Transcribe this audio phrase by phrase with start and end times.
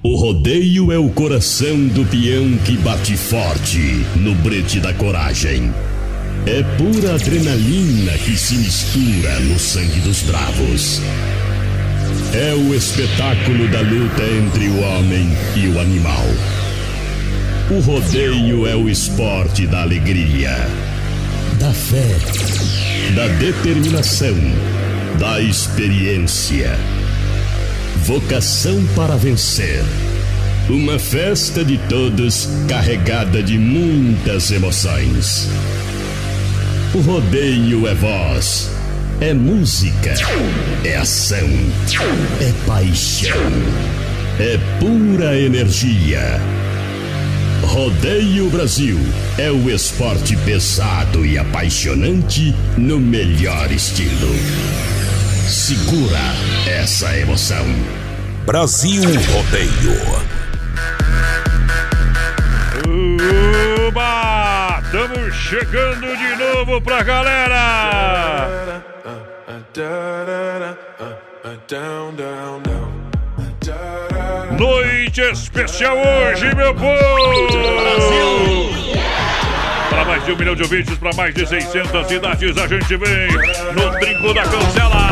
[0.00, 5.74] O rodeio é o coração do peão que bate forte no brete da coragem.
[6.46, 11.02] É pura adrenalina que se mistura no sangue dos bravos.
[12.32, 16.26] É o espetáculo da luta entre o homem e o animal.
[17.68, 20.54] O rodeio é o esporte da alegria,
[21.58, 22.16] da fé,
[23.16, 24.36] da determinação,
[25.18, 26.78] da experiência.
[28.08, 29.84] Vocação para vencer.
[30.70, 35.46] Uma festa de todos carregada de muitas emoções.
[36.94, 38.70] O rodeio é voz,
[39.20, 40.14] é música,
[40.84, 41.50] é ação,
[42.40, 43.52] é paixão,
[44.40, 46.40] é pura energia.
[47.60, 48.98] Rodeio Brasil
[49.36, 54.97] é o esporte pesado e apaixonante no melhor estilo.
[55.48, 56.20] Segura
[56.66, 57.64] essa emoção.
[58.44, 59.96] Brasil Rodeio.
[63.88, 64.82] Uba!
[64.84, 68.84] Estamos chegando de novo pra galera!
[74.58, 77.48] Noite especial hoje, meu povo!
[77.80, 78.87] Brasil!
[79.90, 83.28] Para mais de um milhão de ouvintes, para mais de 600 cidades, a gente vem
[83.74, 85.08] no Trinco da Cancela!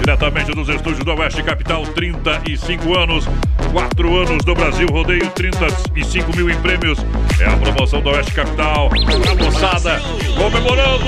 [0.00, 3.28] Diretamente dos estúdios do Oeste Capital, 35 anos,
[3.70, 6.98] 4 anos do Brasil Rodeio, 35 mil em prêmios.
[7.40, 8.90] É a promoção do Oeste Capital.
[9.30, 10.00] A moçada
[10.36, 11.06] comemorando!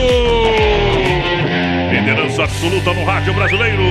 [1.91, 3.83] Liderança absoluta no rádio brasileiro.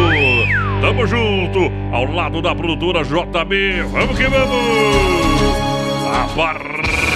[0.79, 3.83] Tamo junto, ao lado da produtora JB.
[3.91, 5.57] Vamos que vamos!
[6.13, 7.12] A partir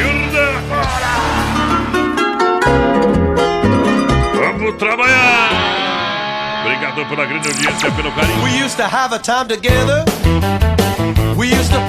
[0.00, 1.14] agora!
[4.34, 5.50] Vamos trabalhar!
[6.64, 8.42] Obrigado pela grande audiência, pelo carinho.
[8.42, 10.04] We used to have a time together.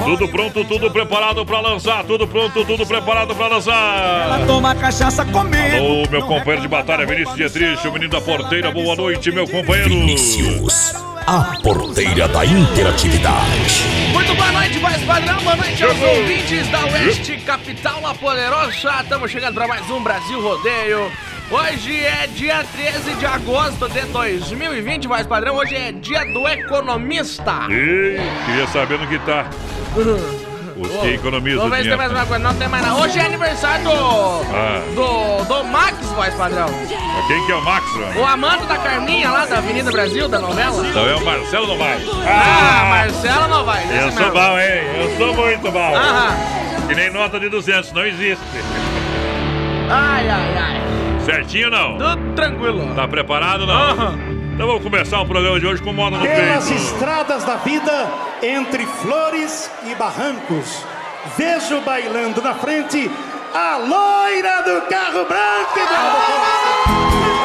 [0.04, 2.02] Tudo pronto, tudo preparado pra lançar.
[2.04, 4.24] Tudo pronto, tudo preparado pra lançar.
[4.24, 5.76] Ela toma cachaça comigo.
[5.76, 8.72] Alô, meu companheiro de batalha, Vinícius Dietrich, o menino da porteira.
[8.72, 9.90] Boa noite, meu companheiro.
[9.90, 10.94] Vinícius,
[11.26, 13.84] a porteira da interatividade.
[14.12, 15.40] Muito boa noite, voz padrão.
[15.42, 19.00] Boa noite aos ouvintes da Oeste Capital, La Poderosa.
[19.00, 21.12] Estamos chegando para mais um Brasil Rodeio.
[21.50, 25.54] Hoje é dia 13 de agosto de 2020, voz padrão.
[25.56, 27.66] Hoje é dia do economista.
[27.70, 29.46] Ei, queria saber no que tá.
[30.76, 31.98] Os que economizam Vamos ver se tem dinheiro.
[31.98, 32.44] mais uma coisa.
[32.44, 33.00] Não tem mais nada.
[33.00, 33.90] Hoje é aniversário do.
[33.92, 34.82] Ah.
[34.94, 36.66] Do, do Max, voz padrão.
[37.28, 38.26] Quem que é o Max, O mano?
[38.26, 40.86] amante da Carminha lá da Avenida Brasil, da novela.
[40.86, 42.06] Então é o Marcelo Novaes.
[42.26, 43.90] Ah, Marcelo Novaes.
[43.90, 44.32] Eu sou mesmo.
[44.32, 44.82] bom, hein?
[45.00, 45.94] Eu sou muito bom.
[45.96, 46.36] Aham.
[46.88, 48.44] Que nem nota de 200, não existe.
[49.88, 50.95] Ai, ai, ai.
[51.26, 51.98] Certinho não?
[51.98, 52.94] Tudo tranquilo.
[52.94, 53.74] Tá preparado não?
[53.74, 54.18] Aham.
[54.54, 56.80] Então vamos começar o programa de hoje com moda no Pelas peito.
[56.82, 58.08] estradas da vida,
[58.42, 60.82] entre flores e barrancos,
[61.36, 63.10] vejo bailando na frente
[63.54, 67.35] a loira do carro branco e do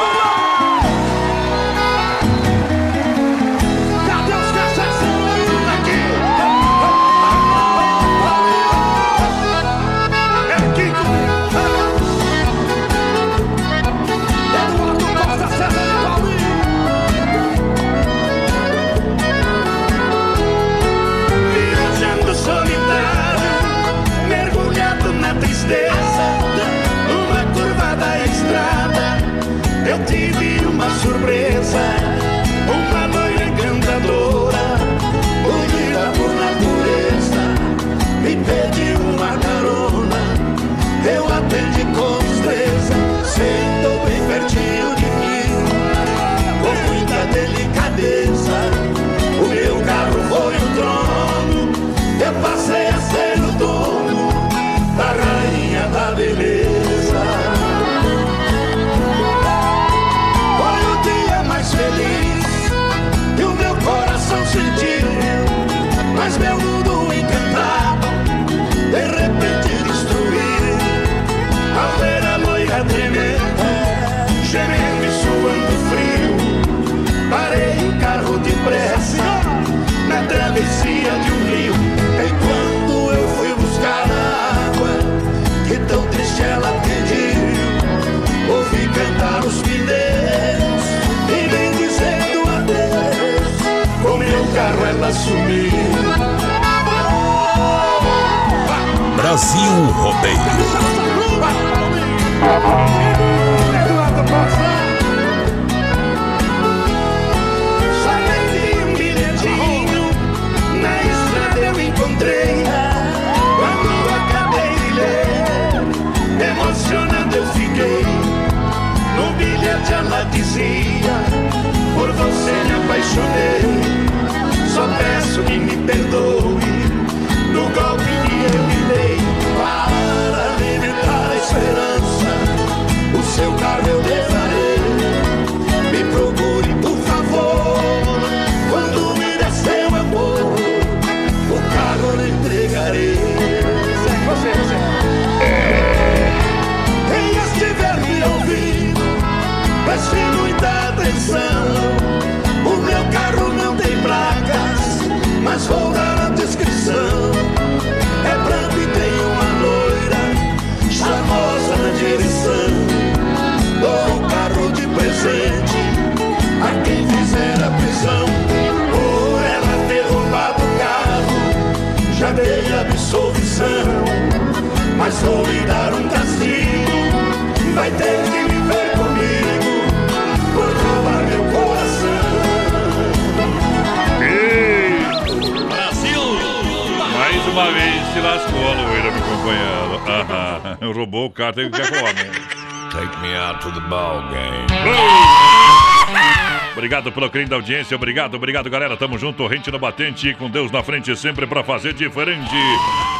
[197.12, 198.96] Obrigado pelo carinho da audiência, obrigado, obrigado, galera.
[198.96, 202.54] Tamo junto, rente no batente, com Deus na frente, sempre pra fazer diferente.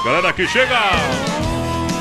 [0.05, 0.79] Galera que chega!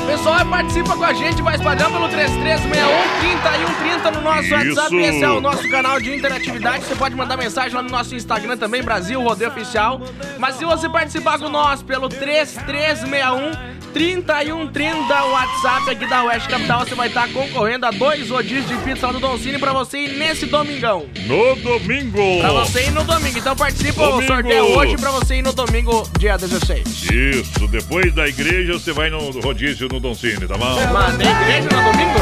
[0.06, 4.54] Pessoal, participa com a gente, vai espalhando pelo 3361 3130 no nosso Isso.
[4.54, 4.96] WhatsApp.
[4.96, 6.84] Esse é o nosso canal de interatividade.
[6.84, 10.00] Você pode mandar mensagem lá no nosso Instagram também, Brasil Rodeio Oficial.
[10.38, 16.80] Mas se você participar com nós pelo 3361 3130, o WhatsApp aqui da West Capital,
[16.80, 20.16] você vai estar concorrendo a dois rodízios de pizza do Don Cine pra você ir
[20.16, 21.06] nesse domingão.
[21.26, 22.40] No domingo!
[22.40, 23.38] Pra você ir no domingo.
[23.38, 24.26] Então participa, o Domingo.
[24.32, 27.10] sorteio é hoje pra você ir no domingo, dia 16.
[27.10, 30.74] Isso, depois da igreja você vai no rodízio no Don Cine, tá bom?
[30.92, 32.18] Mas tem igreja no domingo?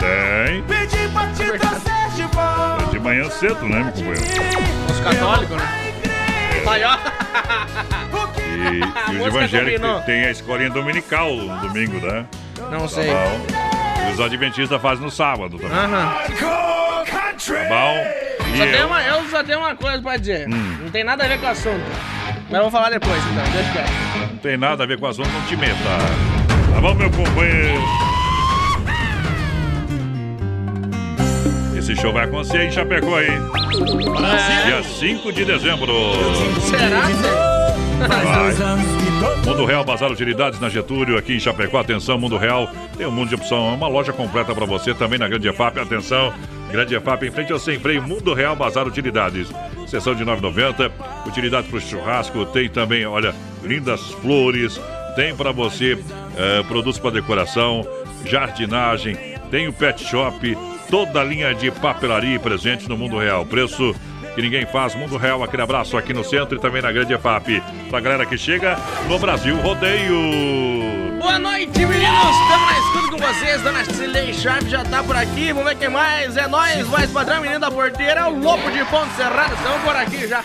[0.00, 0.62] Tem.
[0.62, 2.82] Pedi pra te trazer de volta.
[2.82, 4.22] É de manhã cedo, né, meu companheiro?
[4.90, 5.92] Os católicos, né?
[6.66, 6.98] Aí, ó.
[8.52, 12.24] E, e os evangélicos tem a escolinha dominical no domingo, né?
[12.70, 13.06] Não Tá sei.
[13.10, 13.46] bom?
[14.08, 15.76] E os adventistas fazem no sábado também.
[15.76, 16.14] Aham.
[16.38, 18.22] Tá bom?
[18.56, 20.46] Só eu- uma, eu só tenho uma coisa pra dizer.
[20.48, 20.76] Hum.
[20.82, 21.82] Não tem nada a ver com o assunto.
[22.48, 23.44] Mas eu vou falar depois, então.
[23.52, 24.30] Deixa quieto.
[24.30, 25.74] Não tem nada a ver com o assunto, não te meta.
[26.74, 27.80] Tá bom, meu companheiro?
[31.76, 33.30] Esse show vai acontecer em Chapecó, hein?
[34.66, 35.92] Dia 5 de dezembro.
[36.60, 37.02] Será?
[38.08, 39.46] Vai.
[39.46, 41.78] Mundo Real, Bazar Utilidades na Getúlio, aqui em Chapecó.
[41.78, 43.70] Atenção, Mundo Real tem um mundo de opção.
[43.70, 45.78] É uma loja completa para você também na Grande EFAP.
[45.78, 46.32] Atenção,
[46.70, 48.02] Grande EFAP em frente ao Sem Freio.
[48.02, 49.48] Mundo Real, Bazar Utilidades.
[49.86, 50.90] Sessão de 9,90.
[51.26, 52.46] Utilidades para o churrasco.
[52.46, 54.80] Tem também, olha, lindas flores.
[55.14, 55.98] Tem para você
[56.36, 57.86] eh, produtos para decoração,
[58.24, 59.16] jardinagem.
[59.50, 60.56] Tem o pet shop.
[60.88, 63.44] Toda a linha de papelaria e presentes no Mundo Real.
[63.44, 63.94] Preço
[64.34, 64.94] que ninguém faz.
[64.94, 67.62] Mundo Real, aquele abraço aqui no centro e também na Grande EFAP.
[67.90, 68.76] Pra galera que chega
[69.08, 70.16] no Brasil Rodeio.
[71.20, 72.36] Boa noite, meninos!
[72.42, 73.62] Estamos na escuta com vocês.
[73.62, 75.52] Dona Cilei Sharp já tá por aqui.
[75.52, 76.36] Vamos ver quem mais.
[76.36, 78.20] É nós, mais padrão, menino da porteira.
[78.20, 79.54] É o Lobo de Ponte Serrado.
[79.54, 80.44] Estamos por aqui já.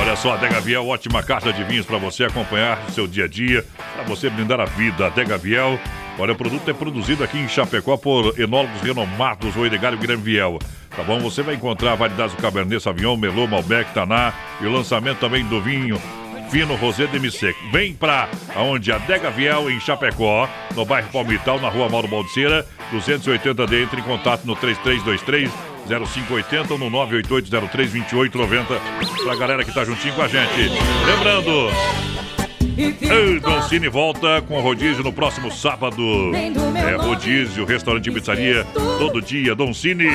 [0.00, 3.28] Olha só, Adega Viel, ótima carta de vinhos para você acompanhar o seu dia a
[3.28, 3.62] dia,
[3.94, 5.06] para você brindar a vida.
[5.06, 5.78] Adega Viel,
[6.18, 9.98] olha, o produto é produzido aqui em Chapecó por enólogos renomados, o Edgar e o
[9.98, 10.58] Guilherme Viel.
[10.98, 11.20] Tá bom?
[11.20, 15.62] Você vai encontrar variedades do Cabernet Sauvignon, Merlot, Malbec, Taná e o lançamento também do
[15.62, 15.96] vinho
[16.50, 17.56] Fino Rosé de Seco.
[17.70, 23.84] Vem pra onde Adega Viel em Chapecó, no bairro Palmital, na rua Mauro Baldiceira, 280D.
[23.84, 25.48] Entre em contato no 3323
[25.86, 28.66] 0580 ou no 988032890
[29.22, 30.68] pra galera que tá juntinho com a gente.
[31.06, 31.70] Lembrando,
[32.78, 36.00] o Don Cine volta com rodízio no próximo sábado.
[36.34, 38.64] É rodízio, restaurante e pizzaria,
[38.98, 39.54] todo dia.
[39.54, 40.06] Don Cine,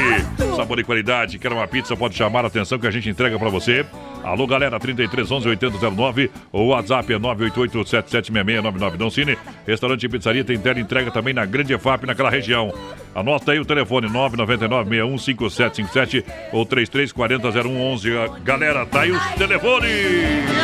[0.56, 1.38] sabor e qualidade.
[1.38, 1.96] Quer uma pizza?
[1.96, 3.86] Pode chamar a atenção que a gente entrega pra você.
[4.24, 9.38] Alô, galera, 33 11 8009 ou WhatsApp é 988 776699 Don Cine.
[9.68, 12.74] Restaurante e pizzaria tem tela entrega também na Grande EFAP, naquela região.
[13.14, 18.42] Anota aí o telefone 999-615757 ou 3340-0111.
[18.44, 19.92] Galera, tá aí os telefones.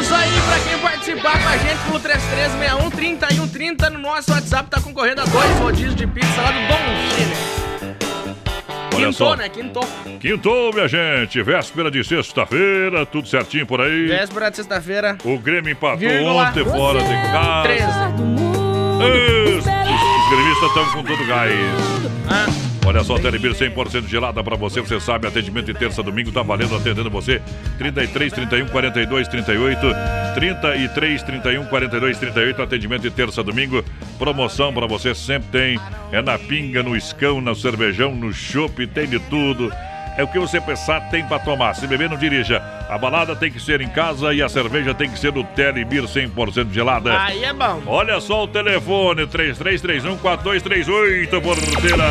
[0.01, 4.79] Isso aí, pra quem participar com a gente pelo 3361 3130 no nosso WhatsApp, tá
[4.81, 6.77] concorrendo a dois rodízios de pizza lá do Dom
[7.15, 7.68] Chile.
[8.95, 9.35] Olha Quintou, só.
[9.35, 9.49] né?
[9.49, 9.83] Quintou.
[10.19, 11.41] Quintou, minha gente.
[11.41, 14.07] Véspera de sexta-feira, tudo certinho por aí.
[14.07, 15.17] Véspera de sexta-feira.
[15.23, 16.49] O Grêmio empatou Vírgula.
[16.49, 17.63] ontem fora de casa.
[17.63, 17.85] 13.
[18.99, 19.78] Os, os
[20.29, 21.53] gremistas estão com todo gás.
[22.29, 22.47] Ah,
[22.85, 24.81] Olha só, Telebir 100% gelada pra você.
[24.81, 27.41] Você sabe, atendimento de terça a domingo tá valendo atendendo você.
[27.77, 29.79] 33 31 42 38.
[30.33, 32.61] 33 31 42 38.
[32.61, 33.83] Atendimento de terça a domingo.
[34.17, 35.79] Promoção pra você sempre tem.
[36.11, 39.71] É na pinga, no escão, no cervejão, no chopp, tem de tudo.
[40.19, 41.73] É o que você pensar, tem pra tomar.
[41.73, 42.61] Se beber, não dirija.
[42.89, 46.03] A balada tem que ser em casa e a cerveja tem que ser do Telebir
[46.03, 47.17] 100% gelada.
[47.17, 47.81] aí é bom.
[47.87, 52.03] Olha só o telefone, 3331-4238, porteira.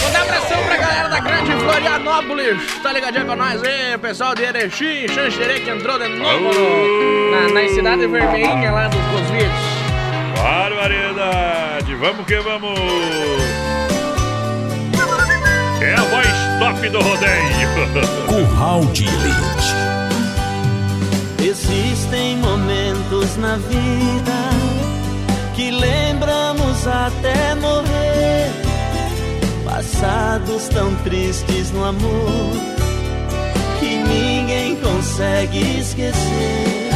[0.00, 2.78] Mandar abração pra galera da Grande Florianópolis.
[2.80, 7.48] Tá ligadinho com nós aí, pessoal de Erechim, Xanxerê que entrou de novo no, na,
[7.52, 9.50] na cidade vermelhinha lá dos Cosvitos.
[10.40, 12.78] Barbaridade, vamos que vamos.
[15.80, 16.26] É a voz
[16.58, 17.66] top do rodeio.
[18.28, 19.56] Curral de Elite.
[21.42, 24.32] Existem momentos na vida
[25.54, 28.50] que lembramos até morrer.
[29.64, 32.52] Passados tão tristes no amor
[33.78, 36.90] que ninguém consegue esquecer.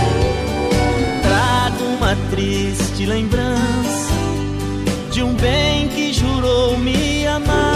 [1.22, 4.10] Trago uma triste lembrança
[5.10, 7.69] de um bem que jurou me amar.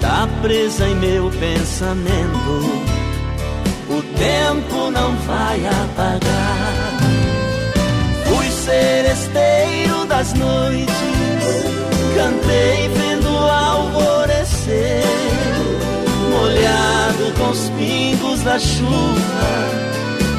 [0.00, 2.90] Está presa em meu pensamento
[3.86, 6.96] o tempo não vai apagar.
[8.24, 10.94] Fui seresteiro das noites,
[12.16, 15.04] cantei vendo o alvorecer,
[16.30, 19.50] molhado com os pingos da chuva,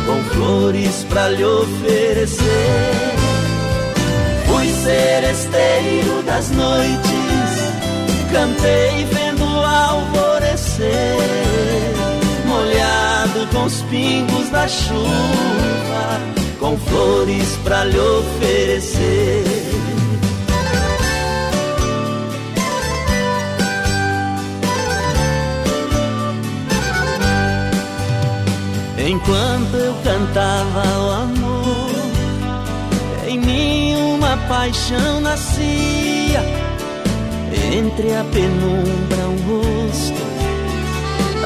[0.08, 2.42] com flores pra lhe oferecer.
[4.48, 7.12] Fui seresteiro das noites,
[8.32, 9.31] cantei vendo
[10.82, 11.94] alvorecer
[12.46, 16.22] molhado com os pingos da chuva,
[16.60, 19.44] com flores pra lhe oferecer.
[28.98, 31.92] Enquanto eu cantava o amor,
[33.28, 36.62] em mim uma paixão nascia.
[37.74, 40.21] Entre a penumbra um rosto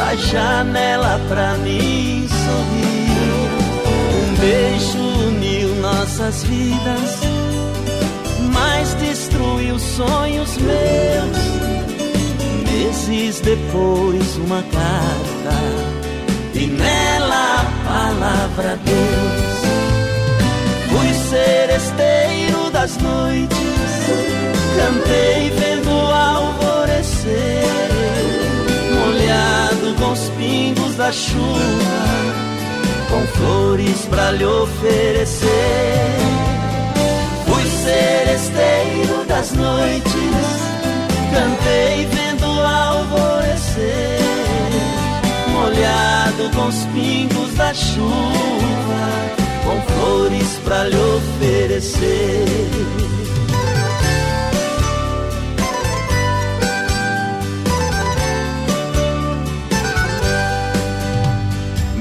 [0.06, 3.50] da janela pra mim sorrir.
[4.14, 7.20] Um beijo uniu nossas vidas,
[8.54, 11.56] mas destruiu sonhos meus.
[12.72, 15.56] Meses depois, uma carta,
[16.54, 19.56] e nela a palavra Deus.
[20.90, 23.58] Fui seresteiro das noites,
[24.78, 27.66] cantei vendo o alvorecer
[28.94, 31.44] molhado com os pingos da chuva,
[33.10, 35.48] com flores pra lhe oferecer.
[37.46, 40.12] Fui seresteiro das noites,
[41.34, 44.20] cantei vendo o alvorecer,
[45.51, 48.10] molhado com os pingos da chuva,
[49.63, 52.46] com flores pra lhe oferecer.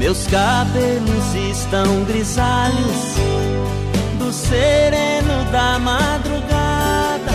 [0.05, 3.17] Meus cabelos estão grisalhos
[4.19, 7.33] do sereno da madrugada.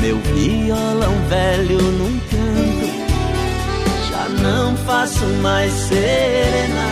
[0.00, 2.90] Meu violão velho num canto,
[4.10, 6.90] já não faço mais serenata.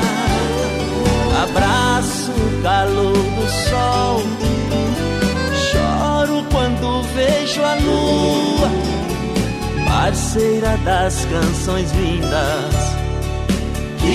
[1.43, 4.23] Abraço o calor do sol,
[5.73, 8.71] choro quando vejo a lua,
[9.89, 12.88] parceira das canções lindas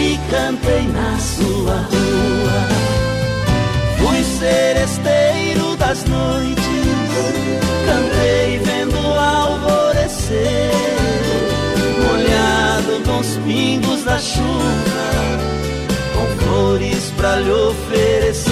[0.03, 2.59] que cantei na sua rua.
[3.99, 6.65] Fui seresteiro das noites,
[7.85, 10.71] cantei vendo o alvorecer,
[12.05, 15.05] molhado com os pingos da chuva,
[16.13, 18.51] com flores pra lhe oferecer.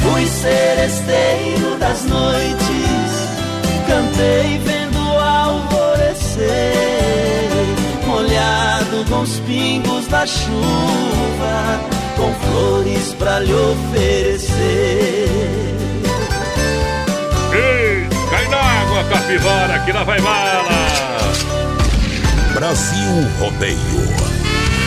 [0.00, 2.79] Fui seresteiro das noites,
[9.30, 11.80] os pingos da chuva,
[12.16, 15.28] com flores pra lhe oferecer.
[17.52, 20.68] Ei, cai na água, capivara, que lá vai bala.
[22.54, 23.78] Brasil Rodeio.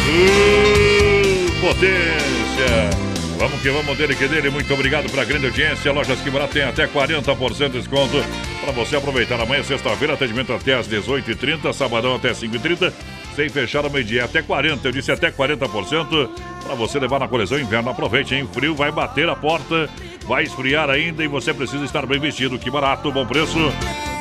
[0.09, 3.13] Uh, potência.
[3.38, 4.50] Vamos que vamos dele que dele.
[4.50, 5.91] Muito obrigado pela grande audiência.
[5.91, 8.23] Lojas que barato tem até 40% de desconto
[8.62, 9.39] para você aproveitar.
[9.39, 12.93] Amanhã, sexta-feira, atendimento até às 18h30, sabadão até 5h30.
[13.35, 14.79] Sem fechar ao meio-dia, até 40%.
[14.83, 16.29] Eu disse até 40%
[16.63, 17.89] para você levar na coleção inverno.
[17.89, 18.43] Aproveite, hein?
[18.43, 19.89] O frio vai bater a porta,
[20.27, 22.59] vai esfriar ainda e você precisa estar bem vestido.
[22.59, 23.57] Que barato, bom preço,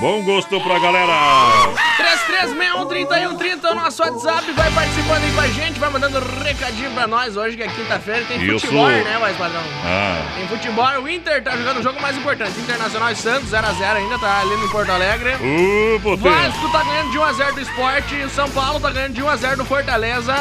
[0.02, 1.12] bom gosto pra galera.
[1.96, 4.50] 3361-3130 o nosso WhatsApp.
[4.50, 8.24] Vai participando aí com a gente, vai mandando recadinho pra nós hoje, que é quinta-feira.
[8.26, 8.66] Tem Isso.
[8.66, 9.62] futebol, né, mais padrão?
[9.84, 12.58] Ah, Tem futebol, o Inter tá jogando o jogo mais importante.
[12.58, 15.34] Internacional e Santos, 0x0 ainda, tá ali no Porto Alegre.
[15.34, 16.30] uh, potência.
[16.30, 18.14] Vasco tá ganhando de 1x0 do esporte.
[18.16, 20.34] O São Paulo tá ganhando de 1x0 do Fortaleza.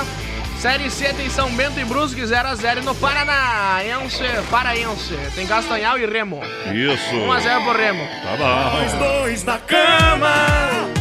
[0.62, 4.22] Série C tem São Bento e Brusque 0x0 no Paranaense.
[4.52, 5.18] Paraense.
[5.34, 6.40] Tem Castanhal e Remo.
[6.72, 7.16] Isso.
[7.16, 8.08] 1x0 pro Remo.
[8.22, 9.00] Tá bom.
[9.00, 10.32] Dois na cama.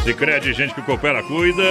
[0.03, 1.63] Sicredi, gente que coopera, cuida.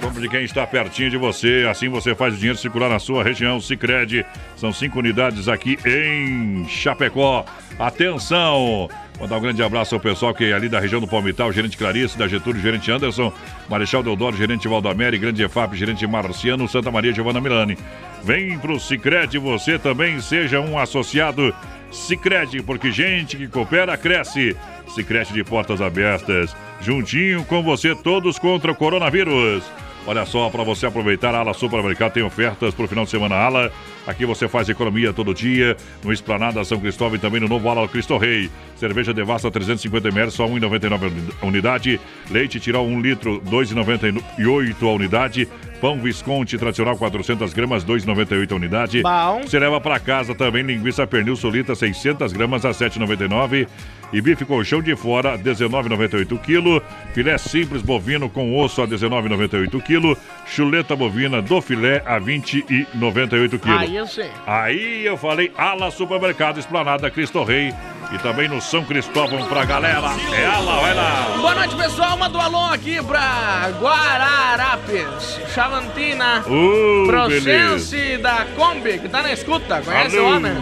[0.00, 1.66] Compre de quem está pertinho de você.
[1.70, 3.60] Assim você faz o dinheiro circular na sua região.
[3.60, 4.24] Sicredi.
[4.56, 7.44] São cinco unidades aqui em Chapecó.
[7.78, 8.88] Atenção!
[9.20, 12.16] Mandar um grande abraço ao pessoal que é ali da região do Palmital, gerente Clarice,
[12.16, 13.32] da Getúlio, gerente Anderson,
[13.68, 17.76] Marechal Deodoro, gerente Valdamere, grande EFAP, gerente Marciano, Santa Maria Giovana Milani.
[18.22, 21.52] Vem pro Sicredi, você também seja um associado
[21.90, 24.56] Sicredi, porque gente que coopera cresce.
[24.94, 29.64] Sicredi de portas abertas, juntinho com você todos contra o coronavírus.
[30.08, 33.34] Olha só, para você aproveitar, a Ala Supermercado tem ofertas para o final de semana
[33.34, 33.70] Ala.
[34.06, 37.86] Aqui você faz economia todo dia, no Esplanada São Cristóvão e também no novo Ala
[37.86, 38.50] Cristo Rei.
[38.76, 42.00] Cerveja Devassa 350ml, só 1,99 a unidade.
[42.30, 45.46] Leite Tirol 1 litro, 2,98 a unidade.
[45.78, 49.02] Pão Visconti tradicional 400 gramas, 2,98 a unidade.
[49.02, 49.42] Bom.
[49.42, 53.68] Você leva para casa também linguiça pernil solita 600 gramas a 7,99
[54.12, 60.16] e bife colchão de fora 19,98 kg, filé simples bovino com osso a 19,98 kg,
[60.46, 63.70] chuleta bovina do filé a 20,98 kg.
[63.78, 64.30] Aí eu sei.
[64.46, 67.72] Aí eu falei Ala Supermercado Esplanada Cristo Rei
[68.12, 70.08] e também no São Cristóvão pra galera.
[70.32, 71.34] É Ala, vai lá.
[71.36, 72.16] Boa noite, pessoal.
[72.16, 77.06] Manda um alô aqui pra Guararapes, Chavantina, Uh.
[77.06, 79.82] Procense da Kombi, que tá na escuta.
[79.82, 80.28] Conhece Alô.
[80.30, 80.52] o homem?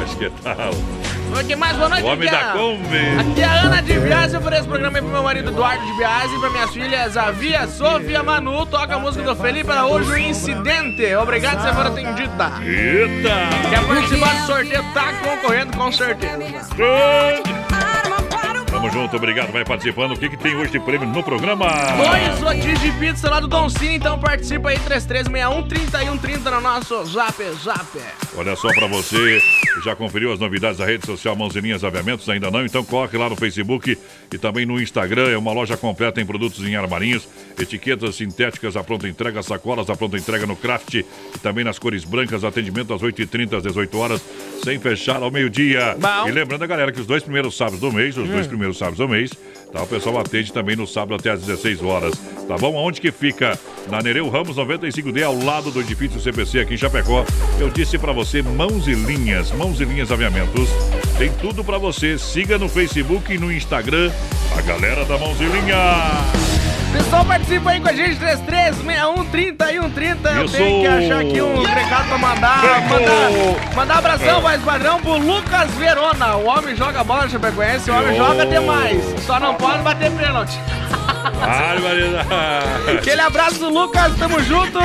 [0.00, 0.70] Mas que tal?
[1.36, 1.76] Oi, que mais?
[1.76, 2.04] Boa noite.
[2.04, 3.30] O homem aqui da é- Kombi.
[3.30, 5.92] Aqui é a Ana de Biase, eu o programa aí pro meu marido Eduardo de
[5.96, 11.14] Biase pra minhas filhas Avia, Sofia, Manu, toca a música do Felipe Araújo, Incidente.
[11.14, 12.52] Obrigado por ser atendida.
[12.62, 13.68] Eita!
[13.70, 14.84] Quer participar do sorteio?
[14.92, 16.40] Tá concorrendo com certeza.
[18.80, 19.52] Tamo junto, obrigado.
[19.52, 20.12] Vai participando.
[20.12, 21.66] O que, que tem hoje de prêmio no programa?
[21.98, 27.36] Dois rodízios de pizza lá do Don Cine, então participa aí, 3361-3130 no nosso Zap
[27.62, 27.86] Zap.
[28.34, 29.42] Olha só pra você,
[29.84, 32.26] já conferiu as novidades da rede social Mãos Linhas Aviamentos?
[32.30, 32.64] Ainda não?
[32.64, 33.98] Então corre lá no Facebook
[34.32, 35.28] e também no Instagram.
[35.28, 39.96] É uma loja completa em produtos em armarinhos, etiquetas sintéticas, a pronta entrega, sacolas, a
[39.96, 41.04] pronta entrega no craft e
[41.42, 42.44] também nas cores brancas.
[42.44, 44.24] Atendimento às 8h30, às 18 horas,
[44.64, 45.98] sem fechar ao meio-dia.
[46.26, 49.08] E lembrando, galera, que os dois primeiros sábados do mês, os dois primeiros sábados do
[49.08, 49.30] mês,
[49.72, 49.82] tá?
[49.82, 52.14] O pessoal atende também no sábado até às 16 horas.
[52.48, 52.74] Tá bom?
[52.74, 53.58] Onde que fica?
[53.88, 57.24] Na Nereu Ramos 95D, ao lado do edifício CPC aqui em Chapecó.
[57.58, 60.68] Eu disse pra você, mãos e linhas, mãos e linhas aviamentos.
[61.18, 62.18] Tem tudo pra você.
[62.18, 64.10] Siga no Facebook e no Instagram
[64.56, 66.59] a galera da Mãos e Linhas.
[66.92, 70.36] Pessoal, participa aí com a gente, 3361-3130.
[70.36, 70.56] Eu Isso.
[70.56, 72.62] tenho que achar aqui um recado pra mandar.
[72.88, 73.30] Mandar,
[73.76, 73.98] mandar É.
[73.98, 76.36] abração, mais padrão, pro Lucas Verona.
[76.36, 78.24] O homem joga bola, Chapecoense, o homem Ô.
[78.24, 79.00] joga demais.
[79.24, 80.58] Só não pode bater pênalti.
[82.98, 84.78] Aquele abraço, Lucas, tamo junto.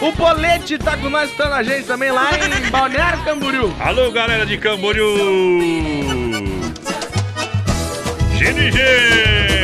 [0.00, 3.74] O Polete tá com nós, escutando a gente também lá em Balneário Camboriú.
[3.80, 5.12] Alô, galera de Camboriú.
[8.38, 9.57] GNG.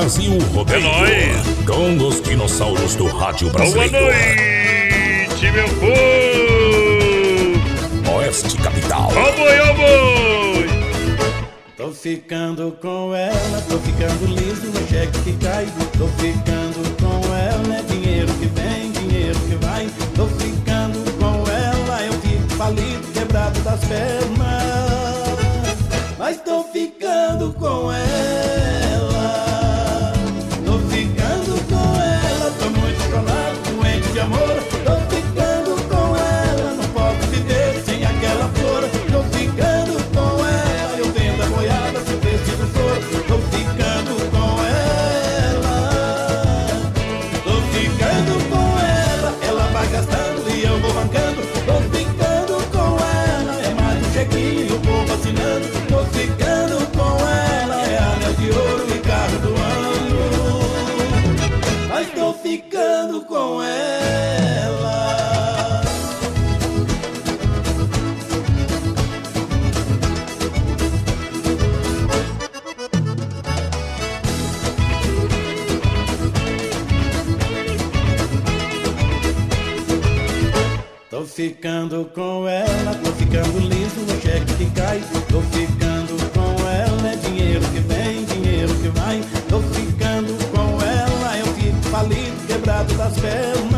[0.00, 0.86] Brasil Rodeio.
[1.04, 1.34] É.
[1.66, 3.98] Com os dinossauros do rádio Boa brasileiro.
[4.00, 6.00] noite, meu povo.
[8.16, 9.12] Oeste Capital.
[9.14, 10.70] Ó boi, ó boi.
[11.76, 15.66] Tô ficando com ela, tô ficando liso no cheque que cai.
[15.98, 19.86] Tô ficando com ela, é dinheiro que vem, dinheiro que vai.
[20.16, 25.28] Tô ficando com ela, eu fico falido, quebrado das pernas.
[26.18, 28.59] Mas tô ficando com ela.
[81.30, 85.00] Ficando com ela, tô ficando liso no cheque que cai.
[85.28, 89.20] Tô ficando com ela, é dinheiro que vem, dinheiro que vai.
[89.48, 93.69] Tô ficando com ela, eu fico falido, quebrado das pernas.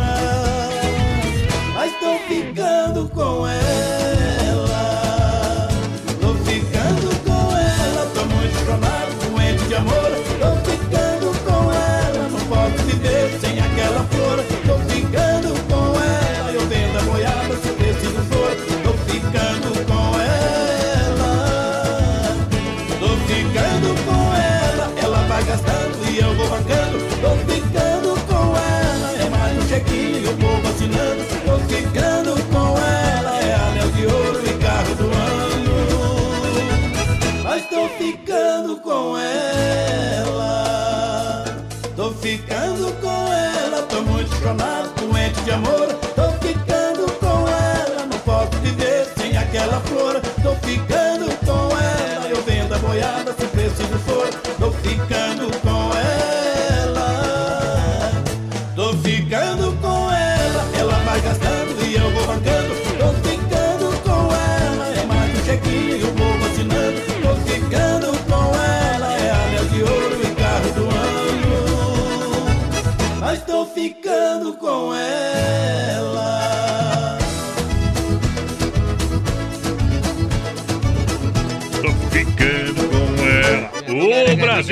[45.45, 45.82] De amor.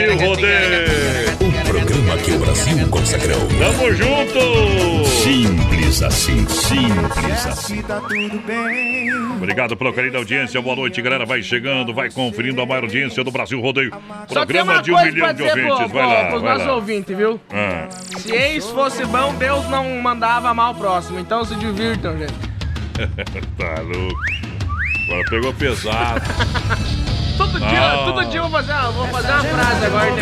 [0.07, 1.31] Brasil rodeio.
[1.41, 3.39] O programa que o Brasil consagrou.
[3.59, 5.07] Tamo junto.
[5.09, 7.83] Simples assim, simples assim.
[7.83, 9.13] tá tudo bem.
[9.37, 10.61] Obrigado pela querida audiência.
[10.63, 11.27] Boa noite, galera.
[11.27, 13.93] Vai chegando, vai conferindo a maior audiência do Brasil Rodeio.
[14.29, 15.93] Programa de um milhão de pro, ouvintes.
[15.93, 16.75] Vai lá, pros vai nossos lá.
[16.75, 17.41] ouvintes, viu?
[17.51, 21.19] Ah, Se ex fosse bom, Deus não mandava mal próximo.
[21.19, 22.33] Então se divirtam, gente.
[23.59, 24.21] tá louco.
[25.09, 26.21] Agora pegou pesado.
[27.41, 28.03] Todo dia, Ah.
[28.05, 30.21] todo dia eu vou fazer, uma- vou fazer uma frase agora de.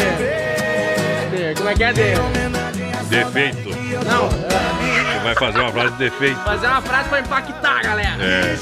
[1.36, 2.02] de como é que é de.
[3.08, 3.68] Defeito.
[4.06, 6.38] Não, Você vai fazer uma frase de defeito.
[6.44, 8.16] fazer uma frase pra impactar, galera.
[8.22, 8.52] É,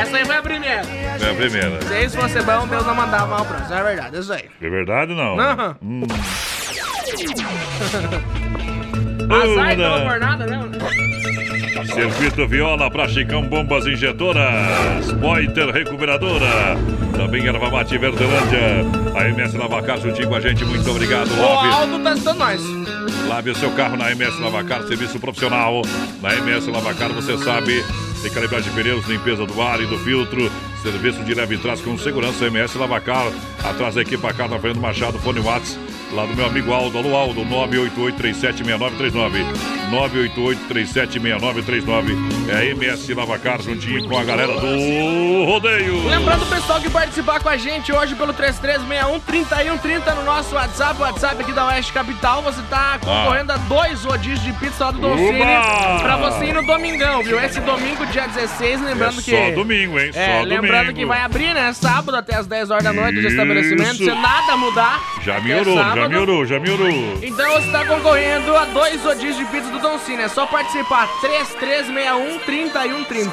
[0.00, 0.82] Essa aí foi a primeira.
[0.82, 1.82] é a primeira.
[1.82, 3.74] Se ex fosse bom, Deus não mandava mal próximo.
[3.74, 4.48] É verdade, isso aí.
[4.60, 5.38] É verdade não?
[5.38, 5.76] Aham.
[5.82, 6.02] Hum.
[9.30, 10.10] Azar então Ora.
[10.10, 10.58] por nada, né?
[11.86, 16.76] Circuito Viola pra Chicão Bombas Injetoras, Pointer Recuperadora,
[17.16, 21.68] também Erva Mate Verdelândia, a MS Lavacar juntinho com a gente, muito obrigado, O Lave.
[21.68, 22.62] Aldo tá assistindo nós.
[23.28, 25.82] Lave o seu carro na MS Lavacar, serviço profissional.
[26.20, 27.84] Na MS Lavacar você sabe,
[28.22, 30.50] tem calibragem de pneus, limpeza do ar e do filtro,
[30.82, 32.46] serviço de leve e trás com segurança.
[32.46, 33.26] MS Lavacar,
[33.64, 35.78] atrás da equipe Carla Fernando Machado, fone Whats,
[36.12, 36.98] lá do meu amigo Aldo.
[36.98, 39.44] Alô, Aldo, 988-376939.
[39.90, 42.16] 988-376939.
[42.48, 46.06] É a MS Lavacar juntinho com a galera do Rodeio.
[46.08, 51.02] Lembrando o pessoal que participar com a gente hoje pelo 3361-3130 no nosso WhatsApp, o
[51.02, 54.98] WhatsApp aqui da Oeste Capital, você tá concorrendo a dois rodízios de pizza lá do
[55.00, 55.38] Dolcine
[56.02, 57.38] pra você ir no domingão, viu?
[57.40, 59.30] Esse domingo, dia 16, lembrando É que...
[59.30, 60.10] só domingo, hein?
[60.14, 60.98] É, Só lembrando domingo.
[60.98, 61.72] que vai abrir, né?
[61.72, 63.28] Sábado até as 10 horas da noite do Isso.
[63.30, 65.00] estabelecimento, se nada mudar.
[65.22, 66.01] Já melhorou, já
[66.46, 66.88] já melhorou.
[67.22, 70.22] Então você está concorrendo a dois rodízios de pizza do Don Cine.
[70.22, 71.08] É só participar.
[71.20, 73.32] 3361-3130.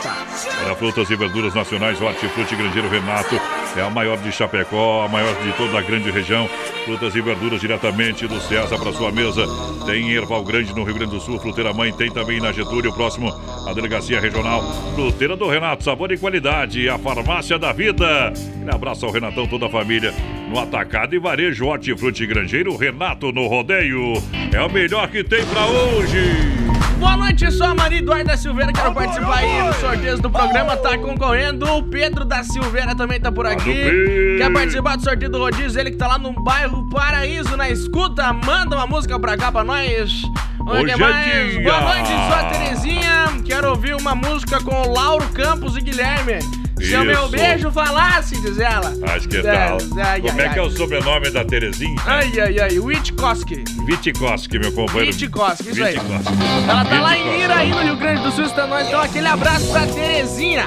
[0.64, 3.40] Para frutas e verduras nacionais, Hortifruti Grandeiro Renato
[3.78, 6.50] é a maior de Chapecó, a maior de toda a grande região.
[6.86, 9.46] Frutas e verduras diretamente do Ceasa para sua mesa.
[9.86, 11.40] Tem em Erval Grande, no Rio Grande do Sul.
[11.40, 13.30] Fruteira Mãe tem também na Getúlio, próximo
[13.68, 14.64] à Delegacia Regional.
[14.96, 16.90] Fruteira do Renato, sabor e qualidade.
[16.90, 18.34] A farmácia da vida.
[18.64, 20.14] Um abraço ao Renatão, toda a família.
[20.50, 24.14] No atacado e varejo Hortifruti Grangeiro Renato no rodeio.
[24.54, 26.79] É o melhor que tem para hoje.
[27.00, 30.98] Boa noite, sou a Maria Eduarda Silveira, quero participar aí dos sorteios do programa, tá
[30.98, 31.66] concorrendo.
[31.66, 34.38] O Pedro da Silveira também tá por aqui.
[34.38, 35.80] Quer participar do sorteio do Rodízio?
[35.80, 39.64] Ele que tá lá no bairro Paraíso, na escuta, manda uma música pra cá pra
[39.64, 40.24] nós.
[40.60, 41.52] Hoje é mais.
[41.52, 41.64] dia.
[41.64, 43.26] Boa noite, sou a Terezinha.
[43.46, 46.40] Quero ouvir uma música com o Lauro Campos e Guilherme.
[46.82, 48.94] Se o meu beijo falasse, diz ela.
[49.14, 49.78] Acho que É, tal.
[50.04, 50.68] ai, Como ai, é que é ai.
[50.68, 51.96] o sobrenome da Terezinha?
[52.06, 53.64] Ai, ai, ai, Witkowski.
[53.86, 55.16] Vitikoski, meu companheiro.
[55.16, 55.94] Witkowski, isso aí.
[55.98, 56.34] Vitikoski.
[56.70, 57.42] Ela tá lá em.
[57.44, 58.88] Iraí, no Rio Grande do Sul, está nós.
[58.88, 60.66] Então, aquele abraço pra Terezinha.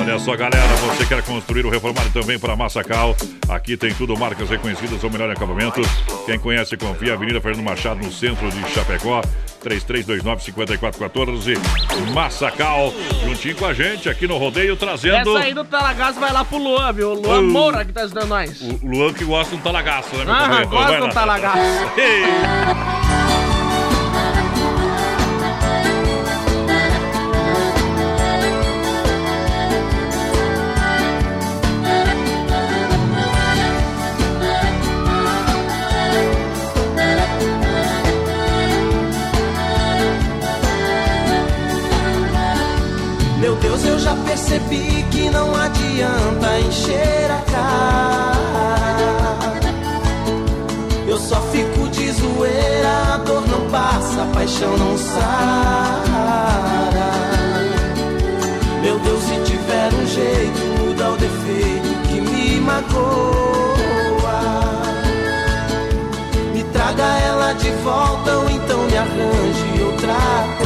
[0.08, 3.14] Olha só, galera, você quer construir ou reformar também para Massacal?
[3.46, 5.82] Aqui tem tudo, marcas reconhecidas, o melhor acabamento.
[6.24, 7.12] Quem conhece, confia.
[7.12, 9.20] Avenida Fernando Machado, no centro de Chapecó.
[9.62, 11.58] 3329-5414.
[12.14, 12.92] Massacal,
[13.24, 15.36] juntinho com a gente aqui no Rodeio, trazendo.
[15.36, 17.10] Essa aí do Talagaço vai lá pro Luan, viu?
[17.10, 17.42] O Luan Uh.
[17.50, 18.60] Moura que tá ajudando nós.
[18.62, 21.12] O Luan que gosta de um talagaço, né, meu Ah, gosta do lá.
[21.12, 21.58] talagaço.
[43.78, 48.38] Deus, eu já percebi que não adianta encher a cara.
[51.06, 56.38] Eu só fico de zoeira, a dor não passa, a paixão não sara.
[58.82, 63.38] Meu Deus, se tiver um jeito, muda o defeito que me magoa.
[66.52, 70.57] Me traga ela de volta ou então me arranje outra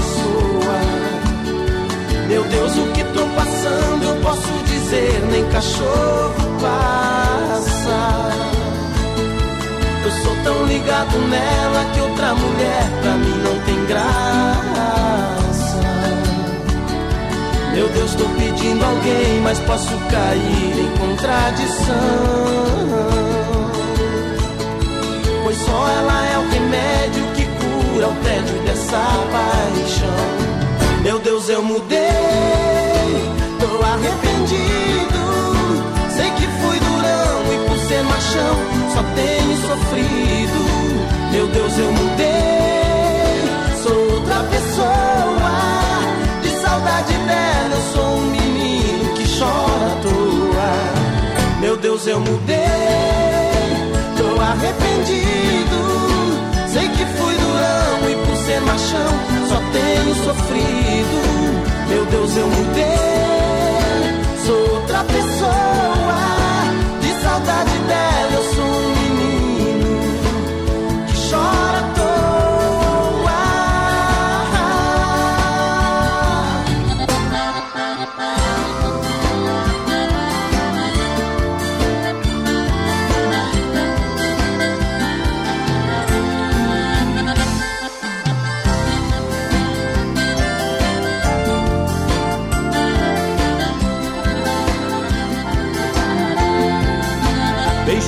[3.35, 8.33] passando eu posso dizer, nem cachorro passa.
[10.05, 15.13] Eu sou tão ligado nela que outra mulher pra mim não tem graça.
[17.75, 21.95] Meu Deus, tô pedindo alguém, mas posso cair em contradição.
[25.43, 28.99] Pois só ela é o remédio que cura o tédio dessa
[29.33, 30.53] paixão.
[31.03, 31.99] Meu Deus, eu mudei,
[33.85, 35.23] arrependido.
[36.17, 38.57] Sei que fui durão e por ser machão
[38.95, 40.61] só tenho sofrido.
[41.33, 43.45] Meu Deus, eu mudei,
[43.83, 45.53] sou outra pessoa.
[46.43, 50.73] De saudade dela, eu sou um menino que chora à toa.
[51.61, 52.59] Meu Deus, eu mudei,
[54.17, 55.81] tô arrependido.
[56.69, 59.13] Sei que fui durão e por ser machão
[59.49, 61.19] só tenho sofrido.
[61.89, 63.32] Meu Deus, eu mudei,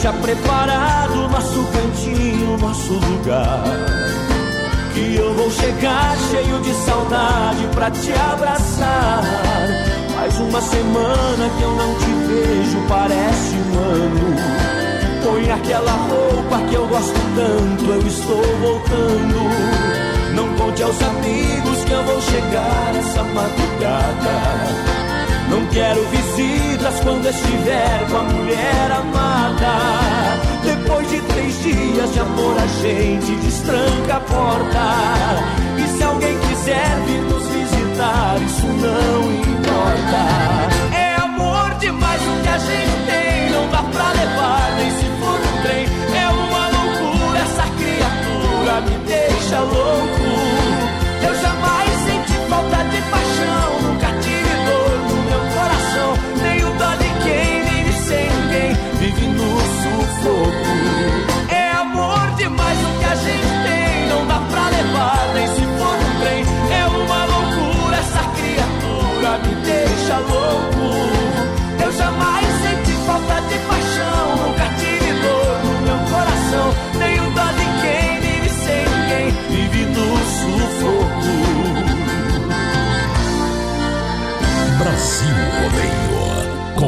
[0.04, 3.64] Deixa preparado nosso cantinho, nosso lugar.
[4.92, 9.22] Que eu vou chegar cheio de saudade pra te abraçar.
[10.14, 14.36] Faz uma semana que eu não te vejo, parece um ano.
[15.24, 20.34] Põe aquela roupa que eu gosto tanto, eu estou voltando.
[20.34, 25.03] Não conte aos amigos que eu vou chegar essa madrugada.
[25.54, 30.40] Não quero visitas quando estiver com a mulher amada.
[30.64, 34.84] Depois de três dias de amor, a gente destranca a porta.
[35.78, 40.96] E se alguém quiser vir nos visitar, isso não importa.
[40.98, 45.38] É amor demais o que a gente tem, não dá pra levar nem se for
[45.38, 45.86] no trem.
[46.20, 50.23] É uma loucura, essa criatura me deixa louco.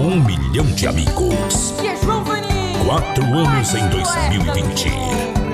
[0.07, 1.75] Um milhão de amigos.
[2.85, 5.46] Quatro anos em 2020.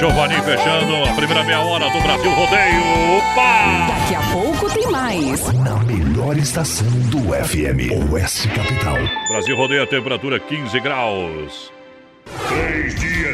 [0.00, 3.18] Giovanni fechando a primeira meia hora do Brasil Rodeio.
[3.18, 3.86] Opa!
[3.86, 5.52] Daqui a pouco tem mais.
[5.52, 8.96] Na melhor estação do FM, Oeste Capital.
[9.28, 11.70] Brasil Rodeio a temperatura 15 graus.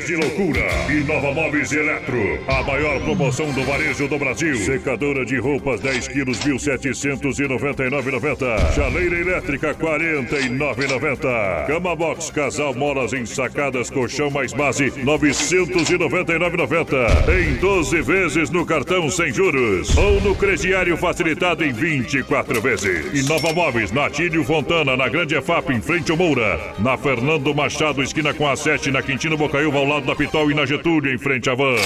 [0.06, 0.64] De loucura.
[0.88, 2.38] E Nova Móveis Eletro.
[2.46, 4.54] A maior promoção do varejo do Brasil.
[4.54, 8.72] Secadora de roupas 10 quilos, 1.799,90.
[8.72, 11.66] Chaleira elétrica 49,90.
[11.66, 17.28] Cama box casal molas ensacadas colchão mais base 999,90.
[17.28, 19.96] Em 12 vezes no cartão sem juros.
[19.96, 23.12] Ou no crediário facilitado em 24 vezes.
[23.12, 26.60] E Nova Móveis na Tílio Fontana, na Grande EFAP, em frente ao Moura.
[26.78, 30.66] Na Fernando Machado, esquina com a 7, na Quintino Bocaiúva, ao da Pitol e na
[30.66, 31.76] Getúlio, em frente à Van.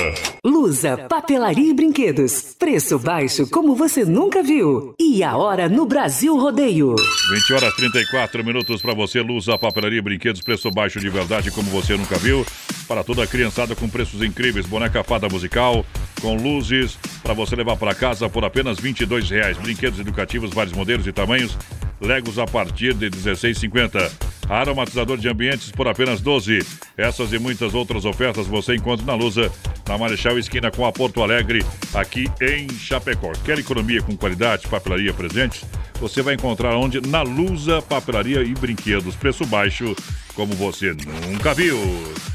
[0.45, 2.55] Lusa, papelaria e brinquedos.
[2.59, 4.95] Preço baixo como você nunca viu.
[4.99, 6.95] E a hora no Brasil Rodeio.
[6.97, 11.71] 20 horas 34 minutos para você, Lusa, papelaria e brinquedos, preço baixo de verdade como
[11.71, 12.45] você nunca viu.
[12.89, 15.85] Para toda a criançada com preços incríveis, boneca fada musical,
[16.21, 19.57] com luzes, para você levar para casa por apenas 22 reais.
[19.59, 21.57] Brinquedos educativos, vários modelos e tamanhos.
[22.01, 24.11] Legos a partir de R$ 16,50.
[24.49, 26.67] Aromatizador de ambientes por apenas 12.
[26.97, 29.53] Essas e muitas outras ofertas você encontra na Lusa,
[29.87, 33.31] na Marechal Esquina com a Porto Alegre, aqui em Chapecó.
[33.45, 35.65] Quer economia com qualidade, papelaria presentes?
[36.01, 37.01] Você vai encontrar onde?
[37.07, 39.15] Na Lusa, papelaria e brinquedos.
[39.15, 39.95] Preço baixo,
[40.35, 40.97] como você
[41.29, 41.79] nunca viu.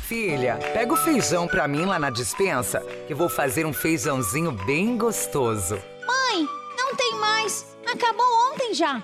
[0.08, 4.52] Filha, pega o feijão pra mim lá na dispensa, que eu vou fazer um feijãozinho
[4.52, 5.80] bem gostoso.
[6.06, 6.48] Mãe,
[6.78, 7.76] não tem mais.
[7.92, 9.04] Acabou ontem já.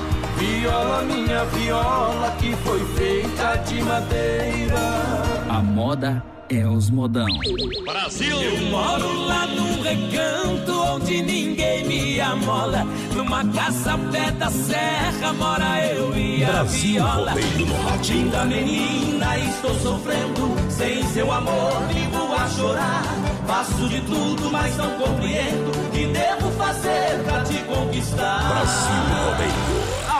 [1.31, 4.79] minha viola, que foi feita de madeira.
[5.49, 7.27] A moda é os modão.
[7.85, 8.41] Brasil!
[8.41, 12.85] Eu moro lá num recanto onde ninguém me amola.
[13.15, 17.31] Numa casa pé da serra mora eu e a Brasil viola.
[17.31, 17.81] Rodeio.
[18.03, 20.55] Linda menina, estou sofrendo.
[20.69, 23.03] Sem seu amor, vivo a chorar.
[23.47, 25.71] Faço de tudo, mas não compreendo.
[25.71, 28.47] O que devo fazer pra te conquistar?
[28.47, 29.80] Brasil Rodeio.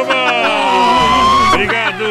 [0.00, 0.20] Oba!
[1.54, 2.04] Obrigado!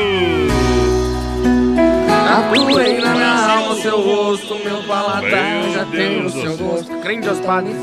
[2.30, 6.58] Atuei na minha alma, seu rosto, meu paladar Meu já tem o Deus do seu
[6.58, 6.68] céu.
[6.68, 6.98] gosto.
[7.00, 7.76] Crente Deus Padre.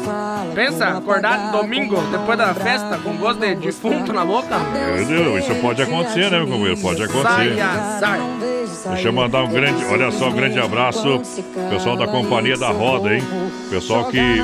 [0.55, 4.59] Pensa, acordar domingo, depois da festa, com gosto de defunto na boca.
[4.59, 6.81] Meu Deus, isso pode acontecer, né, meu companheiro?
[6.81, 7.57] Pode acontecer.
[8.01, 8.21] Sai.
[8.93, 11.21] Deixa eu mandar um grande, olha só, um grande abraço.
[11.71, 13.23] Pessoal da Companhia da Roda, hein?
[13.71, 14.37] Pessoal que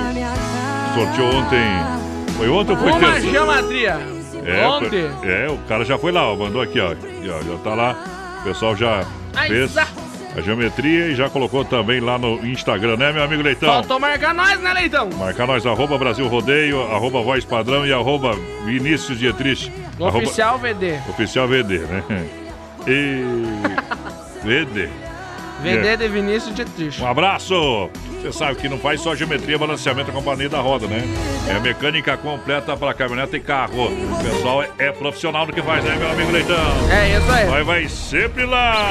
[0.95, 2.02] sorteou ontem.
[2.43, 3.21] Foi ontem ou foi Uma terça?
[3.31, 4.01] geometria.
[4.45, 5.11] É, Ontem.
[5.23, 6.89] é, o cara já foi lá, ó, mandou aqui, ó.
[6.91, 7.97] Ó, Já tá lá.
[8.41, 9.05] O pessoal já
[9.47, 13.69] fez a geometria e já colocou também lá no Instagram, né, meu amigo Leitão?
[13.69, 15.09] Faltou marcar nós, né, Leitão?
[15.17, 18.35] Marcar nós, arroba Brasil Rodeio, arroba Voz Padrão e arroba
[18.65, 19.71] Vinícius Dietrich.
[20.01, 20.99] arroba- Oficial VD.
[21.09, 22.03] Oficial VD, né?
[22.89, 23.23] E.
[24.43, 24.89] VD.
[25.63, 27.01] VD de Vinícius de Triste.
[27.01, 27.89] Um abraço!
[28.21, 31.03] Você sabe que não faz só geometria, balanceamento a companhia da roda, né?
[31.49, 33.87] É mecânica completa para caminhonete e carro.
[33.87, 36.57] O pessoal é, é profissional no que faz, né, meu amigo Leitão?
[36.91, 37.47] É isso aí.
[37.47, 38.89] Nós vai sempre lá!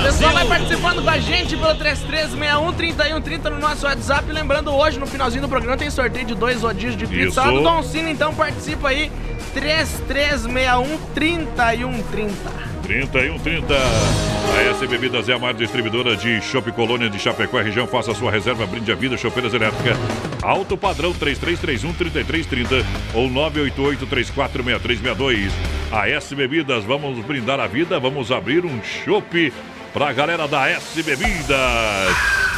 [0.00, 4.30] O pessoal vai participando com a gente pelo 3361-3130 no nosso WhatsApp.
[4.30, 7.62] Lembrando, hoje, no finalzinho do programa, tem sorteio de dois rodízios de pizza lá do
[7.62, 9.10] Don Cine, então participa aí.
[9.54, 10.96] 3361-3130.
[11.14, 12.75] 3130.
[12.88, 17.84] A S Bebidas é a maior distribuidora de Chopp Colônia de Chapecó região.
[17.84, 19.96] Faça sua reserva, brinde a vida, chopeiras elétricas.
[20.40, 25.50] Alto padrão 3331-3330 ou 988-346362.
[25.90, 29.52] A S Bebidas, vamos brindar a vida, vamos abrir um chopp
[29.96, 31.56] pra galera da S Bebidas.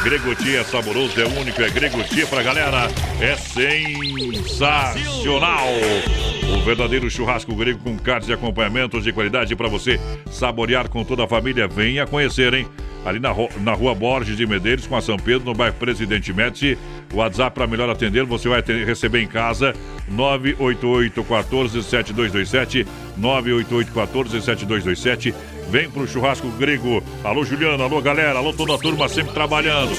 [0.03, 2.89] Gregotia é saboroso, é único, é Gregotia pra galera.
[3.21, 4.89] É sensacional.
[6.57, 9.97] O verdadeiro churrasco grego com carnes e acompanhamentos de qualidade para você
[10.29, 11.65] saborear com toda a família.
[11.65, 12.67] Venha conhecer, hein?
[13.05, 13.29] ali na,
[13.61, 16.77] na rua Borges de Medeiros, com a São Pedro, no bairro Presidente Médici.
[17.13, 19.73] O WhatsApp para melhor atender, você vai ter- receber em casa
[20.09, 22.85] 988 14 7227
[23.17, 25.33] 988 14 7227
[25.69, 27.03] Vem pro churrasco grego.
[27.23, 29.93] Alô, Juliana, alô, galera, alô, toda a turma sempre trabalhando.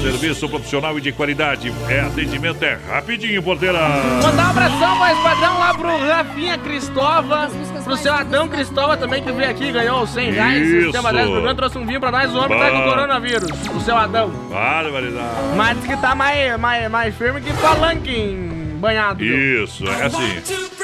[0.00, 1.72] Serviço profissional e de qualidade.
[1.88, 3.80] É atendimento, é rapidinho, porteira.
[4.22, 7.50] Mandar um abração, voz padrão, lá pro Rafinha Cristova,
[7.82, 10.68] pro seu Adão Cristova também, que veio aqui e ganhou os 100 reais.
[10.68, 10.76] Isso.
[10.76, 13.50] O sistema 10 do programa trouxe um vinho pra nós, o homem tá com coronavírus,
[13.74, 14.30] o seu Adão.
[14.48, 15.56] Barbaridade.
[15.56, 18.36] Mas diz que tá mais, mais, mais firme que palanque
[18.76, 19.24] banhado.
[19.24, 20.75] Isso, é assim.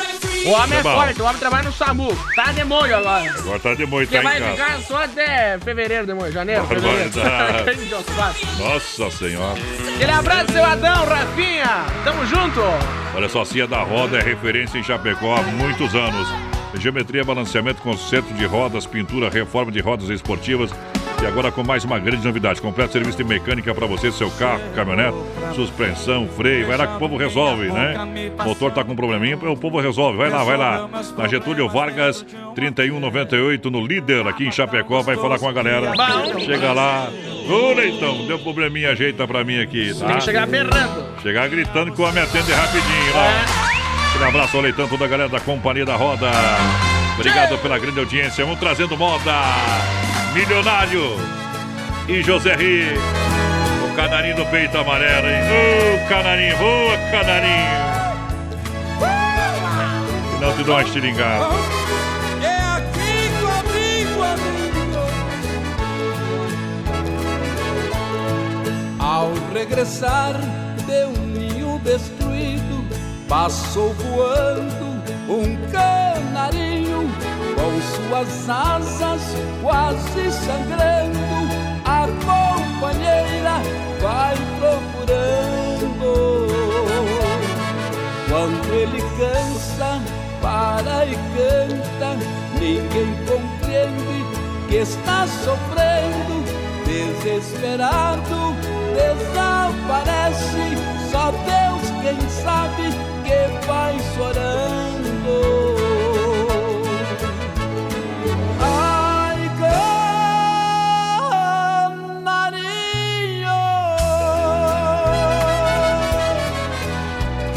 [0.44, 2.16] O homem é Tá forte, o homem trabalha no SAMU.
[2.34, 3.30] Tá demônio agora.
[3.38, 4.52] Agora tá de moito, Você tá vai casa.
[4.52, 7.10] ficar só até fevereiro, demônio, janeiro, fevereiro.
[8.58, 9.58] Nossa senhora.
[9.94, 11.84] Aquele abraço, seu Adão, Rafinha.
[12.04, 12.60] Tamo junto.
[13.14, 16.26] Olha só, a Cia da Roda é referência em Chapecó há muitos anos.
[16.74, 20.70] Geometria, balanceamento, conserto de rodas, pintura, reforma de rodas esportivas.
[21.22, 22.60] E agora com mais uma grande novidade.
[22.60, 25.16] Completo serviço de mecânica para você, seu carro, caminhonete,
[25.54, 26.66] suspensão, freio.
[26.66, 27.94] Vai lá que o povo resolve, né?
[28.44, 30.18] Motor tá com probleminha, o povo resolve.
[30.18, 30.88] Vai lá, vai lá.
[31.16, 35.00] Na Getúlio Vargas, 3198, no líder aqui em Chapecó.
[35.02, 35.92] Vai falar com a galera.
[36.40, 37.08] Chega lá.
[37.48, 40.06] Ô, Leitão, deu probleminha, ajeita pra mim aqui, tá?
[40.06, 41.06] Tem que chegar berrando.
[41.22, 43.44] Chegar gritando que o homem atende rapidinho lá.
[44.10, 46.28] Aquele abraço ao Leitão, toda a galera da Companhia da Roda.
[47.14, 48.44] Obrigado pela grande audiência.
[48.44, 49.32] Vamos trazendo moda.
[50.34, 51.16] Milionário
[52.08, 52.94] e José Ri.
[53.84, 55.42] O canarinho do peito amarelo, hein?
[55.44, 57.92] Ô, canarinho, boa, canarinho.
[60.34, 61.54] Que não te estilingada.
[62.42, 63.30] É aqui
[63.60, 64.72] amigo.
[68.98, 70.32] Ao regressar
[70.86, 72.86] de um ninho destruído,
[73.28, 77.10] passou voando um canarinho
[77.62, 79.22] com suas asas
[79.62, 81.18] quase sangrando.
[81.84, 83.62] A companheira
[84.00, 86.10] vai procurando.
[88.28, 90.00] Quando ele cansa,
[90.40, 92.16] para e canta,
[92.58, 94.26] ninguém compreende
[94.68, 96.42] que está sofrendo,
[96.84, 98.56] desesperado,
[98.96, 100.66] desaparece.
[101.12, 102.84] Só Deus quem sabe
[103.22, 105.71] que vai chorando.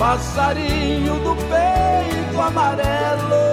[0.05, 3.45] Passarinho do peito amarelo.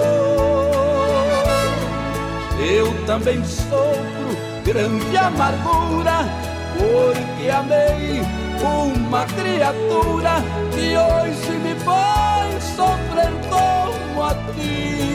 [2.60, 6.28] Eu também sofro grande amargura,
[6.76, 8.20] porque amei
[8.62, 15.11] uma criatura que hoje me faz sofrer como a ti.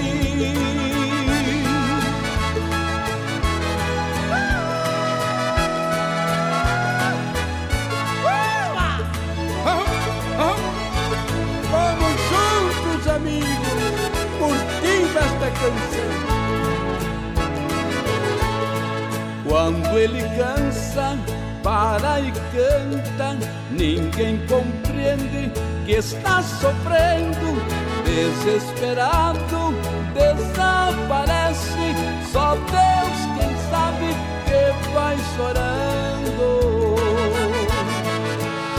[22.20, 23.38] E canta,
[23.72, 25.52] ninguém compreende
[25.86, 27.62] que está sofrendo,
[28.04, 29.74] desesperado,
[30.14, 31.96] desaparece.
[32.32, 34.08] Só Deus quem sabe
[34.46, 36.48] que vai chorando.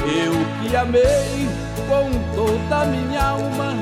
[0.07, 1.49] Eu que amei
[1.89, 3.75] com toda a minha alma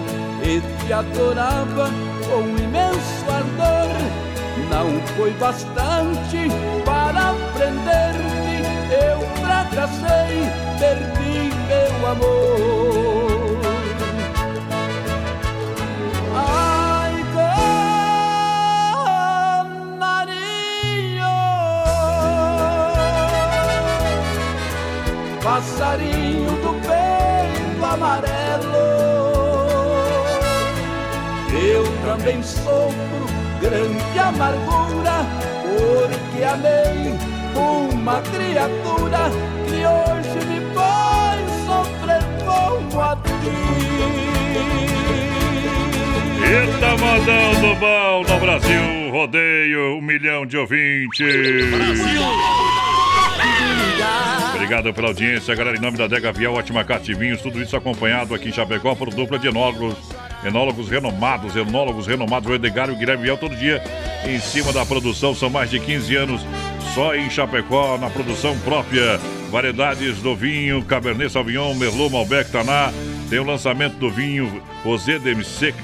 [0.42, 1.90] e te adorava
[2.28, 4.26] com imenso ardor.
[4.70, 6.48] Não foi bastante
[6.84, 8.35] para prender-me,
[8.96, 10.34] eu fracassei,
[10.78, 11.38] perdi
[11.68, 13.60] meu amor.
[16.34, 17.14] Ai,
[20.06, 21.34] canarinho,
[25.42, 28.86] passarinho do peito amarelo.
[31.52, 33.26] Eu também sofro
[33.60, 35.16] grande amargura,
[35.62, 37.16] porque amei
[38.06, 39.30] uma criatura
[39.66, 43.32] que hoje me faz sofrer como a ti.
[46.46, 49.10] Eita, modão do bom no Brasil.
[49.10, 51.26] Rodeio, um milhão de ouvintes.
[54.54, 55.76] Obrigado pela audiência, galera.
[55.76, 58.94] Em nome da Dega Vial, ótima carta de vinhos, tudo isso acompanhado aqui em Chapecó
[58.94, 59.96] por dupla de enólogos.
[60.44, 63.82] Enólogos renomados, enólogos renomados, o Edgar e o Guilherme Viel, todo dia
[64.24, 65.34] em cima da produção.
[65.34, 66.46] São mais de 15 anos
[66.96, 69.20] só em Chapecó, na produção própria.
[69.50, 72.90] Variedades do vinho, Cabernet Sauvignon, Merlot, Malbec, Taná.
[73.28, 75.74] Tem o lançamento do vinho Rosé Sec,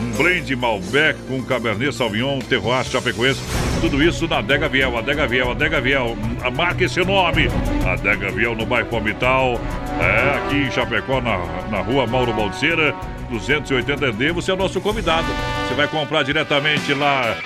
[0.00, 3.40] um blend Malbec com Cabernet Sauvignon, Terroir Chapecoense.
[3.80, 4.96] tudo isso na Adega Viel.
[4.96, 6.16] Adega Viel, Adega Viel.
[6.56, 7.48] Marque esse nome.
[7.84, 9.60] Adega Viel no bairro Palmital.
[10.00, 11.38] É, aqui em Chapecó, na,
[11.72, 12.94] na rua Mauro Baldeira,
[13.32, 14.32] 280D.
[14.32, 15.26] Você é o nosso convidado.
[15.66, 17.36] Você vai comprar diretamente lá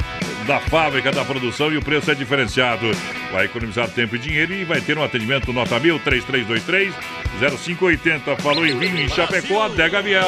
[0.46, 2.90] da fábrica da produção e o preço é diferenciado.
[3.32, 6.94] Vai economizar tempo e dinheiro e vai ter um atendimento nota 1000 3323
[7.40, 8.36] 0580.
[8.36, 10.20] Falou em vinho em Chapecó, Adega Viel.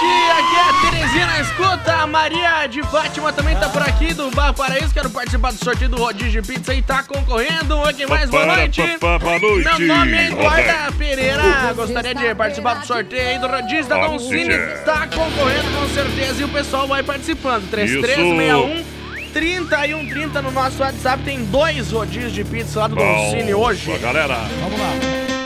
[0.00, 1.92] Noite, aqui é a Terezinha na escuta.
[1.92, 4.94] A Maria de Fátima também tá por aqui do Bar Paraíso.
[4.94, 7.76] Quero participar do sorteio do rodízio de pizza e tá concorrendo.
[7.78, 8.30] Oi, quem mais?
[8.30, 8.80] Boa noite.
[9.00, 9.64] boa noite.
[9.64, 10.92] Meu nome é Eduarda.
[10.96, 11.72] Pereira.
[11.74, 14.84] Gostaria de participar do sorteio aí do rodízio da teacher.
[14.84, 17.68] Tá concorrendo com certeza e o pessoal vai participando.
[17.68, 18.84] 3361
[19.32, 21.24] 3130 no nosso WhatsApp.
[21.24, 23.98] Tem dois rodízios de pizza lá do Bom, hoje.
[23.98, 24.36] galera.
[24.60, 24.90] Vamos lá.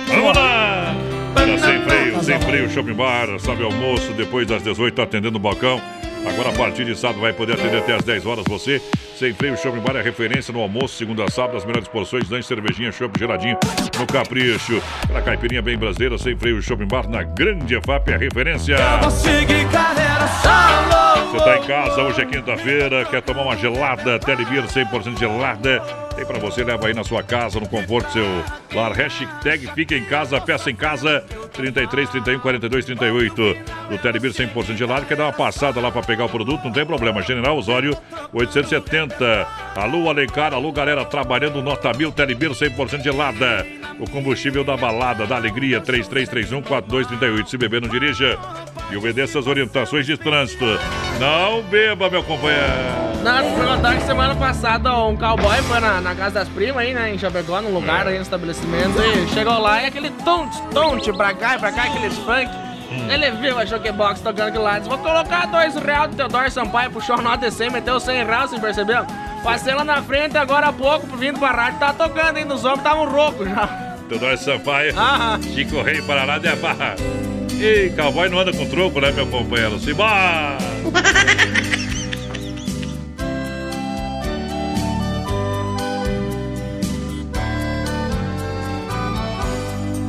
[0.08, 1.11] Vamos lá.
[1.34, 5.40] Tá sem freio, sem freio, shopping bar, sabe almoço, depois das 18 tá atendendo o
[5.40, 5.80] balcão.
[6.26, 8.80] Agora a partir de sábado vai poder atender até as 10 horas você.
[9.16, 12.46] Sem freio, shopping bar é referência no almoço, segunda a sábado, as melhores porções, lanche,
[12.48, 13.58] cervejinha, shopping geladinho
[13.98, 14.80] no capricho.
[15.08, 18.76] Para caipirinha bem brasileira, sem freio, shopping bar na grande EFAP é referência.
[21.30, 25.80] Você tá em casa, hoje é quinta-feira, quer tomar uma gelada, Telebir 100% gelada.
[26.14, 28.44] Tem pra você, leva aí na sua casa, no conforto do seu
[28.74, 28.92] lar.
[28.92, 33.56] Hashtag fica em casa, peça em casa, 33, 31, 42, 38.
[33.88, 36.84] Do Telebir 100% gelado, quer dar uma passada lá pra pegar o produto, não tem
[36.84, 37.22] problema.
[37.22, 37.96] General Osório,
[38.32, 39.46] 870.
[39.76, 43.66] Alô, Alencar, alô, galera, trabalhando nota mil, Telebir 100% gelada.
[43.98, 47.50] O combustível da balada, da alegria, 3331, 4238.
[47.50, 48.38] Se beber, não dirija.
[48.90, 50.64] E obedeça as orientações de trânsito.
[51.18, 53.12] Não beba, meu companheiro.
[53.22, 57.14] Vou perguntar que semana passada um cowboy foi na, na casa das primas aí, né,
[57.14, 61.32] em Chapecó, num lugar aí no estabelecimento, e chegou lá e aquele tonte, tonte pra
[61.32, 62.50] cá e pra cá, aqueles funk.
[62.90, 63.10] Hum.
[63.10, 66.90] Ele viu a Shokebox tocando aquilo lá, disse, vou colocar dois reais do Teodoro Sampaio,
[66.90, 69.06] puxou a nota 100, meteu 100 reais, sem perceber?
[69.42, 72.78] Passei lá na frente, agora há pouco, vindo pra rádio, tá tocando ainda, os homens
[72.78, 73.66] estavam roucos já.
[74.08, 75.40] Teodoro Sampaio, Aham.
[75.42, 76.94] Chico Rei, Paraná de Barra.
[77.50, 79.78] Ih, cowboy não anda com troco, né, meu companheiro?
[79.78, 80.58] Simbora!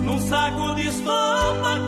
[0.04, 1.80] Num saco de estopa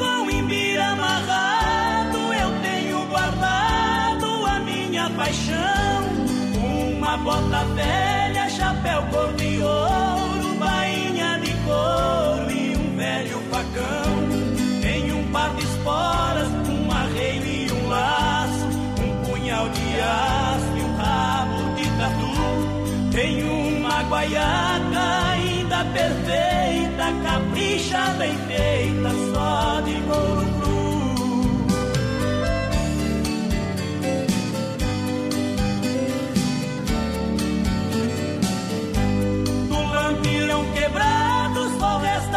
[7.16, 14.82] Uma bota velha, chapéu cor de ouro, bainha de couro e um velho facão.
[14.82, 18.68] Tenho um par de esporas, uma rei e um laço,
[19.02, 23.12] um punhal de aço e um rabo de tatu.
[23.14, 30.65] Tenho uma guaiaca ainda perfeita, caprichada e feita só de couro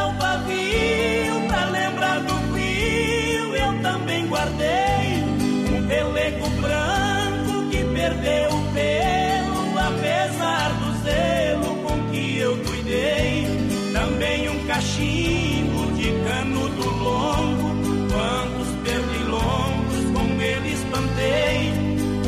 [0.07, 3.55] o pavio pra lembrar do frio.
[3.55, 5.25] Eu também guardei
[5.73, 13.47] um pelego branco que perdeu o pelo, apesar do zelo com que eu cuidei.
[13.93, 17.69] Também um cachimbo de canudo longo,
[18.13, 21.73] quantos pernilongos com ele espantei.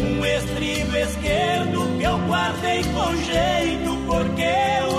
[0.03, 4.53] Um estribo esquerdo que eu guardei com jeito, porque
[4.89, 4.90] o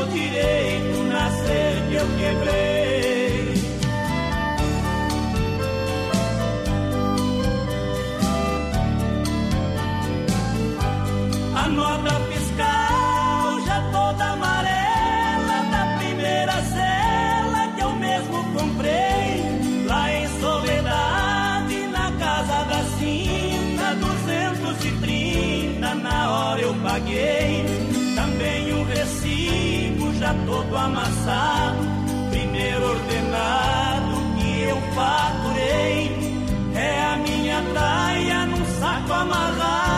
[30.85, 31.77] amassado
[32.31, 36.11] primeiro ordenado que eu faturei
[36.75, 39.90] é a minha taia num saco amarrado,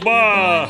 [0.00, 0.68] Oba!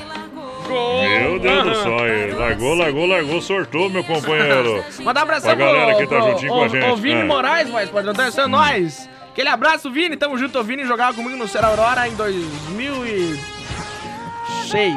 [0.69, 2.31] Meu Deus do céu, aí.
[2.33, 4.85] largou, largou, largou, sortou, meu companheiro.
[5.03, 6.87] Mandar um abração Pra galera que tá juntinho com a gente.
[6.91, 7.25] O Vini Ah.
[7.25, 9.09] Moraes, voz padrão, tá sendo nós.
[9.33, 10.17] Aquele abraço, Vini.
[10.17, 14.95] Tamo junto, o Vini jogava comigo no Serra Aurora em 2006,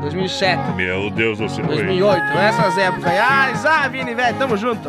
[0.00, 1.64] 2007, Meu Deus do céu.
[1.66, 2.20] 2008.
[2.38, 3.18] Essas épocas aí.
[3.18, 4.88] Ah, Vini, velho, tamo junto.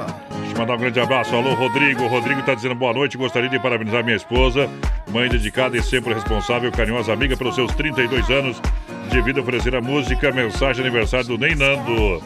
[0.58, 1.36] Mandar um grande abraço.
[1.36, 2.04] Alô, Rodrigo.
[2.04, 3.18] O Rodrigo tá dizendo boa noite.
[3.18, 4.70] Gostaria de parabenizar minha esposa,
[5.12, 8.62] mãe dedicada e sempre responsável, carinhosa amiga pelos seus 32 anos
[9.10, 12.24] de vida, oferecer a música, mensagem aniversário do Ney Nando.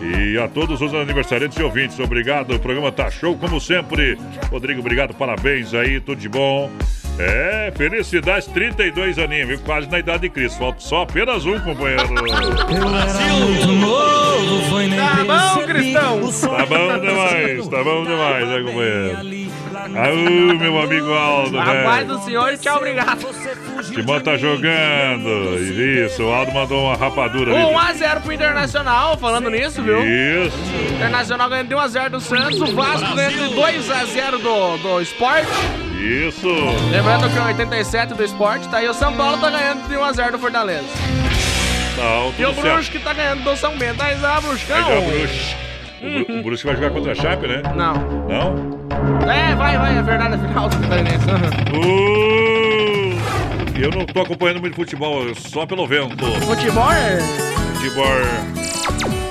[0.00, 2.54] E a todos os aniversariantes e ouvintes, obrigado.
[2.54, 4.18] O programa tá show como sempre.
[4.50, 6.70] Rodrigo, obrigado, parabéns aí, tudo de bom.
[7.18, 9.58] É, felicidades, 32 aninhos, viu?
[9.60, 10.58] Quase na idade de Cristo.
[10.58, 12.08] Falta só apenas um, companheiro.
[12.08, 16.20] muito novo, foi nem Tá bom, Cristão?
[16.50, 19.43] Tá bom demais, tá bom demais, né, companheiro?
[19.84, 22.06] Aú, meu amigo Aldo, velho.
[22.06, 23.26] do senhor e tchau, obrigado.
[23.92, 25.58] Timão tá jogando.
[25.60, 27.62] Isso, o Aldo mandou uma rapadura ali.
[27.74, 30.00] 1x0 pro Internacional, falando nisso, viu?
[30.04, 30.56] Isso.
[30.94, 35.46] Internacional ganhando de 1x0 do Santos, o Vasco ganhando de 2x0 do, do Sport.
[36.00, 36.48] Isso.
[36.90, 39.94] Lembrando que é o 87 do Sport, tá aí o São Paulo tá ganhando de
[39.94, 40.86] 1x0 do Fortaleza.
[41.96, 42.60] Não, E o certo.
[42.74, 44.02] Brusque tá ganhando do São Bento.
[44.02, 44.76] Aí, Zá, Bruscão.
[44.76, 45.56] Aí já Brusque.
[46.04, 47.62] O, o Brusque vai jogar contra a Chape, né?
[47.74, 47.94] Não.
[48.28, 48.74] Não?
[49.30, 51.26] É, vai, vai, é verdade, a final do Catarinense.
[51.74, 53.14] Uh,
[53.78, 56.24] eu não tô acompanhando muito futebol, só pelo vento.
[56.46, 57.18] Futebol é...
[57.74, 59.23] Futebol.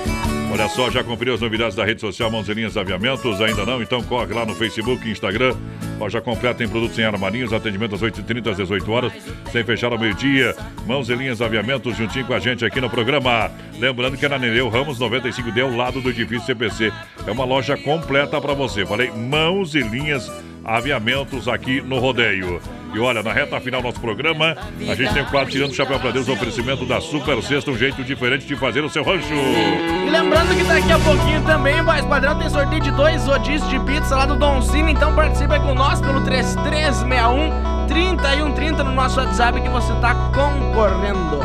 [0.54, 3.42] Olha só, já conferiu as novidades da rede social Mãozinhas Aviamentos?
[3.42, 3.82] Ainda não?
[3.82, 5.56] Então corre lá no Facebook Instagram.
[6.00, 9.14] Loja completa em produtos em armarinhos, atendimento às 8h30 às 18 horas,
[9.52, 10.56] sem fechar ao meio-dia.
[10.86, 13.50] Mãos linhas aviamentos juntinho com a gente aqui no programa.
[13.80, 16.94] Lembrando que é na Nereu Ramos 95D, ao lado do edifício CPC.
[17.26, 18.86] É uma loja completa para você.
[18.86, 20.32] Falei, mãos e linhas
[20.64, 22.62] aviamentos aqui no rodeio.
[22.94, 24.56] E olha, na reta final do nosso programa,
[24.88, 27.78] a gente tem o quadro Tirando o Chapéu para Deus, oferecimento da Super Sexta, um
[27.78, 29.34] jeito diferente de fazer o seu rancho.
[29.34, 33.80] E lembrando que daqui a pouquinho também, voz padrão, tem sorteio de dois rodízios de
[33.80, 34.92] pizza lá do Don Cine.
[34.92, 41.40] Então participa aí com nós pelo 3361 3130 no nosso WhatsApp que você tá concorrendo.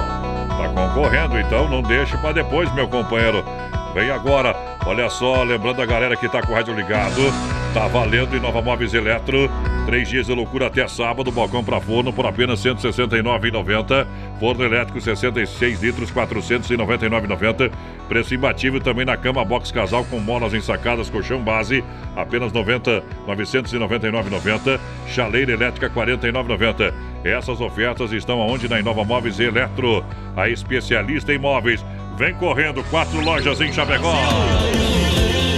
[0.48, 3.44] Tá concorrendo, então não deixe para depois, meu companheiro.
[3.94, 4.54] Vem agora,
[4.88, 7.20] olha só, lembrando a galera que tá com o rádio ligado,
[7.74, 9.50] tá valendo em Nova Móveis Eletro.
[9.84, 14.06] Três dias de loucura até sábado, balcão para forno por apenas R$ 169,90.
[14.40, 17.70] Forno elétrico 66 litros, R$ 499,90.
[18.08, 21.84] Preço imbatível também na cama box casal com molas ensacadas, colchão base,
[22.16, 24.80] apenas 90, 999,90.
[25.06, 26.92] Chaleira elétrica 49,90.
[27.24, 28.68] Essas ofertas estão aonde?
[28.68, 30.04] Na Inova Móveis Eletro,
[30.36, 31.84] a especialista em móveis.
[32.18, 34.12] Vem correndo, quatro lojas em Chapecó.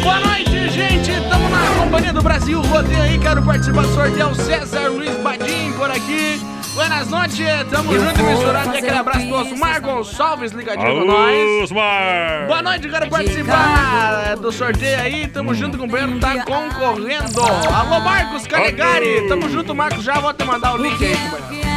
[0.03, 1.11] Boa noite, gente!
[1.11, 2.61] Estamos na Companhia do Brasil.
[2.61, 4.29] Rodeio aí, quero participar do sorteio.
[4.29, 6.39] O César Luiz Badim por aqui.
[6.75, 8.69] Buenas noites, tamo Eu junto e misturado.
[8.69, 11.63] Aquele abraço pro Osmar Gonçalves ligadinho com nós.
[11.63, 12.47] Osmar!
[12.47, 15.29] Boa noite, quero participar do sorteio aí.
[15.29, 17.41] Tamo junto com o Breno, tá concorrendo.
[17.41, 19.27] Alô, Marcos Calegari.
[19.29, 20.05] Tamo junto, Marcos.
[20.05, 21.71] Já vou te mandar o link aí, companheiro.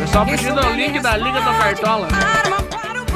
[0.00, 2.08] Pessoal pedindo o link da Liga do Cartola.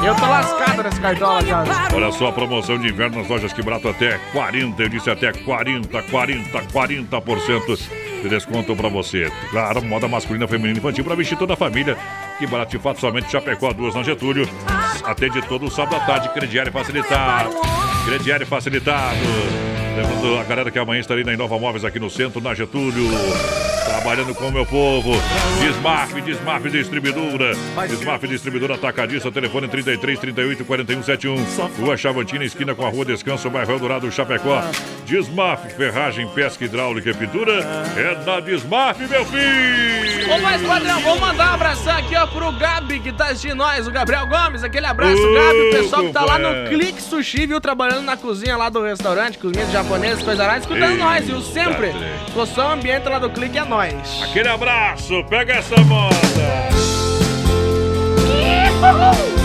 [0.03, 1.63] Eu tô lascado nessa cartola já.
[1.93, 5.33] Olha só a promoção de inverno nas lojas que barato até 40, eu disse até
[5.33, 7.79] 40, 40, 40%
[8.21, 9.31] de desconto pra você.
[9.49, 11.97] Claro, moda masculina, feminina e infantil pra vestir toda a família.
[12.37, 14.47] Que barato de fato somente Chapecó, duas na Getúlio.
[15.03, 17.55] Atende todo sábado à tarde, crediário facilitado.
[18.05, 19.17] Crediário facilitado.
[19.97, 23.09] Lembrando a galera que amanhã estarei na Inova Móveis aqui no centro, na Getúlio.
[23.83, 25.11] Trabalhando com o meu povo.
[25.59, 27.53] Desmaf, Desmaf Distribuidora.
[27.87, 31.45] Desmaf Distribuidora Atacadista, telefone 33 38 41 71.
[31.79, 34.61] Rua Chavantina, esquina com a Rua Descanso, bairro Eldorado, Chapecó.
[35.07, 37.53] Desmaf, ferragem, pesca hidráulica e pintura.
[37.95, 40.33] É da Desmaf, meu filho!
[40.33, 43.87] Ô, mais padrão, vou mandar um abração aqui, ó, pro Gabi que tá assistindo nós,
[43.87, 44.63] o Gabriel Gomes.
[44.63, 45.59] Aquele abraço, Ô, Gabi.
[45.59, 46.69] O pessoal que tá lá no.
[46.69, 51.03] Clique Sushi, viu, trabalhando na cozinha lá do restaurante, cozinha japonesa, coisa lá, escutando Eita,
[51.03, 51.41] nós, viu?
[51.41, 51.89] Sempre.
[51.91, 51.95] trem.
[52.35, 54.21] O som ambiente lá do Clique é nós.
[54.23, 56.15] Aquele abraço, pega essa moda!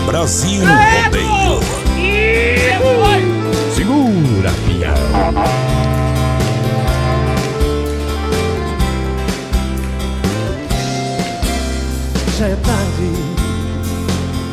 [0.05, 1.59] Brasil É, Rodeio.
[3.73, 5.92] Segura, pião.
[12.43, 13.09] Já é tarde,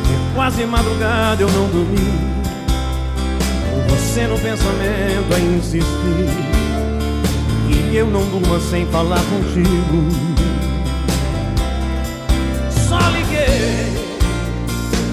[0.07, 2.13] é quase madrugada, eu não dormi.
[3.69, 6.29] Com você no pensamento a insistir.
[7.69, 10.07] E eu não durmo sem falar contigo.
[12.87, 13.91] Só liguei,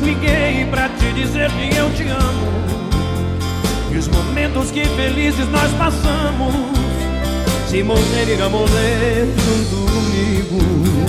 [0.04, 2.46] liguei pra te dizer que eu te amo.
[3.90, 6.54] E os momentos que felizes nós passamos.
[7.68, 11.08] Se morrer, irá morrer junto comigo.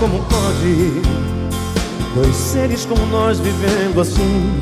[0.00, 1.02] Como pode
[2.14, 4.58] dois seres como nós vivendo assim?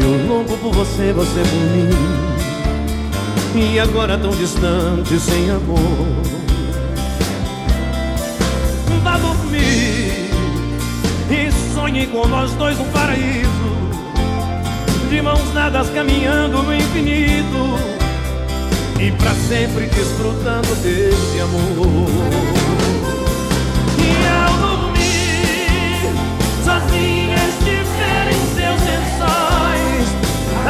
[0.00, 1.90] Eu louco por você, você por mim.
[3.54, 5.78] E agora tão distante, sem amor.
[9.04, 10.30] Vá dormir
[11.30, 13.46] e sonhe com nós dois no paraíso.
[15.10, 17.78] De mãos dadas caminhando no infinito.
[18.98, 22.61] E pra sempre desfrutando desse amor.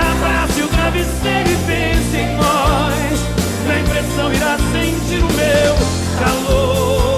[0.01, 3.21] Abrace o travesseiro e pense em nós.
[3.67, 5.75] Na impressão irá sentir o meu
[6.19, 7.12] calor.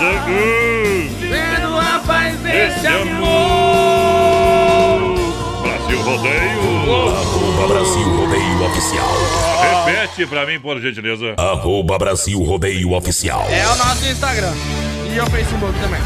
[0.00, 0.24] Apagar.
[1.20, 3.20] Vendo a paz desse amor.
[5.62, 6.70] Brasil Rodeio.
[7.16, 9.08] Arroba Brasil Rodeio Oficial.
[9.60, 11.34] Repete pra mim, por gentileza.
[11.36, 13.46] Arroba Brasil Rodeio Oficial.
[13.50, 14.54] É o nosso Instagram.
[15.12, 16.00] E o Facebook também.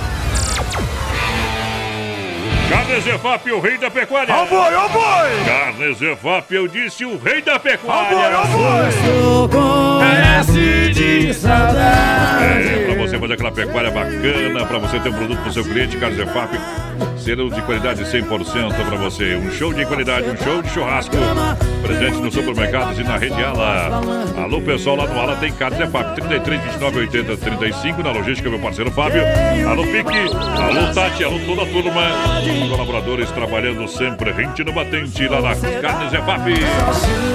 [2.69, 4.35] Carnes Efap, o rei da pecuária.
[4.35, 5.45] Ó boi, ó boi!
[5.47, 8.39] Carnes Efap, eu disse o rei da pecuária.
[10.01, 12.69] Parece de saudade.
[12.69, 16.19] É, você fazer aquela pecuária bacana, pra você ter um produto pro seu cliente, Carnes
[16.19, 16.59] EFAP,
[17.19, 19.37] selo de qualidade 100% pra você.
[19.37, 21.17] Um show de qualidade, um show de churrasco.
[21.85, 24.01] Presente nos supermercados e na rede Ala.
[24.43, 28.59] Alô, pessoal, lá no Ala tem Carnes EFAP, 33, 29, 80, 35, na logística, meu
[28.59, 29.23] parceiro Fábio.
[29.69, 32.03] Alô, Pique, alô, Tati, alô, toda a turma.
[32.71, 36.55] Colaboradores trabalhando sempre, rente no batente, lá na Carnes EFAP.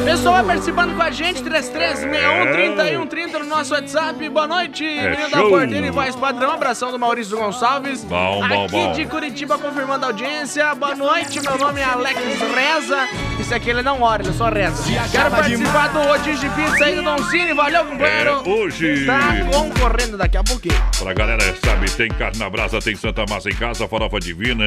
[0.03, 4.29] Pessoal, vai participando com a gente, 3361-3130 no nosso WhatsApp.
[4.29, 5.49] Boa noite, menino da show.
[5.49, 6.51] Porteira e voz padrão.
[6.51, 8.03] Abração do Maurício Gonçalves.
[8.03, 8.91] Bom, bom, Aqui bom.
[8.93, 10.73] de Curitiba, confirmando a audiência.
[10.73, 13.07] Boa noite, meu nome é Alex Reza.
[13.39, 14.81] Isso aqui ele não ele só reza.
[15.11, 17.53] Quero participar do Rodízio de Pizza aí do Don Cine.
[17.53, 18.41] Valeu, companheiro.
[18.45, 19.05] É, hoje.
[19.05, 20.81] Tá concorrendo daqui a pouquinho.
[20.97, 24.65] Pra galera, sabe, tem carne na brasa, tem Santa Massa em casa, farofa divina.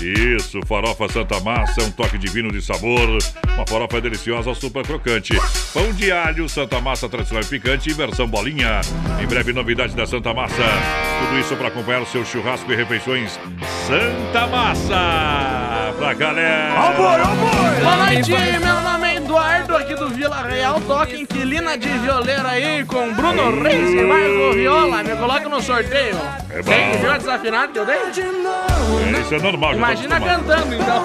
[0.00, 3.18] Isso, farofa Santa Massa, um toque divino de sabor.
[3.54, 5.32] Uma farofa deliciosa, super crocante.
[5.72, 8.80] Pão de alho, Santa Massa tradicional e picante, versão bolinha.
[9.22, 10.62] Em breve, novidade da Santa Massa.
[11.20, 13.38] Tudo isso para acompanhar o seu churrasco e refeições
[13.86, 15.94] Santa Massa.
[15.98, 16.92] Pra galera.
[16.92, 18.30] Boa noite,
[18.60, 20.80] meu nome é Eduardo, aqui do Vila Real.
[20.82, 25.02] Toca inquilina de violeira aí com Bruno Reis e Marco Viola.
[25.02, 26.16] Me coloca no sorteio.
[26.50, 26.70] É bom.
[26.70, 27.96] Tem viu a desafinada que eu dei?
[27.96, 29.74] É, isso é normal.
[29.86, 31.04] Imagina cantando, então.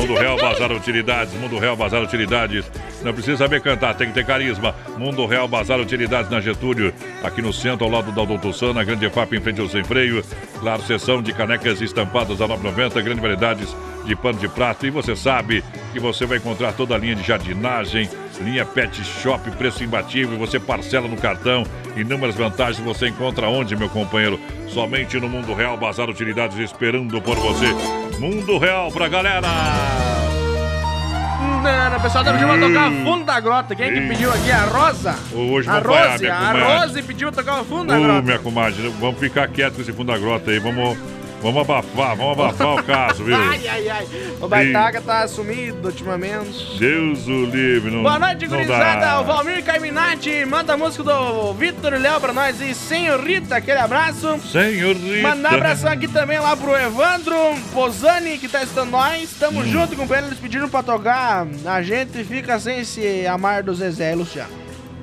[0.00, 2.68] Mundo Real Bazar Utilidades, Mundo Real Bazar Utilidades.
[3.04, 4.74] Não precisa saber cantar, tem que ter carisma.
[4.98, 9.08] Mundo Real Bazar Utilidades na Getúlio, aqui no centro, ao lado da Doutor Sana, Grande
[9.08, 10.24] FAP em frente ao Sem Freio.
[10.58, 13.68] Claro, seção de canecas estampadas a 9,90, grande variedades
[14.04, 14.86] de pano de prato.
[14.86, 15.62] E você sabe
[15.92, 18.10] que você vai encontrar toda a linha de jardinagem,
[18.40, 20.36] linha Pet Shop, preço imbatível.
[20.38, 21.64] Você parcela no cartão.
[21.96, 24.38] Inúmeras vantagens você encontra onde, meu companheiro?
[24.68, 27.66] Somente no Mundo Real Bazar Utilidades, esperando por você.
[28.18, 29.48] Mundo Real pra galera!
[31.62, 33.74] Não, o pessoal da Juma tocar fundo da grota.
[33.74, 34.08] Quem que Ih.
[34.08, 34.50] pediu aqui?
[34.52, 35.16] A Rosa?
[35.34, 36.78] Hoje a não vai, Rose, a.
[36.80, 38.22] Rose pediu pra tocar o fundo da Ô, grota.
[38.22, 40.58] minha comadre, vamos ficar quietos com esse fundo da grota aí.
[40.60, 40.96] Vamos,
[41.42, 43.36] Vamos abafar, vamos abafar o caso, viu?
[43.38, 44.06] Ai, ai, ai.
[44.40, 46.78] O Baitaca tá sumido ultimamente.
[46.78, 49.00] Deus o livre, não Boa noite, não gurizada.
[49.00, 49.20] dá.
[49.20, 52.60] O Valmir Carminati manda a música do Vitor Léo pra nós.
[52.60, 54.38] E Senhorita, aquele abraço.
[54.50, 55.22] Senhorita.
[55.22, 57.36] Mandar um abração aqui também lá pro Evandro
[57.72, 59.30] Posani, que tá estando nós.
[59.38, 59.66] Tamo Hum.
[59.66, 60.26] junto com ele.
[60.28, 61.46] Eles pediram pra tocar.
[61.66, 64.50] A gente fica sem se amar do Zezé e Luciano.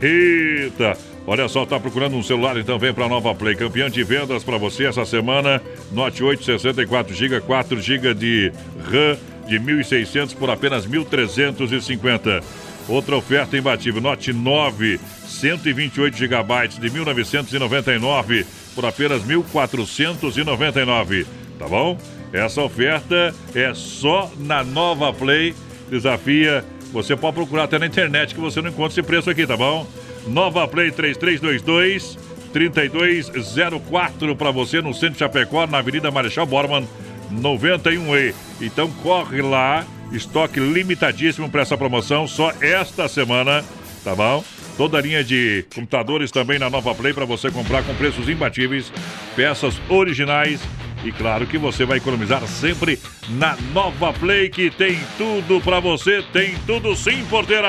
[0.02, 0.98] Eita!
[1.26, 2.58] Olha só, tá procurando um celular?
[2.58, 3.56] Então vem pra Nova Play.
[3.56, 5.62] Campeão de vendas pra você essa semana.
[5.92, 9.18] Note 8, 64 GB, 4 GB de RAM
[9.48, 12.44] de 1.600 por apenas 1.350.
[12.90, 14.02] Outra oferta imbatível.
[14.02, 18.46] Note 9, 128 GB de 1999
[18.76, 21.26] por apenas 1.499.
[21.58, 21.98] Tá bom?
[22.34, 25.56] Essa oferta é só na Nova Play.
[25.90, 26.66] Desafia.
[26.92, 29.88] Você pode procurar até na internet que você não encontra esse preço aqui, tá bom?
[30.28, 32.18] Nova Play 3322
[32.54, 36.88] 3204 para você no Centro Chapecó, na Avenida Marechal Borman
[37.32, 38.34] 91E.
[38.62, 43.64] Então corre lá, estoque limitadíssimo para essa promoção, só esta semana,
[44.04, 44.44] tá bom?
[44.78, 48.92] Toda a linha de computadores também na Nova Play para você comprar com preços imbatíveis,
[49.36, 50.60] peças originais
[51.04, 52.98] e claro que você vai economizar sempre
[53.30, 57.68] na Nova Play que tem tudo para você, tem tudo sim, porteira.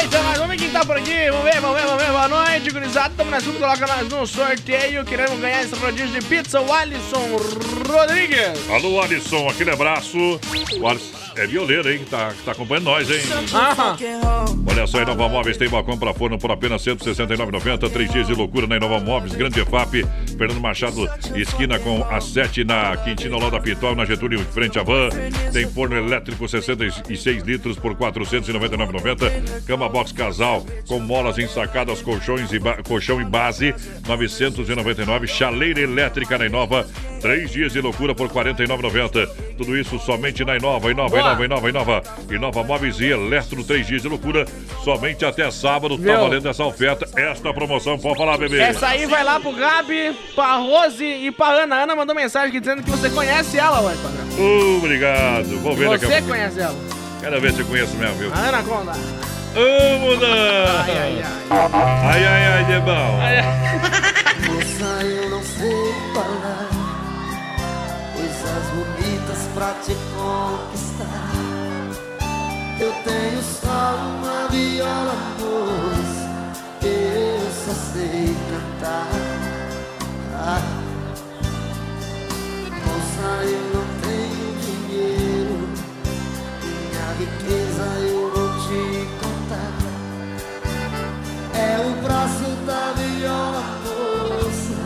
[0.00, 0.18] Eita,
[0.78, 1.30] tá por aqui.
[1.30, 2.12] Vamos ver, vamos ver, vamos ver.
[2.12, 3.12] Boa noite, gurizada.
[3.16, 5.04] Tamo na assunto, coloca nós no sorteio.
[5.04, 6.60] Queremos ganhar esse rodízio de pizza.
[6.60, 7.36] O Alisson
[7.88, 8.70] Rodrigues.
[8.70, 10.16] Alô, Alisson, aquele abraço.
[10.80, 11.98] O Alisson é violeiro, hein?
[11.98, 13.20] Que tá, que tá acompanhando nós, hein?
[13.54, 13.96] Aham.
[14.66, 17.90] Olha só, Inova Móveis tem balcão para forno por apenas R$ 169,90.
[17.90, 19.34] Três dias de loucura na Inova Móveis.
[19.34, 20.04] Grande EFAP,
[20.36, 24.78] Fernando Machado, esquina com a 7 na Quintino lado da Pitol, na Getúlio, em frente
[24.78, 25.08] à van.
[25.52, 29.64] Tem forno elétrico 66 litros por R$ 499,90.
[29.64, 33.74] Cama box casal com molas ensacadas, colchões e colchão e base,
[34.06, 35.26] 999.
[35.26, 36.86] Chaleira elétrica na Inova.
[37.20, 39.28] Três dias de loucura por R$ 49,90.
[39.56, 41.27] Tudo isso somente na Inova, Inova, Boa.
[41.32, 42.02] Inova, Inova, Inova.
[42.30, 44.44] Inova Móveis e Eletro, três dias de loucura.
[44.84, 46.20] Somente até sábado tá Viu?
[46.20, 47.98] valendo essa oferta, esta promoção.
[47.98, 48.58] Pode falar, bebê.
[48.60, 51.76] Essa aí vai lá pro Gabi, pra Rose e pra Ana.
[51.76, 54.76] A Ana mandou mensagem aqui dizendo que você conhece ela, ué, padrão.
[54.78, 55.58] Obrigado.
[55.60, 56.28] Vou ver daqui a Você pouco.
[56.28, 56.74] conhece ela.
[57.20, 58.32] Quero ver se eu conheço mesmo, viu?
[58.32, 58.92] A Ana Conda.
[59.54, 60.84] Vamos lá.
[60.84, 63.18] Ai, ai, Ai, ai, ai, de bom.
[64.52, 66.68] Moça, eu não sei falar
[68.14, 68.87] coisas
[69.58, 71.32] pra te conquistar.
[72.78, 76.30] Eu tenho só uma viola, moça,
[76.80, 79.08] eu só sei cantar.
[80.32, 80.62] Ah,
[82.86, 85.68] moça, eu não tenho dinheiro,
[86.62, 88.80] minha riqueza eu vou te
[89.18, 89.74] contar.
[91.52, 94.78] É o braço da viola, moça.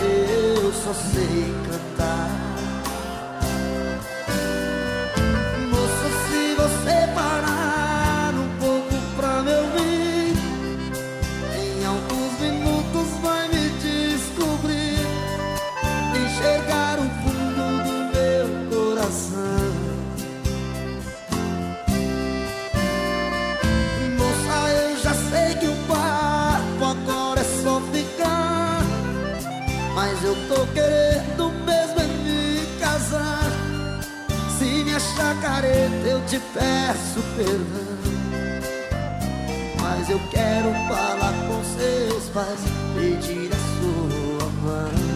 [0.00, 2.37] Eu só sei cantar.
[30.46, 33.50] Tô querendo mesmo é me casar.
[34.58, 37.98] Se me achar careta, eu te peço perdão.
[39.80, 42.60] Mas eu quero falar com seus pais,
[42.94, 45.07] pedir a sua mão.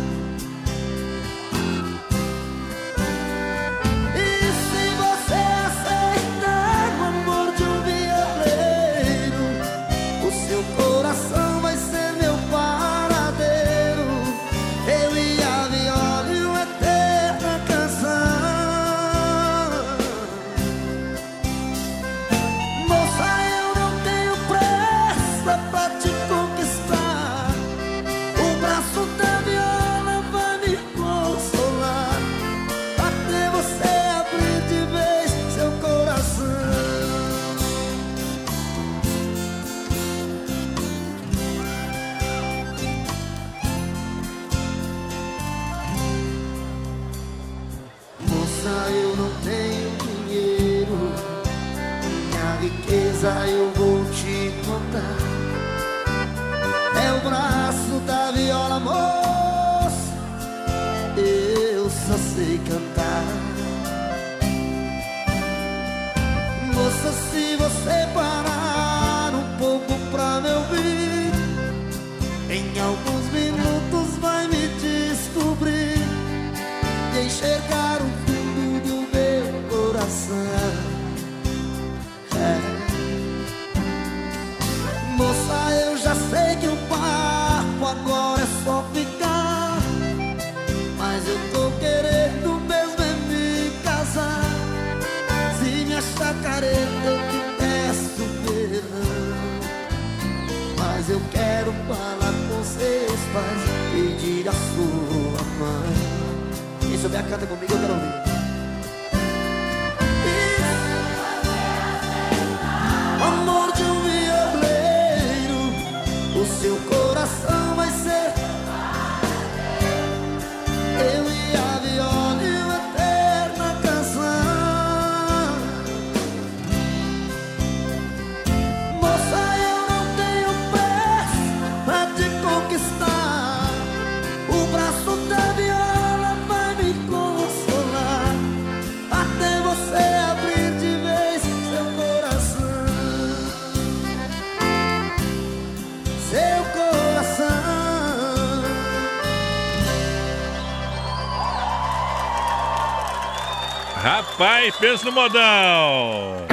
[154.82, 156.44] Pensa no modão.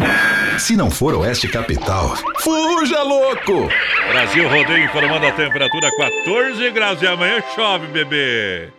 [0.60, 3.68] Se não for Oeste Capital, fuja louco!
[4.08, 8.79] Brasil Rodeio informando a temperatura 14 graus e amanhã chove, bebê.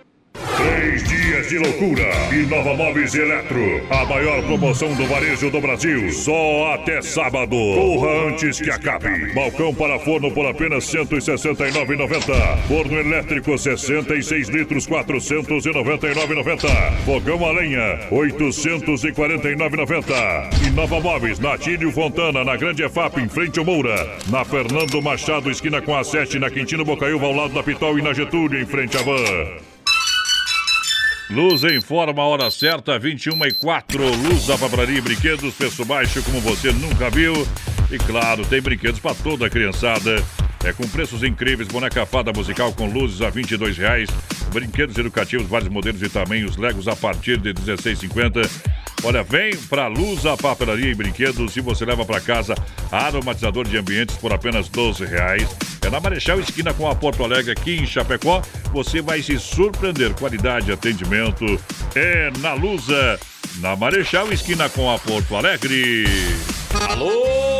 [1.50, 2.08] De loucura.
[2.32, 3.84] E Nova Móveis Eletro.
[3.90, 6.12] A maior promoção do varejo do Brasil.
[6.12, 7.56] Só até sábado.
[7.56, 9.34] Corra antes que acabe.
[9.34, 12.56] Balcão para forno por apenas R$ 169,90.
[12.68, 16.68] Forno elétrico 66 litros 499,90.
[17.04, 20.64] Fogão a lenha 849,90.
[20.64, 24.08] E Nova Móveis na Tílio Fontana, na Grande EFAP, em frente ao Moura.
[24.28, 28.02] Na Fernando Machado, esquina com a 7, na Quintino Bocaiúva, ao lado da Pitol e
[28.02, 29.69] na Getúlio, em frente à Van.
[31.30, 34.04] Luz informa a hora certa, 21 e 4.
[34.04, 37.46] Luz da Papelaria e Brinquedos, preço baixo como você nunca viu.
[37.88, 40.16] E claro, tem brinquedos para toda a criançada.
[40.64, 44.10] É com preços incríveis, boneca fada musical com luzes a 22 reais.
[44.52, 48.79] Brinquedos educativos, vários modelos e tamanhos, Legos a partir de R$ 16,50.
[49.02, 52.54] Olha, vem pra Luz a Papelaria e Brinquedos e você leva para casa
[52.92, 55.48] aromatizador de ambientes por apenas 12 reais.
[55.82, 58.42] É na Marechal Esquina com a Porto Alegre aqui em Chapecó.
[58.72, 60.12] Você vai se surpreender.
[60.14, 61.44] Qualidade e atendimento
[61.94, 63.18] é na Lusa,
[63.58, 66.04] na Marechal Esquina com a Porto Alegre.
[66.90, 67.59] Alô,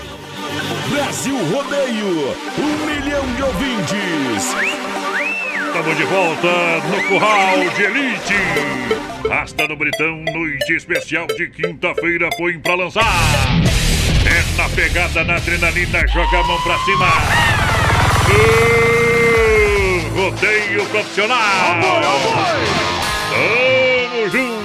[1.51, 4.55] Rodeio, um milhão de ouvintes.
[5.67, 6.47] Estamos de volta
[6.89, 8.35] no Curral de Elite.
[9.29, 13.03] Rasta no Britão, noite especial de quinta-feira, põe pra lançar.
[14.25, 17.07] É na pegada, na adrenalina, joga a mão pra cima.
[18.29, 21.79] Uh, rodeio profissional.
[23.29, 24.60] Tamo juntos,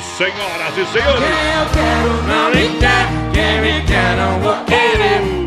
[0.00, 1.22] senhoras e senhores.
[1.22, 5.42] Eu quero não me quer, quem me quer não vou querer.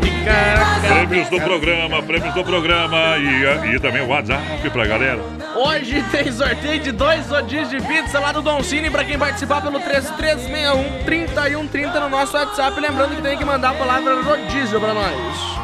[1.06, 5.20] Prêmios do programa, prêmios do programa e, e também o WhatsApp pra galera.
[5.54, 9.62] Hoje tem sorteio de dois rodízios de pizza lá do Don Cine pra quem participar
[9.62, 12.80] pelo 3361 3130 no nosso WhatsApp.
[12.80, 15.14] Lembrando que tem que mandar a palavra rodízio pra nós.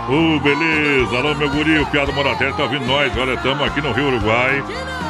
[0.08, 1.16] Ô, beleza.
[1.16, 3.12] Alô, meu guri, o Piado Moratelli tá ouvindo nós.
[3.16, 4.62] Olha, estamos aqui no Rio Uruguai,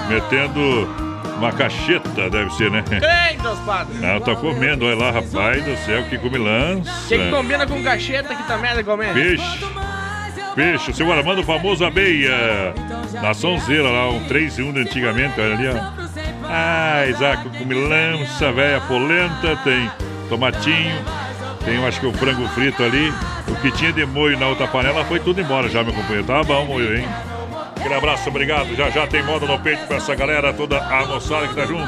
[0.09, 1.12] metendo
[1.43, 2.85] uma cacheta, deve ser, né?
[3.31, 4.01] Eita, os padres.
[4.01, 6.91] Não, tô comendo, olha lá, rapaz do céu, que comilança.
[7.05, 9.13] O que, que combina com cacheta que também é comer?
[9.13, 9.67] Peixe.
[10.55, 12.73] Peixe, seu Armando, o famoso abeia.
[13.21, 16.03] Na sonzeira lá, um 3 e 1 de antigamente, olha ali, ó.
[16.45, 19.91] Ah, Isaac, comilança, velha polenta, tem
[20.29, 21.05] tomatinho,
[21.65, 23.13] tem, eu acho que o frango frito ali.
[23.49, 26.25] O que tinha de molho na outra panela foi tudo embora já, meu companheiro.
[26.25, 27.09] Tá bom, molho, hein?
[27.83, 28.77] Aquele abraço, obrigado.
[28.77, 31.83] Já já tem moda no peito pra essa galera, toda a moçada que tá junto.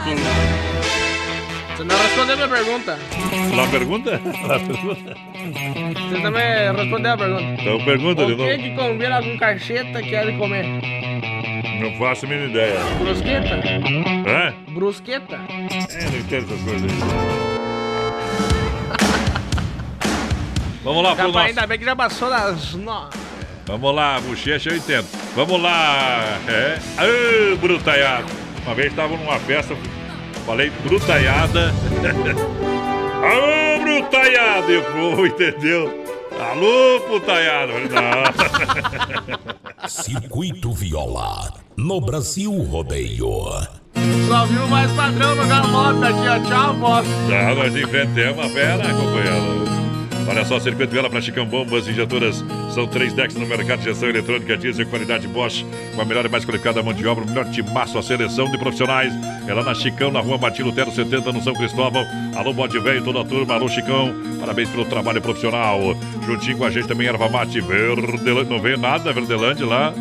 [1.76, 2.98] Você não respondeu minha pergunta.
[3.54, 4.18] Lá pergunta?
[4.20, 5.14] Pergunta.
[6.10, 7.42] Você também respondeu a pergunta.
[7.62, 8.58] Então pergunta de O que novo.
[8.62, 10.64] que combina com cacheta que é de comer?
[11.80, 12.80] Não faço a mínima ideia.
[12.98, 13.60] Brusqueta?
[14.28, 14.52] Hã?
[14.72, 15.36] Brusqueta?
[15.36, 16.98] É, não entendo essas coisas aí.
[20.84, 21.38] Vamos lá pro nosso...
[21.38, 23.16] ainda bem que já passou das nove.
[23.66, 25.06] Vamos lá, bochecha eu entendo.
[25.34, 26.38] Vamos lá.
[26.46, 26.78] É.
[27.52, 28.26] Ô, brutaiada.
[28.64, 29.74] Uma vez estava numa festa,
[30.46, 31.72] falei brutaiada.
[33.22, 34.70] Alô, brutaiada.
[34.70, 36.04] E o povo entendeu.
[36.40, 37.72] Alô, putaiada.
[37.72, 38.22] Não.
[39.88, 43.44] Circuito Viola, no Brasil Rodeio.
[44.28, 46.38] Só viu mais padrão no galope aqui, ó.
[46.48, 47.10] Tchau, bosta.
[47.28, 49.64] Já nós enfrentamos a fera, companheiro.
[50.26, 52.42] Olha só, circuito vela para Chicão Bombas Injetoras.
[52.74, 55.64] São três decks no mercado de gestão eletrônica diesel qualidade Bosch.
[55.94, 58.58] Com a melhor e mais qualificada mão de obra, o melhor timaço, a seleção de
[58.58, 59.12] profissionais.
[59.46, 62.04] É lá na Chicão, na rua Martim Lutero 70, no São Cristóvão.
[62.34, 63.54] Alô, Bode Velho, toda a turma.
[63.54, 64.14] Alô, Chicão.
[64.40, 65.78] Parabéns pelo trabalho profissional.
[66.26, 68.50] Juntinho com a gente também, Erva Mate Verdelândia.
[68.50, 69.92] Não veio nada, Verdelândia lá.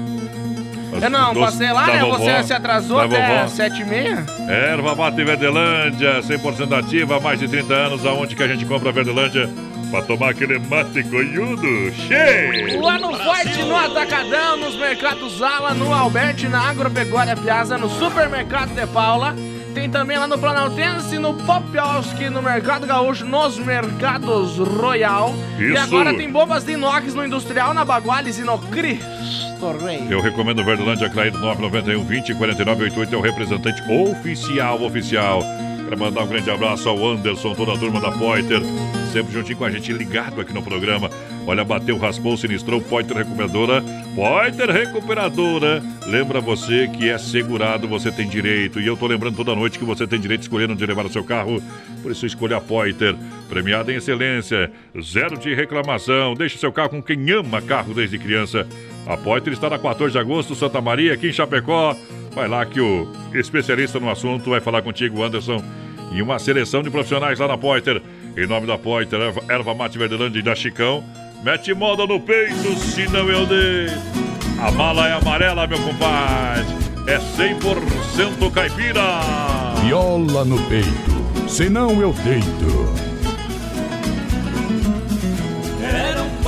[1.01, 1.99] Eu não, Doce passei lá, né?
[1.99, 4.23] vovó, Você se atrasou até sete e meia.
[4.47, 8.05] Erva Mate Verdelândia, 100% ativa, há mais de 30 anos.
[8.05, 9.49] Aonde que a gente compra Verdelândia?
[9.93, 11.93] Pra tomar aquele mate coiudo.
[11.93, 12.81] Cheio!
[12.81, 18.73] Lá no Forte, no Atacadão, nos mercados Ala, no Alberti, na Agropecuária Piazza, no Supermercado
[18.73, 19.35] de Paula.
[19.75, 25.31] Tem também lá no Planaltense, no Popioski, no Mercado Gaúcho, nos Mercados Royal.
[25.59, 25.83] E Isso.
[25.83, 30.07] agora tem bombas de inox no Industrial, na Baguales e no Cristo Rei.
[30.09, 35.43] Eu recomendo o Verdelândia Clair 991 20 49 88 é o representante oficial, oficial.
[35.83, 38.61] Quero mandar um grande abraço ao Anderson, toda a turma da Poiter,
[39.13, 41.07] sempre juntinho com a gente, ligado aqui no programa.
[41.45, 43.83] Olha, bateu, raspou, sinistrou, Poiter Recuperadora.
[44.15, 45.83] Poiter Recuperadora.
[46.07, 48.79] Lembra você que é segurado, você tem direito.
[48.79, 51.11] E eu tô lembrando toda noite que você tem direito de escolher onde levar o
[51.11, 51.61] seu carro.
[52.01, 53.15] Por isso, escolha a Poiter.
[53.47, 56.33] Premiada em excelência, zero de reclamação.
[56.33, 58.67] Deixe seu carro com quem ama carro desde criança.
[59.05, 61.95] A Poiter está na 14 de agosto, Santa Maria, aqui em Chapecó.
[62.33, 65.63] Vai lá que o especialista no assunto vai falar contigo, Anderson.
[66.11, 68.01] E uma seleção de profissionais lá na Poiter.
[68.35, 71.03] Em nome da Poiter, Erva, Erva Mate Verdelândia e da Chicão.
[71.43, 73.87] Mete moda no peito, senão eu dei.
[74.59, 76.65] A mala é amarela, meu compadre.
[77.05, 79.01] É 100% caipira.
[79.83, 83.12] Viola no peito, senão eu deito.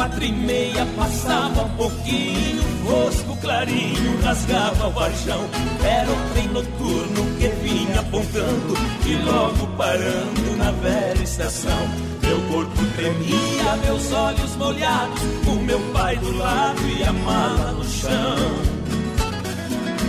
[0.06, 5.50] Quatro e meia, passava um pouquinho, fosco clarinho, rasgava o varjão.
[5.84, 8.74] Era um trem noturno que vinha apontando
[9.04, 11.90] e logo parando na velha estação.
[12.22, 17.84] Meu corpo tremia, meus olhos molhados, o meu pai do lado e a mala no
[17.84, 18.76] chão.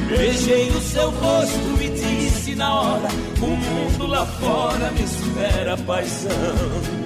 [0.09, 3.09] Beijei o seu rosto e disse na hora:
[3.41, 7.06] O mundo lá fora me espera, paisão.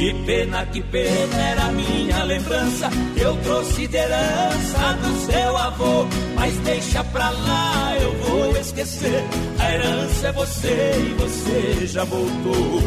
[0.00, 2.88] Que pena, que pena era minha lembrança.
[3.18, 6.06] Eu trouxe de herança do seu avô.
[6.36, 9.22] Mas deixa pra lá, eu vou esquecer.
[9.58, 12.80] A herança é você e você já voltou.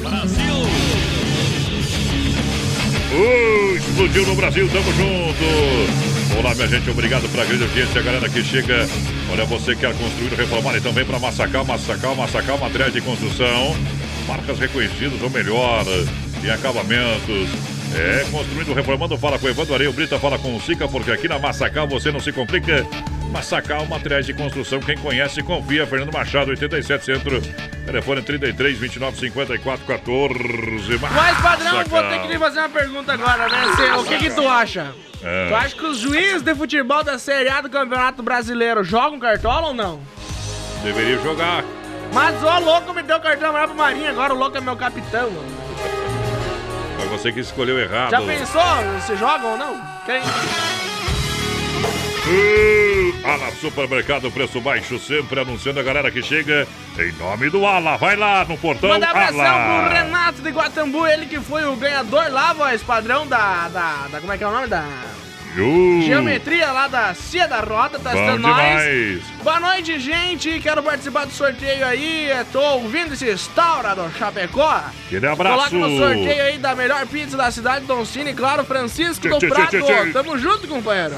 [0.00, 0.54] Brasil!
[3.12, 6.38] Uh, explodiu no Brasil, tamo junto!
[6.38, 8.88] Olá, minha gente, obrigado pela grande audiência, a galera que chega.
[9.30, 13.76] Olha, você quer construir reformar, então vem pra Massacal, Massacal, Massacal, materiais de construção.
[14.28, 15.84] Marcas reconhecidas, ou melhor,
[16.44, 17.48] em acabamentos.
[17.94, 21.26] É, construindo, reformando, fala com o Evandro Areio Brita, fala com o Sica, porque aqui
[21.26, 22.86] na Massacal você não se complica.
[23.32, 25.86] Massacal, materiais de construção, quem conhece, confia.
[25.86, 27.42] Fernando Machado, 87 Centro,
[27.86, 30.98] telefone 33 29 54 14.
[31.00, 32.20] Mas, padrão, vou ter Massacal.
[32.22, 33.72] que lhe fazer uma pergunta agora, né?
[33.76, 34.94] Cê, o que que tu acha?
[35.22, 35.48] É.
[35.48, 39.68] Tu acha que os juízes de futebol da Série A do Campeonato Brasileiro jogam cartola
[39.68, 40.00] ou não?
[40.82, 41.64] Deveria jogar.
[42.12, 45.30] Mas o louco me deu cartão amarelo pro Marinho, agora o louco é meu capitão.
[46.96, 48.10] Foi você que escolheu errado.
[48.10, 48.62] Já pensou
[49.06, 49.80] se jogam ou não?
[50.06, 50.20] Quem?
[52.30, 56.66] Uh, Ala Supermercado, preço baixo, sempre anunciando a galera que chega
[56.98, 57.96] em nome do Ala.
[57.96, 59.84] Vai lá no portão Manda abração Ala.
[59.88, 64.20] pro Renato de Guatambu, ele que foi o ganhador lá, voz padrão da, da, da-
[64.20, 64.66] Como é que é o nome?
[64.66, 64.84] Da
[65.60, 69.22] Uh, geometria lá da Cia da Roda, tá assistindo nós.
[69.42, 70.60] Boa noite, gente.
[70.60, 72.28] Quero participar do sorteio aí.
[72.52, 74.84] Tô ouvindo esse Staura do Chapecó.
[75.06, 75.70] Aquele abraço.
[75.70, 79.38] Coloca no sorteio aí da melhor pizza da cidade, Don Cine, claro, Francisco Tchê, do
[79.38, 79.68] tchê, Prado.
[79.70, 80.12] tchê.
[80.12, 81.16] Tamo junto, companheiro.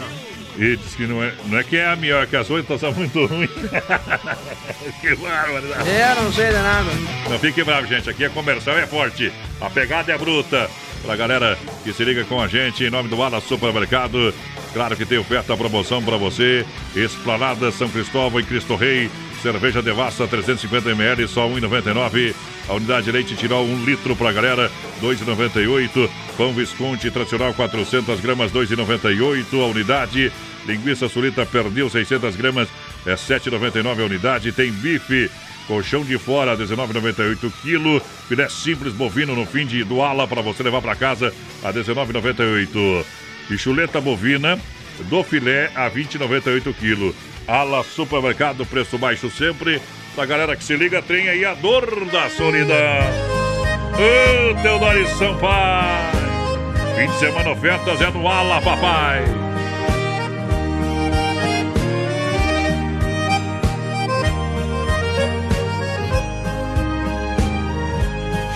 [0.57, 2.93] E diz que não é, não é que é a melhor, que as outras são
[2.93, 3.51] muito ruins.
[5.01, 5.67] que bárbaro.
[5.67, 6.91] Eu não sei de nada.
[7.29, 8.11] Não fique bravo, gente.
[8.11, 9.33] Aqui a comercial é forte.
[9.61, 10.69] A pegada é bruta.
[11.03, 14.35] Pra galera que se liga com a gente, em nome do Ala Supermercado.
[14.73, 16.65] Claro que tem oferta, promoção pra você.
[16.95, 19.11] Esplanada São Cristóvão e Cristo Rei.
[19.43, 22.35] Cerveja Devassa 350ml, só 1,99.
[22.69, 24.71] A unidade de leite tirou 1 litro pra galera,
[25.01, 26.09] 2,98.
[26.37, 30.31] Pão Visconti tradicional 400 gramas, 2,98 a unidade.
[30.67, 32.69] Linguiça sulita perdeu 600 gramas,
[33.07, 34.53] é 7,99 a unidade.
[34.53, 35.31] Tem bife
[35.67, 38.01] Colchão de fora, 19,98 quilo.
[38.29, 41.33] Filé simples bovino no fim de do ala para você levar para casa
[41.63, 43.05] a 19,98.
[43.51, 44.59] E chuleta bovina
[45.09, 47.15] do filé a 20,98 quilo.
[47.47, 49.81] Ala Supermercado, preço baixo sempre.
[50.15, 52.77] Pra galera que se liga, tem aí a dor da solidão.
[53.95, 56.21] Ô, Teodoro Sampaio.
[56.97, 59.50] Fim de semana ofertas é no Ala, papai.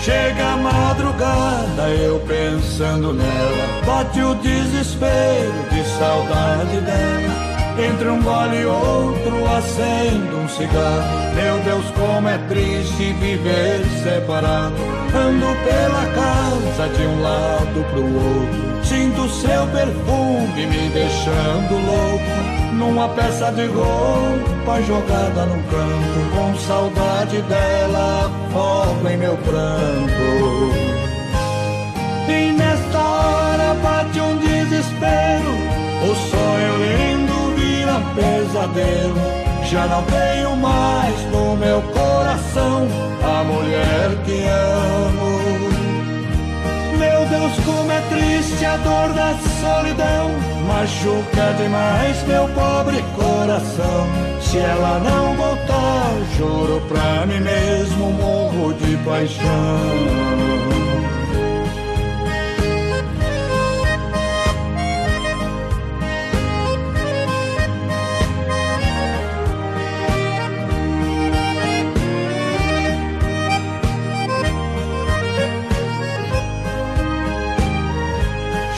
[0.05, 3.81] Chega a madrugada, eu pensando nela.
[3.87, 7.44] Bate o desespero de saudade dela.
[7.77, 11.35] Entre um gole e outro, acendo um cigarro.
[11.35, 14.75] Meu Deus, como é triste viver separado.
[15.13, 18.65] Ando pela casa de um lado pro outro.
[18.81, 22.75] Sinto seu perfume me deixando louco.
[22.75, 26.35] Numa peça de roupa jogada no canto.
[26.35, 30.71] Com saudade dela, fogo em meu pranto.
[32.29, 35.55] E nesta hora bate um desespero.
[36.03, 37.14] O sonho lindo
[37.95, 39.15] vira pesadelo.
[39.69, 42.87] Já não tenho mais no meu coração
[43.23, 45.35] a mulher que amo.
[46.97, 50.31] Meu Deus, como é triste a dor da solidão.
[50.67, 54.07] Machuca demais meu pobre coração.
[54.41, 60.64] Se ela não voltar, juro pra mim mesmo, morro de paixão.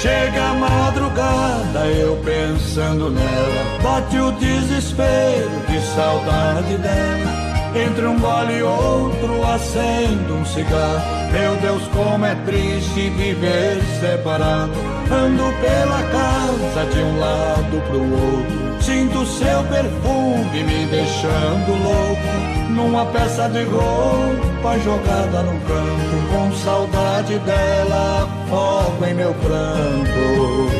[0.07, 3.79] Chega a madrugada, eu pensando nela.
[3.83, 7.75] Bate o desespero de saudade dela.
[7.75, 11.03] Entre um gole e outro, acendo um cigarro.
[11.33, 14.71] Meu Deus, como é triste viver separado.
[15.11, 18.66] Ando pela casa de um lado pro outro.
[18.87, 22.71] Sinto seu perfume me deixando louco.
[22.73, 26.31] Numa peça de roupa jogada no canto.
[26.31, 30.71] Com saudade dela, fogo em meu pranto.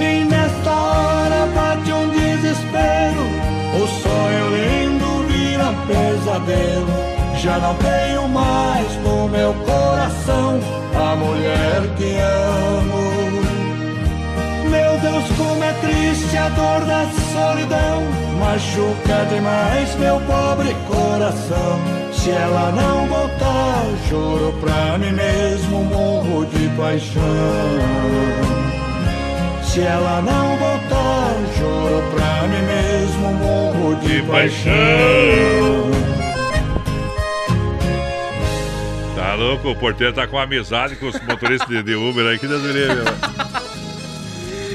[0.00, 3.24] E nesta hora bate um desespero.
[3.74, 6.86] O sonho lindo vira pesadelo.
[7.42, 10.60] Já não tenho mais no meu coração
[10.94, 13.21] a mulher que amo.
[15.02, 18.02] Deus, como é triste a dor da solidão.
[18.38, 21.80] Machuca demais meu pobre coração.
[22.12, 27.22] Se ela não voltar, juro pra mim mesmo, morro de paixão.
[29.64, 34.72] Se ela não voltar, juro pra mim mesmo, morro de paixão.
[39.16, 39.70] Tá louco?
[39.70, 42.72] O porteiro tá com amizade com os motoristas de, de Uber aí, que Deus me
[42.72, 43.41] livre.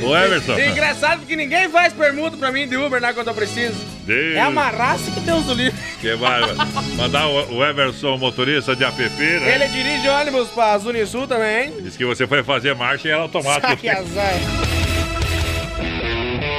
[0.04, 0.54] Ô Everson.
[0.54, 3.76] É engraçado que ninguém faz permuta pra mim de Uber, né, quando eu preciso.
[4.06, 4.36] Deus.
[4.36, 5.80] É uma raça que Deus do livre.
[6.00, 6.56] Que bárbaro.
[6.96, 9.56] Mandar o, Everson, motorista de app, né?
[9.56, 11.74] Ele dirige ônibus pra Zunisul também, hein?
[11.82, 13.78] Diz que você foi fazer marcha e era automático.
[13.78, 14.34] Que azar.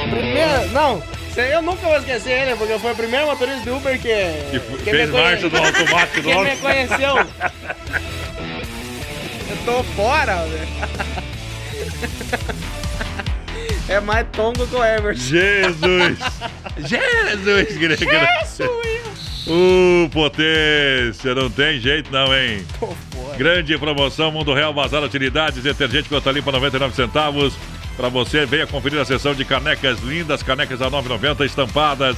[0.09, 1.01] Primeiro, não,
[1.37, 4.07] eu nunca vou esquecer ele, porque foi o primeiro motorista de Uber que,
[4.51, 7.17] Que que fez marcha do automático do que me conheceu.
[9.49, 10.67] Eu tô fora, velho.
[13.87, 15.13] É mais tongo que o.
[15.13, 16.19] Jesus!
[16.77, 18.05] Jesus, grego.
[18.05, 19.09] Jesus!
[19.47, 22.63] Uh, potência, não tem jeito não, hein?
[22.79, 23.35] Tô fora.
[23.35, 27.53] Grande promoção Mundo Real Bazar Utilidades, detergente gota limpa 99 centavos.
[27.97, 32.15] Para você, venha conferir a sessão de canecas lindas, canecas a 9,90 estampadas.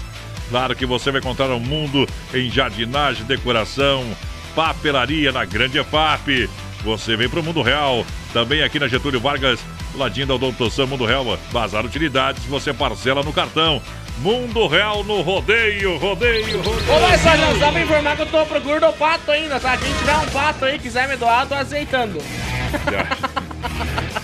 [0.50, 4.06] Claro que você vai encontrar um mundo em jardinagem, decoração,
[4.54, 6.50] papelaria na Grande EFAP.
[6.84, 9.60] Você vem para o Mundo Real, também aqui na Getúlio Vargas,
[9.96, 13.82] ladinho da Odontoção Mundo Real, Bazar Utilidades, você parcela no cartão.
[14.18, 17.38] Mundo Real no rodeio, rodeio, rodeio.
[17.38, 19.76] Não só pra informar que eu tô procurando o pato ainda, tá?
[19.78, 22.20] Quem tiver um pato aí, quiser me doar, eu tô aceitando.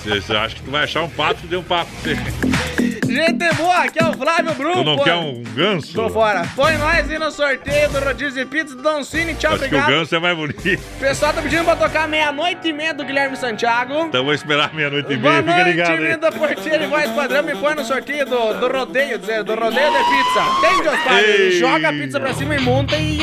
[0.03, 2.97] Você, acha que tu vai achar um pato que deu um pato pra você?
[3.07, 4.73] Gente boa, aqui é o Flávio Brum.
[4.73, 5.03] Tu não pô.
[5.03, 5.93] quer um ganso?
[5.93, 6.45] Tô fora.
[6.55, 9.33] Põe nós aí no sorteio do Rodízio de Pizza do Don Cine.
[9.33, 9.89] Tchau, Acho que o obrigado.
[9.89, 10.59] ganso é mais bonito.
[10.59, 14.05] O pessoal tá pedindo pra tocar meia-noite e meia do Guilherme Santiago.
[14.07, 16.11] Então vou esperar meia-noite e Boa meia, fica noite, ligado aí.
[16.11, 17.43] linda porteira e voz padrão.
[17.43, 20.45] Me põe no sorteio do, do rodeio, dizer, do rodeio de pizza.
[20.61, 21.23] Tem, Deus Pai?
[21.23, 21.51] Ei.
[21.59, 23.19] Joga a pizza pra cima e monta e...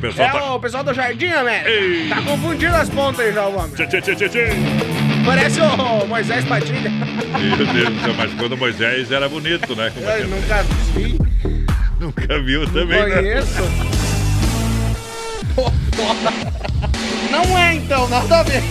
[0.00, 0.54] O pessoal É tá...
[0.54, 1.62] o pessoal do Jardim, né?
[2.08, 3.70] Tá confundindo as pontas aí já, o homem.
[3.72, 4.46] Tchê, tchê, tchê, tchê.
[5.26, 6.90] Parece o Moisés Padilha.
[6.90, 9.92] Meu Deus do céu, mas quando Moisés era bonito, né?
[9.94, 10.62] Como Eu nunca
[10.94, 11.18] vi,
[12.00, 13.42] Nunca viu não também, né?
[17.30, 18.62] Não é então, nada a ver.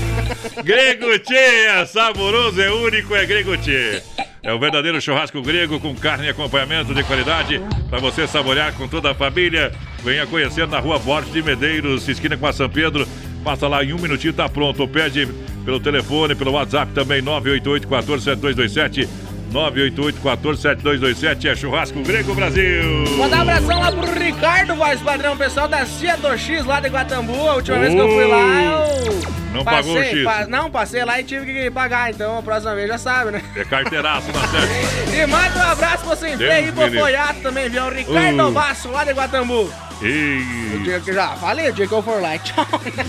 [1.35, 4.01] É saboroso, é único, é Grego Tchê.
[4.41, 8.87] É o verdadeiro churrasco grego com carne e acompanhamento de qualidade para você saborear com
[8.87, 9.71] toda a família.
[10.03, 13.07] Venha conhecer na rua Borges de Medeiros, esquina com a São Pedro.
[13.43, 14.87] Passa lá em um minutinho, tá pronto.
[14.87, 15.27] Pede
[15.65, 22.83] pelo telefone, pelo WhatsApp também, 988 14 7227 988 14 7227 É churrasco grego Brasil.
[23.17, 26.89] Mandar um abração lá pro Ricardo, voz padrão, pessoal da Cia do X lá de
[26.89, 27.47] Guatambu.
[27.49, 29.39] A última vez que eu fui lá, eu.
[29.53, 30.23] Não passei, pagou o X.
[30.23, 33.41] pa- não, passei lá e tive que pagar, então a próxima vez já sabe, né?
[33.55, 35.15] É carteiraço na sete.
[35.17, 36.91] E manda um abraço pra você Deus aí, me pro.
[36.99, 37.83] Foiato também, viu?
[37.85, 38.51] O Ricardo Uh.
[38.51, 39.63] Basso lá de Guatambu.
[40.01, 42.65] O E dia que já falei, o dia que eu for lá, tchau.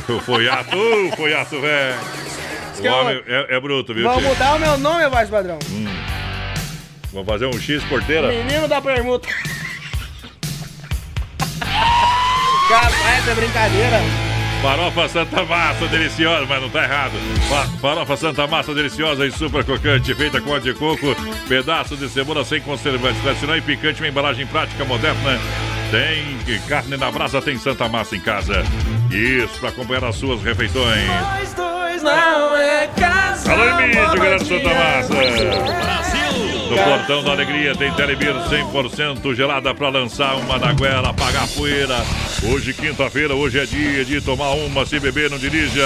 [0.09, 1.95] o foiato, uh, foiato, velho.
[2.81, 4.05] O é, é bruto, viu?
[4.09, 5.59] Vamos mudar o meu nome, voz padrão.
[7.13, 8.29] Vamos fazer um X porteira?
[8.29, 9.29] Menino da permuta.
[12.69, 14.01] Capaz, é brincadeira.
[14.63, 17.13] Farofa Santa Massa, deliciosa, mas não tá errado.
[17.49, 21.17] Fa- Farofa Santa Massa, deliciosa e super crocante, feita com óleo de coco,
[21.49, 25.41] pedaço de cebola sem conservantes, tradicional e picante, uma embalagem prática moderna.
[25.91, 28.63] Tem que carne na brasa, tem Santa Massa em casa.
[29.11, 31.07] Isso, para acompanhar as suas refeições.
[31.09, 33.53] Nós dois não é casa.
[33.53, 35.15] Alô, Emílio, galera de Santa Massa.
[35.15, 36.40] Brasil.
[36.71, 41.97] No Portão da Alegria tem Telebir 100% gelada para lançar uma na goela, apagar poeira.
[42.45, 45.85] Hoje, quinta-feira, hoje é dia de tomar uma, se beber, não dirija.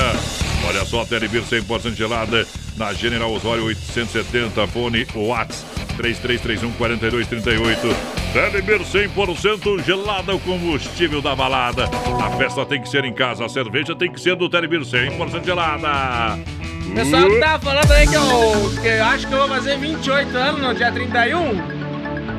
[0.69, 2.47] Olha só, Telebir 100% gelada
[2.77, 5.65] na General Osório 870, fone Whats
[5.97, 7.79] 3331-4238.
[8.35, 11.89] Telebir 100% gelada, o combustível da balada.
[12.23, 15.47] A festa tem que ser em casa, a cerveja tem que ser do Telebir 100%
[15.47, 16.39] gelada.
[16.95, 20.37] Pessoal que tá falando aí que eu, que eu acho que eu vou fazer 28
[20.37, 21.74] anos no dia 31.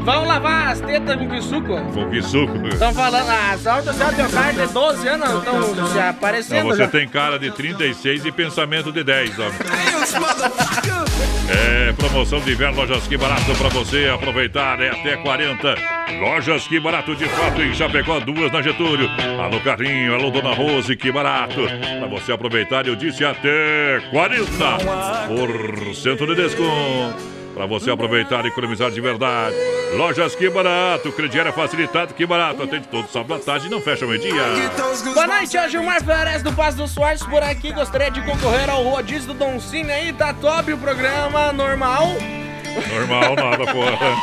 [0.06, 1.82] Vão lavar as tetas com que suco?
[1.91, 2.68] Com que suco?
[2.68, 6.68] Estão falando, ah, só o céu tem cara de 12 anos, estão se Não, aparecendo
[6.68, 6.88] você já.
[6.88, 9.52] tem cara de 36 e pensamento de 10, homem.
[11.49, 15.73] É, promoção de inverno, lojas que barato pra você aproveitar, é até 40.
[16.19, 19.10] Lojas que barato de fato em Chapecó, duas na Getúlio.
[19.41, 21.61] Alô Carrinho, alô Dona Rose, que barato.
[21.98, 27.35] Pra você aproveitar, eu disse até 40% de desconto.
[27.56, 29.56] Pra você aproveitar e economizar de verdade.
[29.95, 32.61] Lojas que barato, crediário facilitado, que barato.
[32.64, 34.34] Atende todo sábado à tarde e não fecha o meio-dia.
[35.14, 37.72] Boa noite, é o Gilmar Flores do Passo dos Soares por aqui.
[37.72, 40.11] Gostaria de concorrer ao rodízio do Don Cine aí.
[40.14, 42.07] Tá top o programa, normal.
[42.94, 44.15] Normal, nada, porra.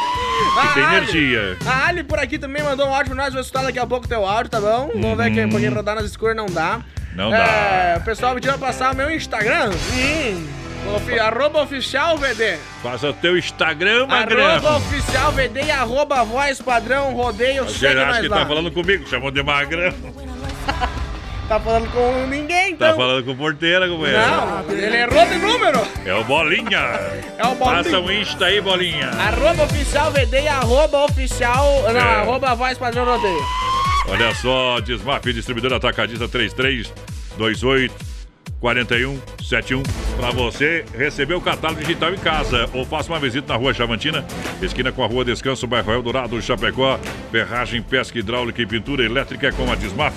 [0.65, 1.57] E tem energia.
[1.67, 3.33] A Ali por aqui também mandou um áudio pra nós.
[3.33, 4.91] Vou escutar daqui a pouco teu áudio, tá bom?
[4.95, 6.81] Vamos ver quem, porque rodar nas escuras não dá.
[7.15, 8.01] Não É, dá.
[8.01, 9.71] o pessoal pediu pra passar o meu Instagram.
[9.71, 10.47] Hum.
[10.95, 12.57] Ofi- arroba oficial VD.
[12.83, 14.77] Faça teu Instagram, Arroba magrão.
[14.77, 17.65] oficial VD e arroba voz padrão rodeio.
[17.65, 17.79] Nós
[18.21, 18.39] que lá.
[18.41, 19.09] tá falando comigo?
[19.09, 19.93] Chamou de magrão.
[21.49, 22.89] Tá falando com ninguém, então.
[22.89, 24.23] Tá falando com porteira, companheiro.
[24.23, 25.87] Não, ele errou de número.
[26.07, 26.79] É o Bolinha.
[27.37, 27.83] É o Bolinha.
[27.85, 29.09] Passa um Insta aí, Bolinha.
[29.11, 31.83] Arroba oficial VD e arroba oficial.
[31.93, 32.15] Não, É.
[32.21, 33.43] arroba voz padrão rodeio.
[34.09, 37.95] Olha só, Desmaf, distribuidor atacadista 3328
[38.63, 39.83] 4171
[40.17, 44.25] para você receber o catálogo digital em casa ou faça uma visita na Rua Chavantina,
[44.63, 46.97] esquina com a Rua Descanso, bairro Eldorado, Chapecó,
[47.33, 50.17] ferragem, pesca hidráulica e pintura elétrica com a Desmaf,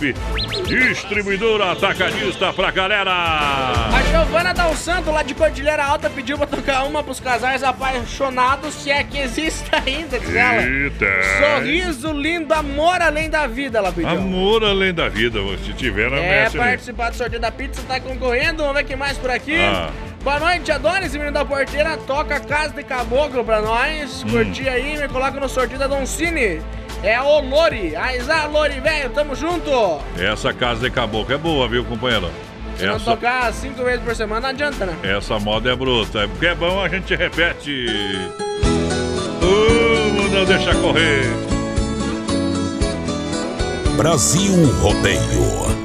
[0.68, 3.12] distribuidora atacadista pra galera.
[3.12, 8.76] A Giovana Dal Santo, lá de Cordilheira Alta, pediu pra tocar uma pros casais apaixonados,
[8.76, 10.62] se é que existe ainda, diz ela.
[10.62, 11.06] Eita.
[11.40, 14.10] Sorriso lindo, amor além da vida, ela pediu.
[14.10, 16.58] Amor além da vida, se tiver, não É, ali.
[16.58, 18.35] participar do sorteio da pizza, tá concorrendo.
[18.58, 19.56] Vamos ver quem mais por aqui.
[19.56, 19.90] Ah.
[20.24, 21.98] Boa noite, Adonis, menino da porteira.
[21.98, 24.24] Toca Casa de Caboclo pra nós.
[24.24, 24.30] Hum.
[24.32, 26.62] Curti aí, me coloca no sorteio da Doncini.
[27.04, 27.96] É o Lori.
[27.96, 29.70] Aizá, Lori, velho, tamo junto.
[30.18, 32.30] Essa casa de caboclo é boa, viu, companheiro?
[32.78, 34.96] Se não Essa, tocar cinco vezes por semana, não adianta, né?
[35.04, 36.28] essa moda é bruta.
[36.28, 37.86] Porque é bom, a gente repete.
[39.42, 41.24] Uh, não deixa correr.
[43.96, 45.85] Brasil Rodeio.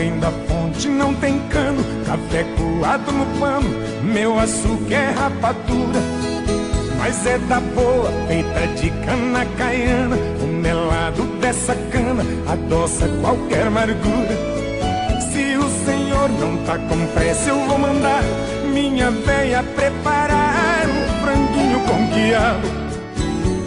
[0.00, 1.84] Vem da fonte, não tem cano.
[2.06, 3.68] Café coado no pano,
[4.02, 6.00] meu açúcar é rapadura.
[6.98, 10.16] Mas é da boa, feita de cana caiana.
[10.42, 14.36] O melado dessa cana adoça qualquer amargura.
[15.30, 18.22] Se o senhor não tá com pressa, eu vou mandar
[18.72, 22.79] minha véia preparar um franguinho com quiabo.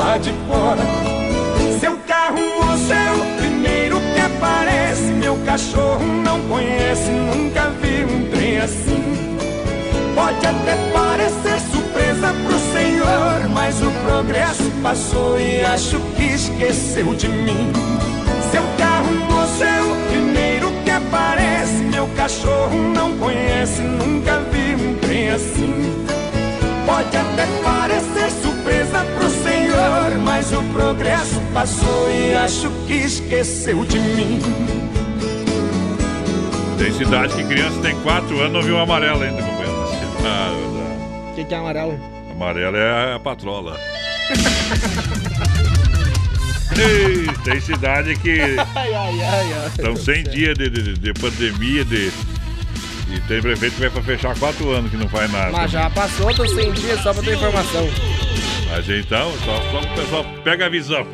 [0.00, 0.82] lá de fora.
[1.78, 5.12] Seu carro, moço, é o primeiro que aparece.
[5.12, 9.02] Meu cachorro não conhece, nunca vi um trem assim.
[10.14, 17.28] Pode até parecer surpresa pro senhor Mas o progresso passou e acho que esqueceu de
[17.28, 17.72] mim.
[18.50, 21.74] Seu carro, moço, é o primeiro que aparece.
[21.84, 26.06] Meu cachorro não conhece, nunca vi um trem assim.
[26.86, 28.49] Pode até parecer surpresa
[29.80, 34.40] senhor Mas o progresso passou e acho que esqueceu de mim
[36.78, 39.70] Tem cidade que criança tem 4 anos não viu amarelo ainda, companheiro.
[40.24, 41.98] Ah, O que, que é amarelo?
[42.30, 43.76] amarelo é a patrola.
[46.78, 48.40] Ei, tem cidade que
[48.74, 49.70] Ai, ai, ai, ai.
[49.84, 52.10] São 100 dias de, de- de pandemia de,
[53.12, 55.50] e tem prefeito que vai pra fechar 4 anos que não faz nada.
[55.52, 57.86] Mas já passou outros 100 dias só pra ter informação.
[58.70, 61.06] Mas então, só, só o pessoal pega a visão.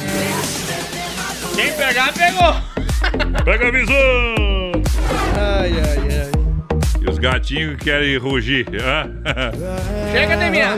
[1.54, 2.54] Quem pegar, pegou.
[3.44, 3.94] Pega a visão!
[5.34, 6.30] Ai, ai, ai.
[7.00, 8.66] E os gatinhos que querem rugir.
[8.74, 9.10] hã?
[10.12, 10.76] Chega de minha.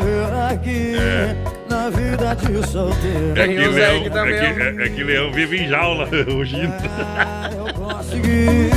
[1.01, 1.35] É.
[1.69, 3.33] Na vida de solteiro.
[3.35, 6.73] É que, leão, também é, que, é, é que leão vive em jaula, rugindo.
[7.75, 8.71] Consegui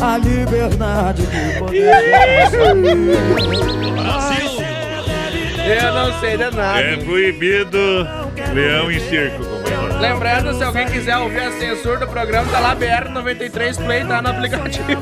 [0.00, 1.92] a liberdade de poder
[5.80, 6.80] Eu não sei de nada.
[6.80, 7.78] É proibido
[8.54, 9.98] leão em circo, companheiro.
[10.00, 14.28] Lembrando, se alguém quiser ouvir a censura do programa, tá lá BR93 Play, tá no
[14.30, 15.00] aplicativo.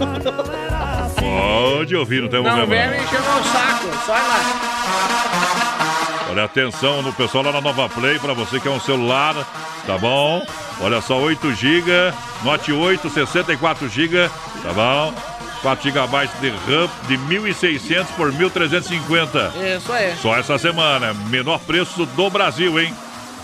[1.19, 2.91] Pode ouvir, não tem Não problema.
[2.91, 6.27] vem me encher o saco, só ir lá.
[6.31, 9.35] Olha, atenção no pessoal lá na Nova Play, para você que é um celular,
[9.87, 10.45] tá bom?
[10.81, 11.91] Olha só, 8 GB,
[12.45, 14.31] Note 8, 64 GB,
[14.63, 15.13] tá bom?
[15.63, 19.77] 4 GB de RAM de 1.600 por 1.350.
[19.77, 20.17] Isso aí.
[20.17, 21.15] Só essa semana.
[21.29, 22.95] Menor preço do Brasil, hein?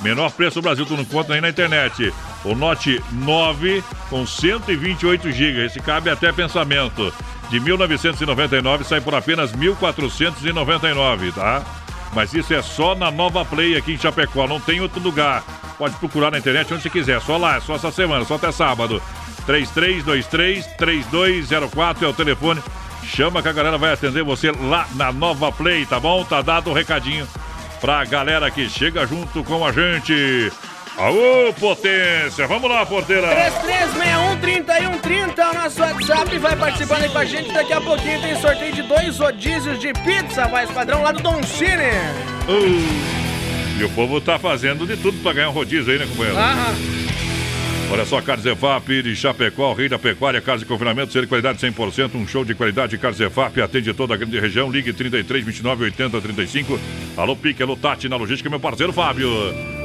[0.03, 2.13] Menor preço do Brasil, tu não encontra aí na internet.
[2.45, 5.67] O Note 9 com 128 GB.
[5.67, 7.13] Esse cabe até pensamento.
[7.51, 11.63] De 1999 sai por apenas 1.499, tá?
[12.13, 15.45] Mas isso é só na Nova Play aqui em Chapecó, não tem outro lugar.
[15.79, 18.51] Pode procurar na internet onde você quiser, só lá, é só essa semana, só até
[18.51, 19.03] sábado.
[19.47, 22.61] 3323-3204 é o telefone.
[23.05, 26.25] Chama que a galera vai atender você lá na Nova Play, tá bom?
[26.25, 27.29] Tá dado o recadinho
[27.81, 30.51] pra galera que chega junto com a gente.
[30.99, 32.47] Aô, potência!
[32.47, 33.29] Vamos lá, porteira!
[34.43, 36.39] 3361-3130 é o nosso WhatsApp.
[36.39, 37.53] Vai participando aí com a gente.
[37.53, 41.43] Daqui a pouquinho tem sorteio de dois rodízios de pizza, vai padrão lá do Don
[41.43, 41.93] Cine.
[42.49, 46.39] Uh, e o povo tá fazendo de tudo pra ganhar um rodízio aí, né, companheiro?
[46.39, 47.06] Aham.
[47.89, 51.59] Olha só, Carnes EFAP de Chapecó, rei da pecuária, casa de confinamento, ser de qualidade
[51.59, 52.99] 100%, um show de qualidade.
[52.99, 54.71] Carnes EFAP atende toda a grande região.
[54.71, 56.81] Ligue 33 29 80 35.
[57.17, 59.31] Alô, Pique, alô, Tati, na logística, meu parceiro Fábio.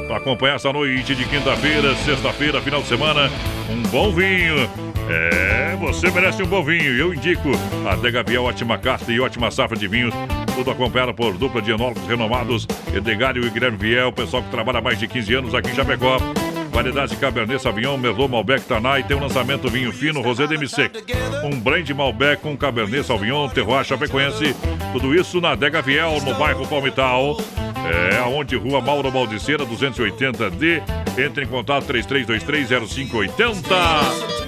[0.08, 3.30] Para acompanhar essa noite de quinta-feira, sexta-feira, final de semana,
[3.70, 4.68] um bom vinho.
[5.08, 6.96] É, você merece um bom vinho.
[6.98, 7.50] Eu indico
[7.88, 10.12] a Dega Viel, ótima casta e ótima safra de vinhos.
[10.56, 14.82] Tudo acompanhado por dupla de enólogos renomados, Edgário e Guilherme Viel, pessoal que trabalha há
[14.82, 16.18] mais de 15 anos aqui em Chapecó.
[16.72, 19.02] Variedade de Cabernet Sauvignon, Merlot, Malbec, Tanai.
[19.02, 20.92] Tem um lançamento vinho fino, Rosé Sec.
[21.44, 24.56] Um blend Malbec com Cabernet Sauvignon, Terroir Chapecoense.
[24.92, 27.36] Tudo isso na Dega Viel, no bairro Palmital.
[27.84, 30.82] É, aonde Rua Mauro Baldiceira, 280D.
[31.18, 33.62] Entre em contato 33230580.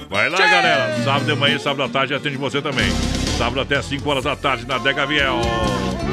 [0.09, 1.03] Vai lá, galera.
[1.03, 2.87] Sábado de manhã e sábado à tarde atende você também.
[3.37, 5.39] Sábado até 5 horas da tarde na Dega Viel.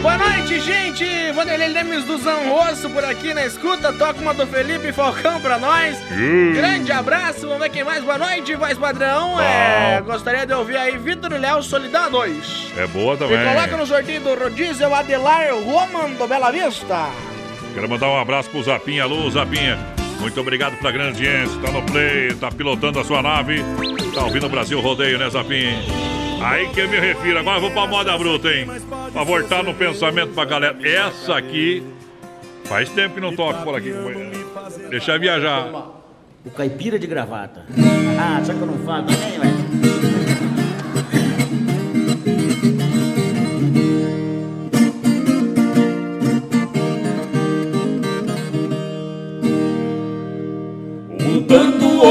[0.00, 1.04] Boa noite, gente!
[1.32, 3.92] Vanderlei Lemes do Zanrosso por aqui na escuta.
[3.92, 5.96] Toca uma do Felipe Falcão pra nós.
[6.10, 6.52] Hum.
[6.54, 7.42] Grande abraço.
[7.46, 8.02] Vamos ver quem mais.
[8.02, 9.40] Boa noite, voz padrão.
[9.40, 12.72] É, gostaria de ouvir aí Vitor e Léo Solidão 2.
[12.76, 13.44] É boa E também.
[13.54, 17.08] coloca no sorteio do rodízio Adelar Roman do Bela Vista.
[17.72, 19.04] Quero mandar um abraço pro Zapinha.
[19.04, 19.78] Alô, Zapinha.
[20.18, 21.58] Muito obrigado pela grande audiência.
[21.60, 23.62] Tá no play, tá pilotando a sua nave.
[24.12, 25.80] Tá ouvindo o Brasil Rodeio, né, Zapinha?
[26.44, 27.38] Aí que eu me refiro.
[27.38, 28.66] Agora vou pra moda bruta, hein?
[29.12, 30.76] Pra voltar no pensamento pra galera.
[30.86, 31.82] Essa aqui
[32.64, 33.92] faz tempo que não toca por aqui.
[34.90, 35.68] Deixa viajar.
[36.44, 37.64] O caipira de gravata.
[38.18, 39.71] Ah, só que eu não falo também.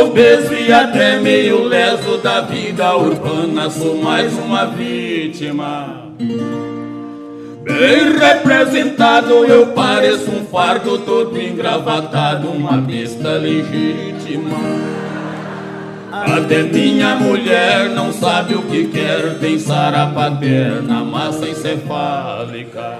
[0.01, 6.11] Obeso e até meio leso da vida urbana, sou mais uma vítima.
[7.63, 14.57] Bem representado, eu pareço um fardo todo engravatado, uma besta legítima.
[16.11, 22.99] Até minha mulher não sabe o que quer, tem sara paterna, massa encefálica.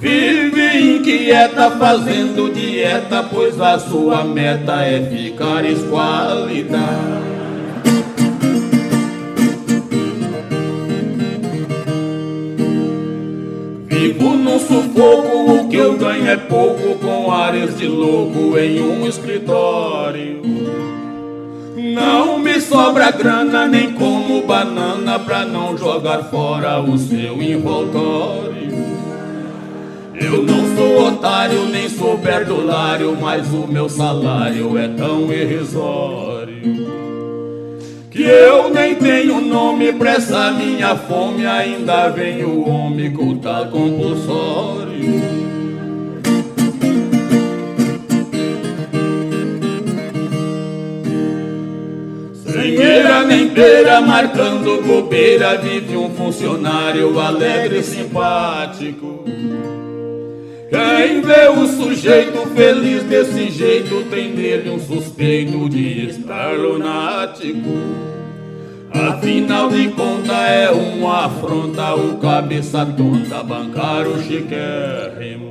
[0.00, 6.78] Vive inquieta fazendo dieta, pois a sua meta é ficar esquálida.
[13.88, 19.06] Vivo num sufoco, o que eu ganho é pouco, com áreas de louco em um
[19.06, 20.40] escritório.
[21.76, 28.79] Não me sobra grana, nem como banana, pra não jogar fora o seu envoltório.
[30.20, 36.60] Eu não sou otário, nem sou perdulário, mas o meu salário é tão irrisório.
[38.10, 44.90] Que eu nem tenho nome pra essa minha fome, ainda vem o homem cultar compulsório.
[52.34, 59.24] Sem eira nem beira, marcando bobeira, vive um funcionário alegre e simpático.
[60.70, 67.68] Quem vê o sujeito feliz desse jeito tem nele um suspeito de estar lunático.
[68.92, 75.50] Afinal de contas é uma afronta o cabeça tonta bancar o chiquérrimo.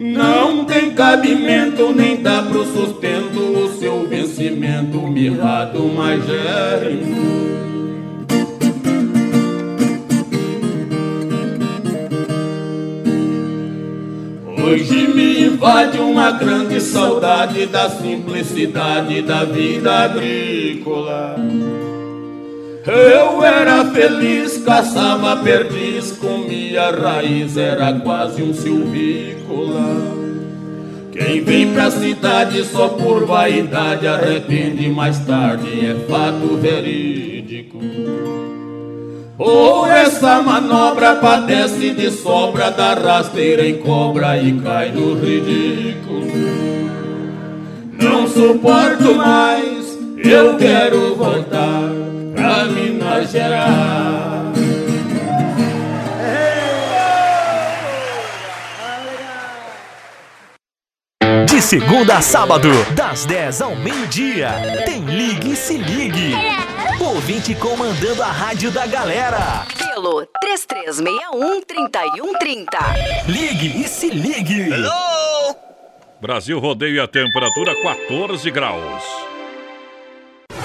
[0.00, 7.59] Não tem cabimento, nem dá pro sustento o seu vencimento, mirrado, mas é
[14.70, 21.34] Hoje me invade uma grande saudade da simplicidade da vida agrícola.
[22.86, 29.88] Eu era feliz, caçava perdiz, comia raiz, era quase um silvícola.
[31.10, 38.39] Quem vem pra cidade só por vaidade arrepende mais tarde, é fato verídico.
[39.42, 46.26] Ou essa manobra padece de sobra da rasteira em cobra e cai no ridículo.
[47.98, 51.88] Não suporto mais, eu quero voltar
[52.34, 54.20] pra Minas Gerais.
[61.46, 64.50] De segunda a sábado, das 10 ao meio-dia,
[64.84, 66.59] tem Ligue e Se Ligue.
[67.20, 69.66] Ouvinte comandando a rádio da galera.
[69.76, 72.66] Pelo 3361-3130.
[73.28, 74.70] Ligue e Se Ligue.
[76.18, 79.04] Brasil rodeio e a temperatura 14 graus.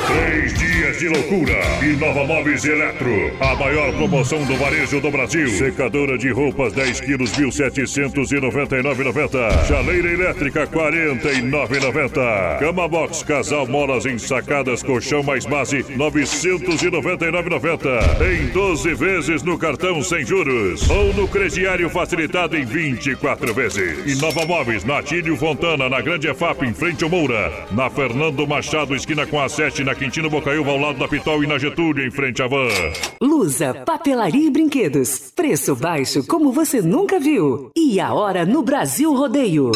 [0.08, 0.54] Três
[0.86, 1.60] dias de loucura.
[1.82, 3.10] E Nova Móveis Eletro.
[3.40, 5.48] A maior promoção do varejo do Brasil.
[5.50, 9.66] Secadora de roupas 10 quilos 1.799,90.
[9.68, 12.60] Chaleira elétrica 49,90.
[12.60, 18.22] Cama box casal molas ensacadas colchão mais base 999,90.
[18.22, 20.90] Em 12 vezes no cartão sem juros.
[20.90, 24.06] Ou no crediário facilitado em 24 vezes.
[24.06, 27.52] E Nova Móveis na Tílio Fontana, na Grande EFAP, em frente ao Moura.
[27.72, 31.48] Na Fernando Machado, esquina com a 7, na Quintino Bocaiúva, ao lado da Pitol e
[31.48, 32.68] na Getúlio, em frente à Van.
[33.22, 35.32] Lusa, papelaria e brinquedos.
[35.34, 37.72] Preço baixo como você nunca viu.
[37.76, 39.72] E a hora no Brasil Rodeio.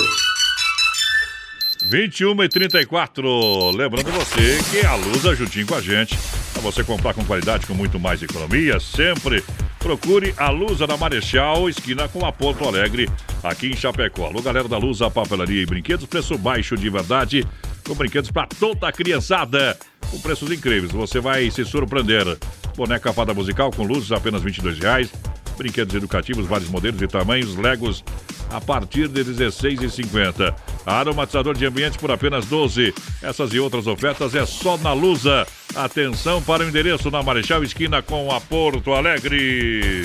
[1.90, 3.72] 21 e 34.
[3.72, 6.18] Lembrando você que a Lusa juntinho com a gente.
[6.52, 9.42] Para você comprar com qualidade, com muito mais economia, sempre
[9.80, 13.10] procure a Lusa na Marechal, esquina com a Porto Alegre,
[13.42, 14.26] aqui em Chapecó.
[14.26, 17.48] Alô, galera da Lusa, papelaria e brinquedos, preço baixo de verdade,
[17.90, 19.76] com brinquedos para toda a criançada,
[20.12, 20.92] com preços incríveis.
[20.92, 22.38] Você vai se surpreender.
[22.78, 25.10] Boneca fada musical com luzes, apenas 22 reais.
[25.58, 28.04] Brinquedos educativos, vários modelos e tamanhos, Legos
[28.52, 30.54] a partir de R$ 16,50.
[30.86, 32.94] Aromatizador de ambiente por apenas 12.
[33.22, 35.46] Essas e outras ofertas é só na Lusa.
[35.76, 40.02] Atenção para o endereço na Marechal Esquina com a Porto Alegre.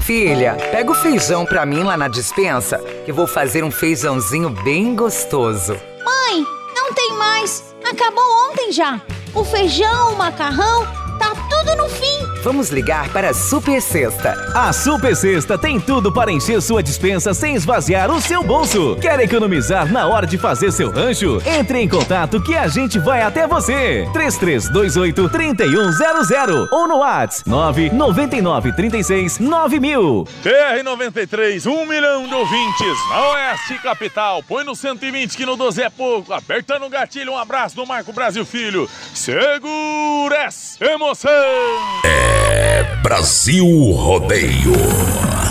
[0.00, 4.94] Filha, pega o feijão pra mim lá na dispensa, que vou fazer um feijãozinho bem
[4.94, 5.72] gostoso.
[6.04, 6.44] Mãe,
[6.86, 7.74] não tem mais.
[7.84, 9.00] Acabou ontem já.
[9.34, 10.86] O feijão, o macarrão,
[11.18, 12.26] tá tudo no fim.
[12.42, 14.52] Vamos ligar para a Super Sexta.
[14.54, 18.96] A Super Sexta tem tudo para encher sua dispensa sem esvaziar o seu bolso.
[19.00, 21.42] Quer economizar na hora de fazer seu rancho?
[21.44, 24.08] Entre em contato que a gente vai até você.
[24.12, 30.28] 3328 3100 ou no WhatsApp 999 36 9000.
[30.44, 34.42] TR93, um milhão de ouvintes na Oeste Capital.
[34.42, 36.32] Põe no 120 que no 12 é pouco.
[36.32, 38.88] Apertando o gatilho, um abraço do Marco Brasil Filho.
[39.14, 41.55] Segura essa emoção!
[42.04, 44.72] É Brasil Rodeio.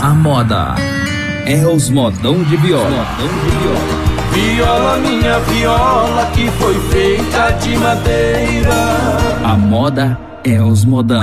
[0.00, 0.74] A moda
[1.46, 2.88] é os modão de viola.
[2.88, 4.06] Modão de viola.
[4.32, 8.74] Viola, minha viola, que foi feita de madeira.
[9.44, 11.20] A moda é os modão.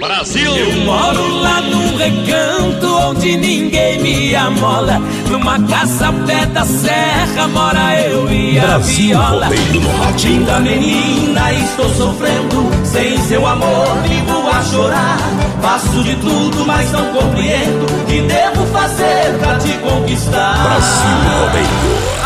[0.00, 0.56] Brasil!
[0.56, 5.00] Eu moro lá num recanto onde ninguém me amola.
[5.30, 9.48] Numa casa pé da serra mora eu e a Brasil viola.
[9.48, 10.18] no.
[10.18, 12.68] Linda menina, estou sofrendo.
[12.84, 15.18] Sem seu amor, vivo a chorar.
[15.62, 17.86] Faço de tudo, mas não compreendo.
[17.86, 20.62] O que devo fazer pra te conquistar?
[20.62, 22.25] Brasil Rodeio.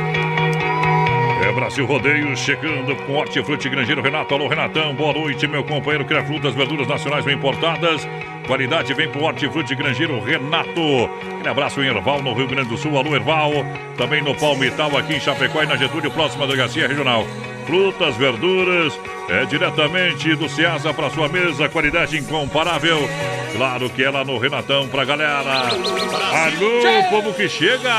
[1.53, 4.33] Brasil Rodeio chegando com Hortifruti Grangeiro Renato.
[4.33, 4.93] Alô, Renatão.
[4.93, 6.05] Boa noite, meu companheiro.
[6.05, 8.07] Quer frutas, verduras nacionais bem importadas.
[8.47, 11.09] Qualidade vem pro Hortifruti Grangeiro Renato.
[11.33, 12.97] Aquele abraço em Erval, no Rio Grande do Sul.
[12.97, 13.51] Alô, Erval.
[13.97, 17.25] Também no Palmital, aqui em Chapecó e na Getúlio, próxima delegacia regional.
[17.71, 18.99] Frutas, verduras,
[19.29, 22.99] é diretamente do Ceasa para sua mesa, qualidade incomparável.
[23.55, 25.69] Claro que é lá no Renatão pra galera.
[25.69, 27.89] Alô, povo que chega!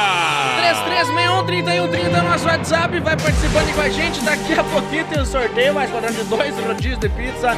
[1.47, 4.21] 3361-3130 nosso WhatsApp, vai participando com a gente.
[4.21, 7.57] Daqui a pouquinho tem o sorteio, mais padrão de dois rodízios de pizza.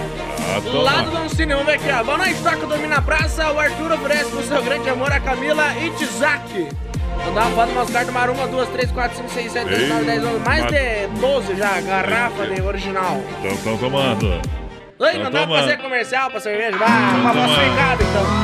[0.64, 0.82] toma.
[0.84, 2.04] lá do Dom Cine, vamos ver aqui, ó.
[2.04, 3.50] Boa noite, toca dormir na praça.
[3.50, 6.68] O Arthur oferece pro seu grande amor a Camila Itzak.
[7.26, 10.04] Mandar uma foto no nosso cartão Maruma, 2, 3, 4, 5, 6, 7, 8, 9,
[10.04, 10.38] 10, 11.
[10.40, 13.20] Mais de 12 já, garrafa de original.
[13.40, 14.40] Então, estão tomando.
[14.98, 16.76] Oi, Tão não dá pra fazer comercial pra cerveja?
[16.78, 18.43] Vai, uma então.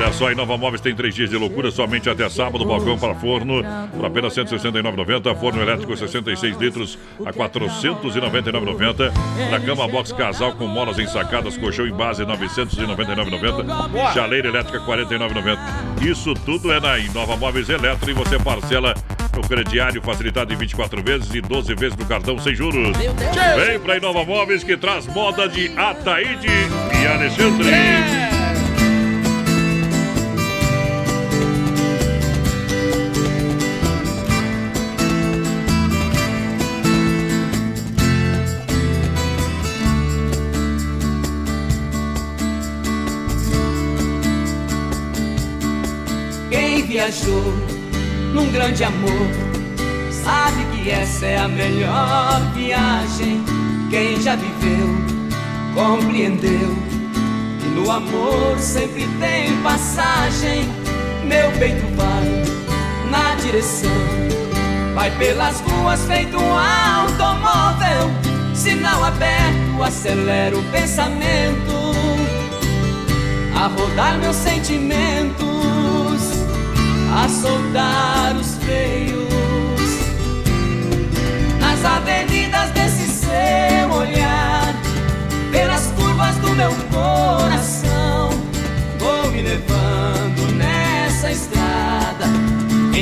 [0.00, 3.16] Olha só, a Inova Móveis tem três dias de loucura, somente até sábado, balcão para
[3.16, 6.96] forno, por apenas R$ 169,90, forno elétrico 66 litros
[7.26, 9.12] a R$ 499,90,
[9.50, 15.04] na cama box casal com molas ensacadas, colchão em base R$ 999,90, chaleira elétrica R$
[15.04, 15.58] 49,90.
[16.08, 18.94] Isso tudo é na Inova Móveis Eletro e você parcela
[19.34, 22.96] no crediário facilitado em 24 vezes e 12 vezes no cartão sem juros.
[23.66, 28.37] Vem pra Inova Móveis que traz moda de Ataíde e Alexandre.
[46.98, 47.54] Viajou
[48.34, 49.28] num grande amor
[50.10, 53.40] sabe que essa é a melhor viagem.
[53.88, 54.88] Quem já viveu
[55.76, 56.76] compreendeu
[57.60, 60.68] que no amor sempre tem passagem.
[61.22, 63.90] Meu peito vai na direção,
[64.92, 68.10] vai pelas ruas feito um automóvel.
[68.56, 71.78] Sinal aberto, acelera o pensamento
[73.54, 75.37] a rodar meus sentimentos,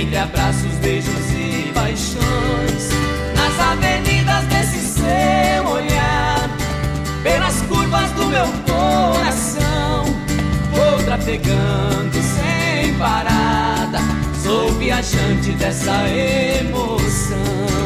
[0.06, 2.90] entre abraços, beijos e paixões,
[3.34, 6.48] nas avenidas desse seu olhar,
[7.22, 10.04] pelas curvas do meu coração.
[10.72, 13.98] Vou trafegando sem parada,
[14.42, 17.85] sou viajante dessa emoção.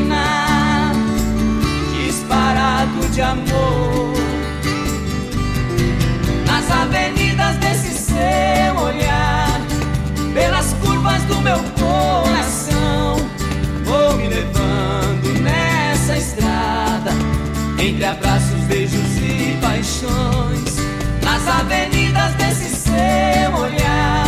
[2.51, 4.13] disparado de amor.
[6.45, 9.61] Nas avenidas desse seu olhar,
[10.33, 13.17] pelas curvas do meu coração,
[13.85, 17.11] vou me levando nessa estrada,
[17.79, 20.75] entre abraços, beijos e paixões.
[21.23, 24.27] Nas avenidas desse seu olhar,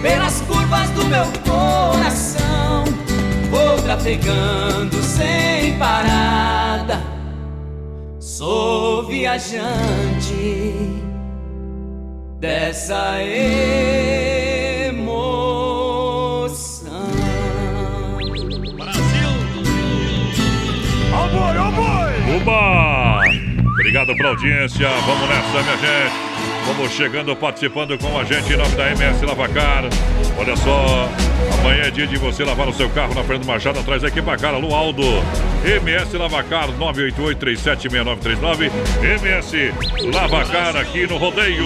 [0.00, 2.84] pelas curvas do meu coração,
[3.50, 6.71] vou trafegando sem parada.
[8.32, 10.72] Sou viajante
[12.40, 15.12] dessa emoção.
[21.12, 22.14] Ó boi, ó boi!
[22.38, 23.20] Uba!
[23.72, 24.88] Obrigado pela audiência.
[24.88, 26.14] Vamos nessa, minha gente.
[26.66, 29.84] Vamos chegando, participando com a gente em nome da MS Lavacar.
[30.38, 31.06] Olha só,
[31.60, 34.36] amanhã é dia de você lavar o seu carro na Fernando Machado, atrás da equipa
[34.36, 35.02] cara, Lualdo.
[35.64, 38.70] MS Lavacar 988-376939.
[39.02, 39.72] MS
[40.12, 41.64] Lavacar aqui no Rodeio.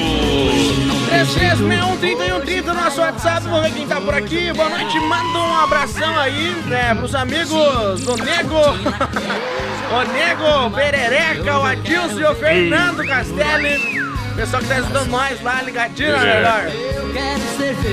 [1.10, 4.52] 3361-3130 nosso WhatsApp, vamos ver quem tá por aqui.
[4.52, 8.60] Boa noite, manda um abração aí, né, pros amigos do Nego,
[9.90, 13.95] o Nego Perereca, o Adilson e o Fernando Castelli.
[14.36, 16.18] Pessoal que tá ajudando nós lá, ligadinho, É.
[16.18, 16.64] né, melhor?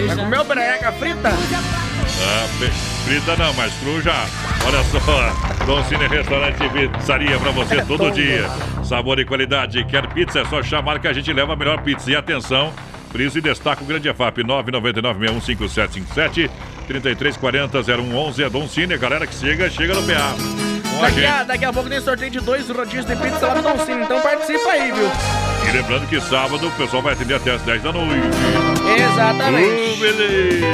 [0.07, 1.29] Vai comer o perereca frita?
[1.29, 2.47] Ah,
[3.05, 4.25] frita não, mas cru já.
[4.65, 5.33] Olha só,
[5.65, 8.49] Dom Cine Restaurante e Pizzaria pra você todo dia.
[8.83, 9.83] Sabor e qualidade.
[9.85, 10.41] Quer pizza?
[10.41, 12.11] É só chamar que a gente leva a melhor pizza.
[12.11, 12.73] E atenção,
[13.11, 16.49] Friso e destaca o grande EFAP 999-615757.
[16.87, 18.97] 3340 0111 é Dom Cine.
[18.97, 20.33] Galera que chega, chega no PA.
[21.01, 23.77] Daqui a, daqui a pouco tem sorteio de dois rodízios de pizza lá no Dom
[23.85, 25.09] Cine, então participa aí, viu?
[25.67, 28.27] E lembrando que sábado o pessoal vai atender até as 10 da noite.
[28.97, 29.93] Exatamente.
[29.93, 30.67] Ô, beleza.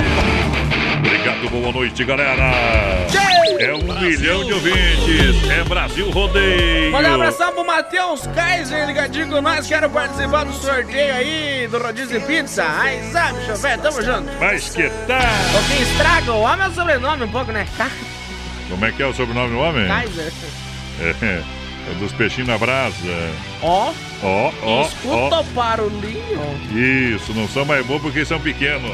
[1.00, 2.52] Obrigado, boa noite, galera.
[3.60, 5.50] É um milhão de ouvintes.
[5.50, 6.92] É Brasil Rodeio.
[6.92, 9.68] Mandar um abração pro Matheus Kaiser, ligadinho com nós.
[9.68, 12.66] Quero participar do sorteio aí do rodízio de pizza.
[12.80, 14.30] Aí, sabe, chofer, tamo junto.
[14.40, 15.20] Mas que tal?
[15.20, 17.66] O que estraga o homem é sobrenome um pouco, né?
[18.70, 19.88] Como é que é o sobrenome do homem?
[19.88, 20.32] Kaiser.
[21.00, 21.26] É,
[21.92, 22.96] é dos peixinhos na brasa.
[23.62, 23.92] Ó,
[24.22, 27.16] Ó, ó, escuta o barulhinho.
[27.16, 28.92] Isso, não são mais bons porque são pequenos.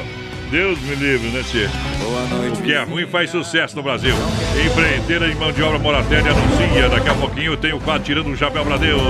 [0.49, 1.67] Deus me livre, né, Tchê?
[1.99, 2.59] Boa noite.
[2.59, 4.15] O que é ruim faz sucesso no Brasil.
[4.65, 6.89] Empreiteira em mão de obra Moratéria anuncia.
[6.89, 9.01] Daqui a pouquinho tem o quadro tirando o chapéu pra Deus.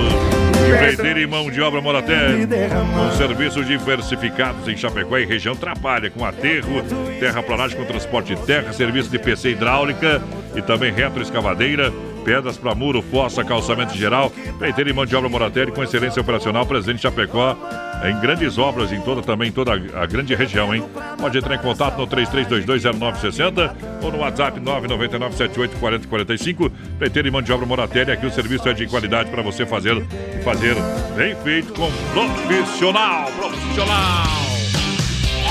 [0.66, 2.48] Empreiteira em mão de obra Moratéria.
[2.94, 6.84] Com serviços diversificados em Chapecó e região trabalha com aterro,
[7.20, 10.22] terraplanagem com transporte de terra, serviço de PC hidráulica
[10.56, 11.94] e também retroescavadeira.
[12.26, 14.32] Pedras para muro, fossa, calçamento geral.
[14.46, 17.56] Empreiteira em mão de obra Moratéria com excelência operacional presente em Chapecó
[18.04, 20.84] em grandes obras em toda também toda a grande região, hein?
[21.20, 26.72] Pode entrar em contato no 33220960 ou no WhatsApp 999784045.
[26.98, 29.96] Preteiro e mão de obra Moratéria, aqui o serviço é de qualidade para você fazer
[29.98, 30.76] e fazer
[31.16, 34.45] bem feito com profissional, profissional.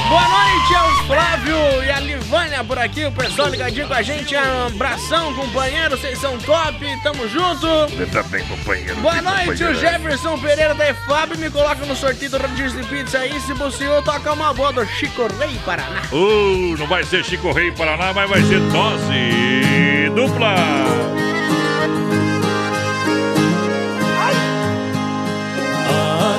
[0.09, 4.37] Boa noite aos Flávio e a Livânia por aqui, o pessoal ligadinho com a gente.
[4.37, 7.67] Um abração, companheiro, vocês são top, tamo junto.
[7.89, 8.97] Você também, companheiro.
[8.97, 9.75] Boa noite, o companheiro.
[9.81, 13.41] Jefferson Pereira da EFAB me coloca no sorteio do rodízio de pizza aí.
[13.41, 16.03] Se possível, toca uma boa do Chico Rei Paraná.
[16.13, 20.55] Uh, não vai ser Chico Rei Paraná, mas vai ser dose dupla.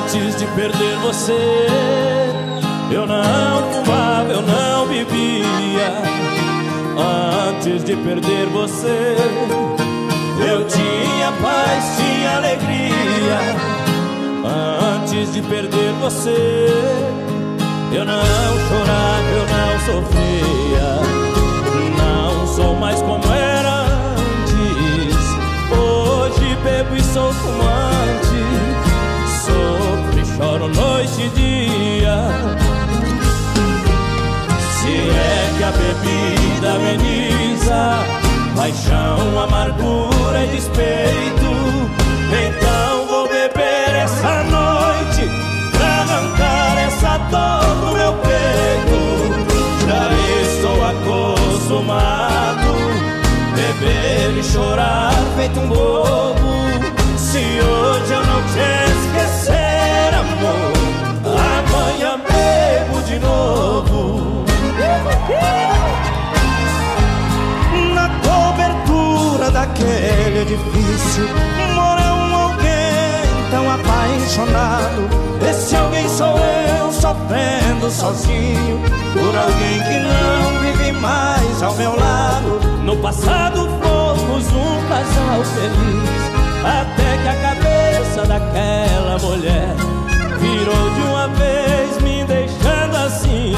[0.06, 1.34] Antes de perder você,
[2.96, 5.92] eu não fumava, eu não bebia.
[7.50, 9.16] Antes de perder você,
[10.40, 13.40] eu tinha paz, tinha alegria.
[14.96, 16.68] Antes de perder você,
[17.92, 18.24] eu não
[18.70, 20.88] chorava, eu não sofria.
[21.98, 25.18] Não sou mais como era antes.
[25.78, 28.42] Hoje bebo e sou fumante.
[29.44, 32.65] Sofro e choro noite e dia.
[35.58, 38.26] Que a bebida ameniza
[38.56, 41.52] paixão, amargura e despeito,
[42.32, 45.30] então vou beber essa noite
[45.72, 49.00] pra arrancar essa dor do meu peito.
[49.86, 50.10] Já
[50.42, 52.26] estou acostumado
[53.56, 56.36] beber e chorar feito um bobo.
[57.18, 58.85] Se hoje eu não te
[67.94, 71.28] Na cobertura daquele edifício
[71.74, 75.10] mora um alguém tão apaixonado.
[75.50, 78.82] Esse alguém sou eu sofrendo sozinho
[79.14, 82.60] por alguém que não vive mais ao meu lado.
[82.84, 86.22] No passado fomos um casal feliz,
[86.64, 89.76] até que a cabeça daquela mulher
[90.40, 93.56] virou de uma vez, me deixando assim,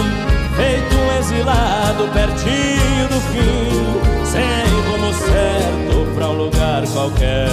[0.57, 7.47] feito um exilado pertinho do fim, sem rumo certo pra um lugar qualquer.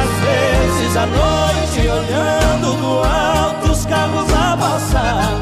[0.00, 5.32] Às vezes à noite, olhando do alto os carros a passar,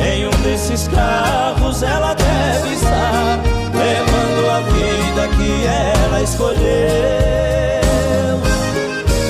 [0.00, 3.38] em um desses carros ela deve estar,
[3.72, 6.58] levando a vida que ela escolheu.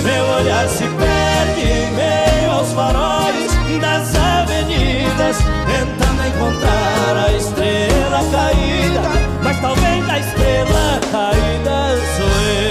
[0.03, 4.17] Meu olhar se perde em meio aos faróis das
[5.19, 9.03] avenidas, tentando encontrar a estrela caída.
[9.43, 12.69] Mas talvez a estrela caída sou eu.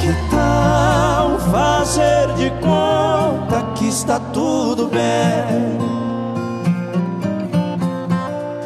[0.00, 5.80] Que tal fazer de conta que está tudo bem?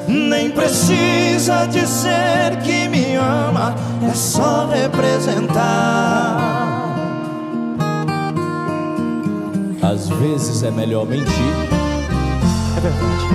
[0.07, 3.75] Nem precisa dizer que me ama,
[4.09, 6.74] é só representar.
[9.85, 11.29] Às vezes é melhor mentir.
[12.75, 13.29] É verdade.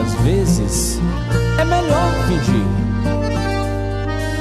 [0.00, 0.98] Às vezes
[1.58, 2.64] é melhor fingir.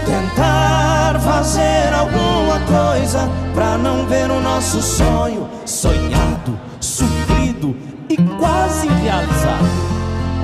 [0.06, 7.76] Tentar fazer alguma coisa pra não ver o nosso sonho sonhado, sofrido
[8.10, 9.68] e quase realizado.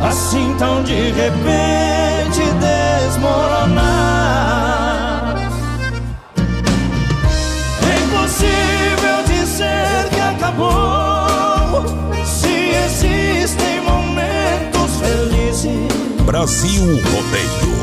[0.06, 2.42] Assim tão de repente
[3.06, 4.63] desmoronar.
[16.34, 17.78] Brasil Rodeio.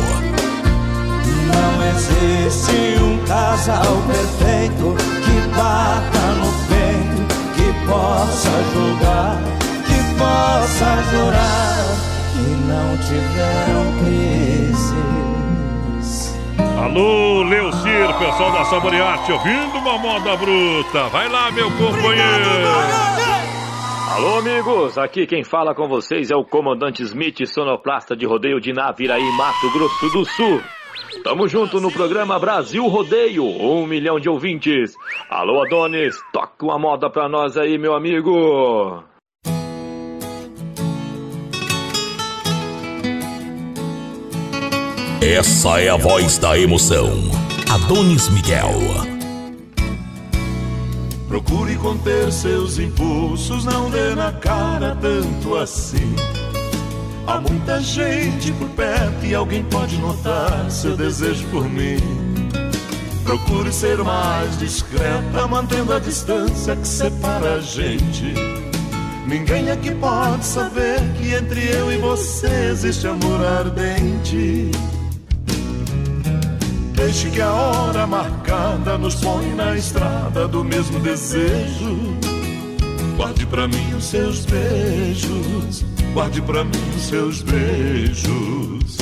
[1.47, 7.22] Não existe um casal perfeito que bata no peito,
[7.55, 9.39] que possa julgar,
[9.86, 11.94] que possa jurar
[12.32, 15.31] que não tiveram crises.
[16.85, 21.09] Alô, Leucir, pessoal da Saborearte, ouvindo uma moda bruta.
[21.10, 23.20] Vai lá, meu companheiro.
[24.11, 24.99] Alô, amigos!
[24.99, 29.70] Aqui quem fala com vocês é o comandante Smith, sonoplasta de rodeio de Naviraí, Mato
[29.73, 30.61] Grosso do Sul.
[31.23, 34.97] Tamo junto no programa Brasil Rodeio, um milhão de ouvintes.
[35.31, 39.05] Alô, Adonis, toca uma moda pra nós aí, meu amigo.
[45.23, 47.07] Essa é a voz da emoção.
[47.73, 49.20] Adonis Miguel.
[51.31, 56.16] Procure conter seus impulsos, não dê na cara tanto assim.
[57.24, 61.98] Há muita gente por perto e alguém pode notar seu desejo por mim.
[63.23, 68.35] Procure ser mais discreta, mantendo a distância que separa a gente.
[69.24, 74.73] Ninguém aqui pode saber que entre eu e você existe amor ardente.
[77.01, 81.97] Deixe que a hora marcada nos põe na estrada do mesmo desejo.
[83.16, 85.82] Guarde pra mim os seus beijos,
[86.12, 88.98] guarde pra mim os seus beijos.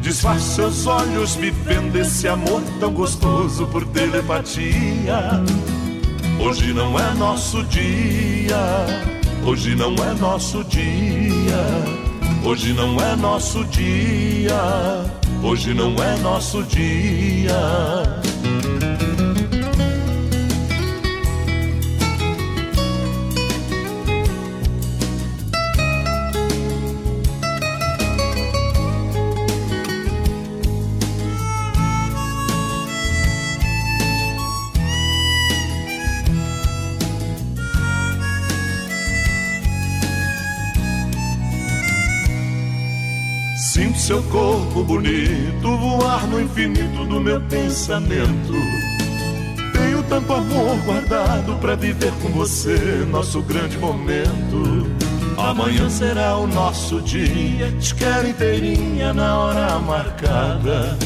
[0.00, 5.44] Disfarce seus olhos vivendo esse amor tão gostoso por telepatia.
[6.40, 8.58] Hoje não é nosso dia,
[9.46, 11.64] hoje não é nosso dia,
[12.44, 14.54] hoje não é nosso dia,
[15.44, 17.54] hoje não é nosso dia.
[44.04, 48.52] Seu corpo bonito voar no infinito do meu pensamento.
[49.72, 52.76] Tenho tanto amor guardado pra viver com você,
[53.10, 54.86] nosso grande momento.
[55.38, 60.98] Amanhã será o nosso dia, te quero inteirinha na hora marcada.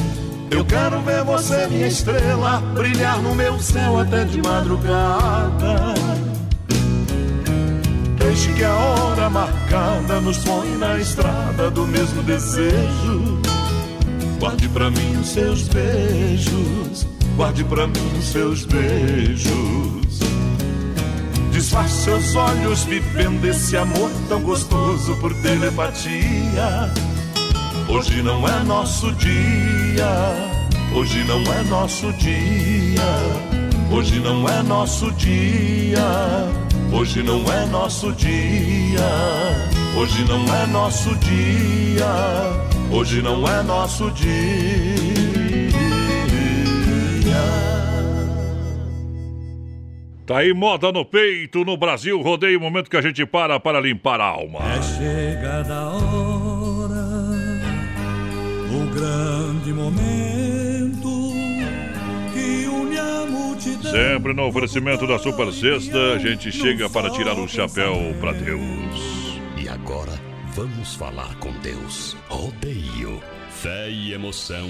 [0.51, 5.95] Eu quero ver você, minha estrela, brilhar no meu céu até de madrugada.
[8.39, 13.43] Deixe que a hora marcada nos põe na estrada do mesmo desejo.
[14.39, 17.05] Guarde pra mim os seus beijos,
[17.37, 20.21] guarde pra mim os seus beijos.
[21.51, 26.93] Disfarce seus olhos vivendo esse amor tão gostoso por telepatia.
[27.89, 30.53] Hoje não é nosso dia,
[30.95, 33.03] hoje não é nosso dia,
[33.91, 36.68] hoje não é nosso dia.
[36.91, 39.01] Hoje não é nosso dia,
[39.97, 42.07] hoje não é nosso dia,
[42.91, 44.39] hoje não é nosso dia.
[50.27, 54.21] Tá aí moda no peito, no Brasil, rodeio, momento que a gente para para limpar
[54.21, 54.61] a alma.
[54.75, 57.05] É chegada a hora,
[58.73, 60.48] o grande momento
[63.91, 69.41] Sempre no oferecimento da Super Sexta, a gente chega para tirar o chapéu para Deus.
[69.57, 70.13] E agora
[70.55, 72.17] vamos falar com Deus.
[72.29, 73.21] Rodeio,
[73.51, 74.69] fé e emoção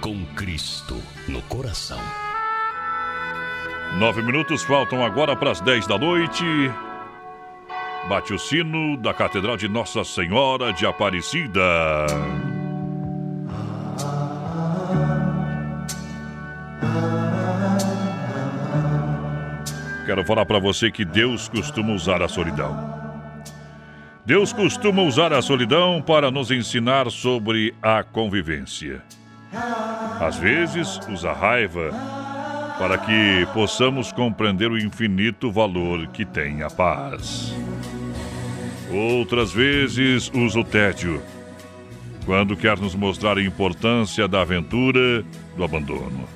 [0.00, 0.96] com Cristo
[1.28, 2.00] no coração.
[3.98, 6.44] Nove minutos faltam agora para as dez da noite.
[8.08, 12.06] Bate o sino da Catedral de Nossa Senhora de Aparecida.
[20.10, 22.76] Quero falar para você que Deus costuma usar a solidão.
[24.26, 29.04] Deus costuma usar a solidão para nos ensinar sobre a convivência.
[30.18, 31.92] Às vezes, usa raiva
[32.76, 37.54] para que possamos compreender o infinito valor que tem a paz.
[38.92, 41.22] Outras vezes, usa o tédio,
[42.26, 45.24] quando quer nos mostrar a importância da aventura
[45.56, 46.28] do abandono.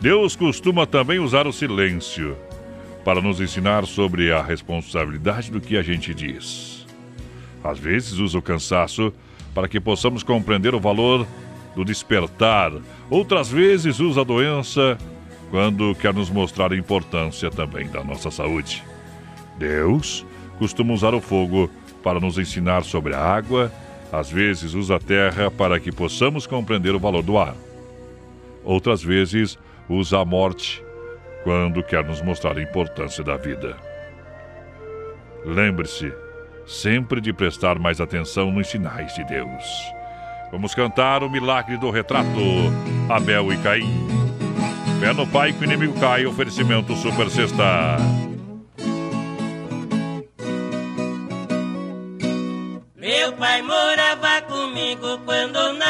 [0.00, 2.36] Deus costuma também usar o silêncio
[3.10, 6.86] para nos ensinar sobre a responsabilidade do que a gente diz.
[7.64, 9.12] Às vezes usa o cansaço
[9.52, 11.26] para que possamos compreender o valor
[11.74, 12.70] do despertar.
[13.10, 14.96] Outras vezes usa a doença
[15.50, 18.80] quando quer nos mostrar a importância também da nossa saúde.
[19.58, 20.24] Deus
[20.60, 21.68] costuma usar o fogo
[22.04, 23.72] para nos ensinar sobre a água
[24.12, 27.56] Às vezes usa a terra para que possamos compreender o valor do ar.
[28.62, 29.58] Outras vezes
[29.88, 30.80] usa a morte
[31.42, 33.76] quando quer nos mostrar a importância da vida.
[35.44, 36.12] Lembre-se
[36.66, 39.64] sempre de prestar mais atenção nos sinais de Deus.
[40.52, 42.28] Vamos cantar o milagre do retrato
[43.08, 44.08] Abel e Caim.
[45.00, 47.96] Fé no pai que o inimigo cai, oferecimento Super Sexta.
[52.96, 55.89] Meu pai morava comigo quando nasceu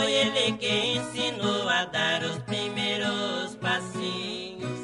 [0.00, 4.80] Foi ele que ensinou a dar os primeiros passinhos.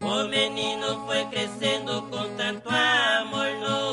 [0.00, 3.87] O menino foi crescendo com tanto amor no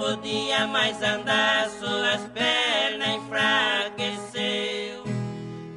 [0.00, 5.04] podia mais andar, suas pernas enfraqueceu.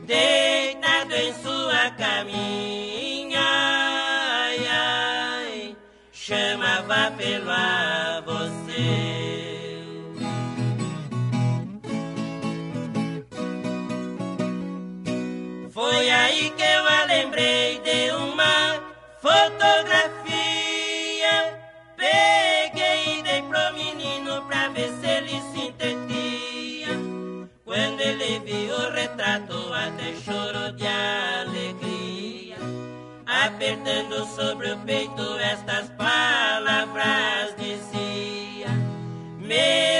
[0.05, 5.75] Deitado em sua caminha, ai, ai,
[6.13, 8.53] chamava pelo avô
[15.71, 18.79] Foi aí que eu a lembrei de uma
[19.19, 20.12] fotografia.
[28.23, 32.55] Ele viu o retrato, até chorou de alegria.
[33.25, 38.69] Apertando sobre o peito estas palavras dizia:
[39.39, 39.92] Meu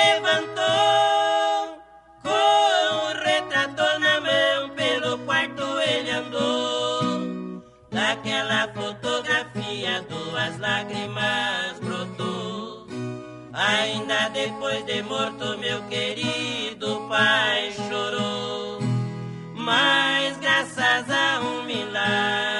[0.00, 1.82] levantou
[2.22, 7.62] com o retrato na mão pelo quarto ele andou.
[7.90, 12.86] Daquela fotografia duas lágrimas brotou.
[13.52, 18.78] Ainda depois de morto meu querido pai chorou.
[19.54, 22.59] Mas graças a um milagre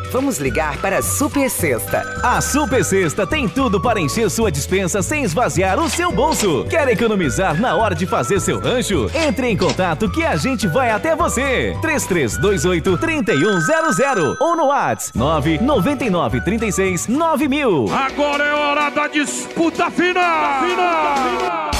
[0.11, 2.03] Vamos ligar para a Super Sexta.
[2.21, 6.65] A Super Sexta tem tudo para encher sua dispensa sem esvaziar o seu bolso.
[6.69, 9.09] Quer economizar na hora de fazer seu rancho?
[9.15, 11.77] Entre em contato que a gente vai até você.
[11.81, 17.85] 3328 3100 ou no WhatsApp 999 36 9000.
[17.93, 20.63] Agora é hora da disputa final!
[20.63, 21.71] final!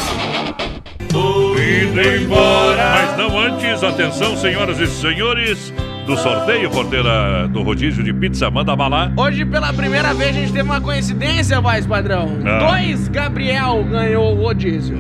[1.82, 2.92] Indo embora!
[2.92, 5.74] Mas não antes, atenção, senhoras e senhores,
[6.06, 9.12] do sorteio, porteira do rodízio de pizza, manda bala.
[9.16, 12.38] Hoje, pela primeira vez, a gente teve uma coincidência, voz padrão.
[12.46, 12.72] Ah.
[12.72, 14.98] Dois Gabriel ganhou o rodízio.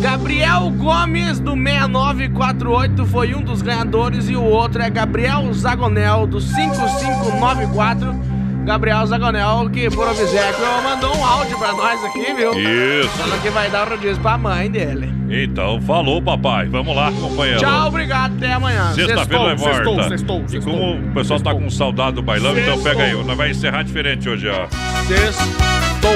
[0.00, 6.40] Gabriel Gomes, do 6948, foi um dos ganhadores e o outro é Gabriel Zagonel, do
[6.40, 8.27] 5594.
[8.68, 12.52] Gabriel Zagonel, que por obséquio mandou um áudio pra nós aqui, viu?
[12.52, 13.08] Isso.
[13.16, 15.10] Falando que vai dar o rodízio pra mãe dele.
[15.30, 16.66] Então, falou, papai.
[16.66, 17.60] Vamos lá, companheiro.
[17.60, 18.92] Tchau, obrigado, até amanhã.
[18.92, 20.08] Sexta-feira é Sextou, morta.
[20.10, 20.72] sextou, E sextou.
[20.74, 22.92] como o pessoal tá com saudade do bailão, então Sextou.
[22.92, 23.24] pega aí.
[23.24, 24.66] Nós vai encerrar diferente hoje, ó.
[25.06, 26.12] Sextou.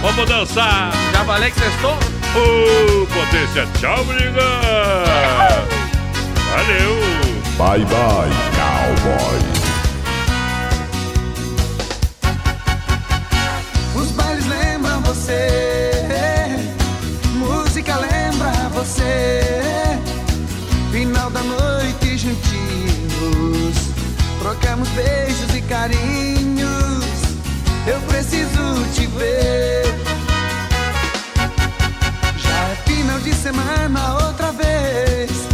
[0.00, 0.92] Vamos dançar.
[1.12, 1.90] Já falei que sextou?
[1.90, 3.66] Ô, potência.
[3.80, 4.42] Tchau, briga.
[6.54, 6.96] Valeu.
[7.58, 9.55] Bye, bye, cowboy.
[15.26, 15.48] você.
[17.34, 19.40] Música lembra você.
[20.92, 23.76] Final da noite juntinhos,
[24.38, 27.04] trocamos beijos e carinhos.
[27.86, 29.84] Eu preciso te ver.
[32.38, 35.45] Já é final de semana outra vez.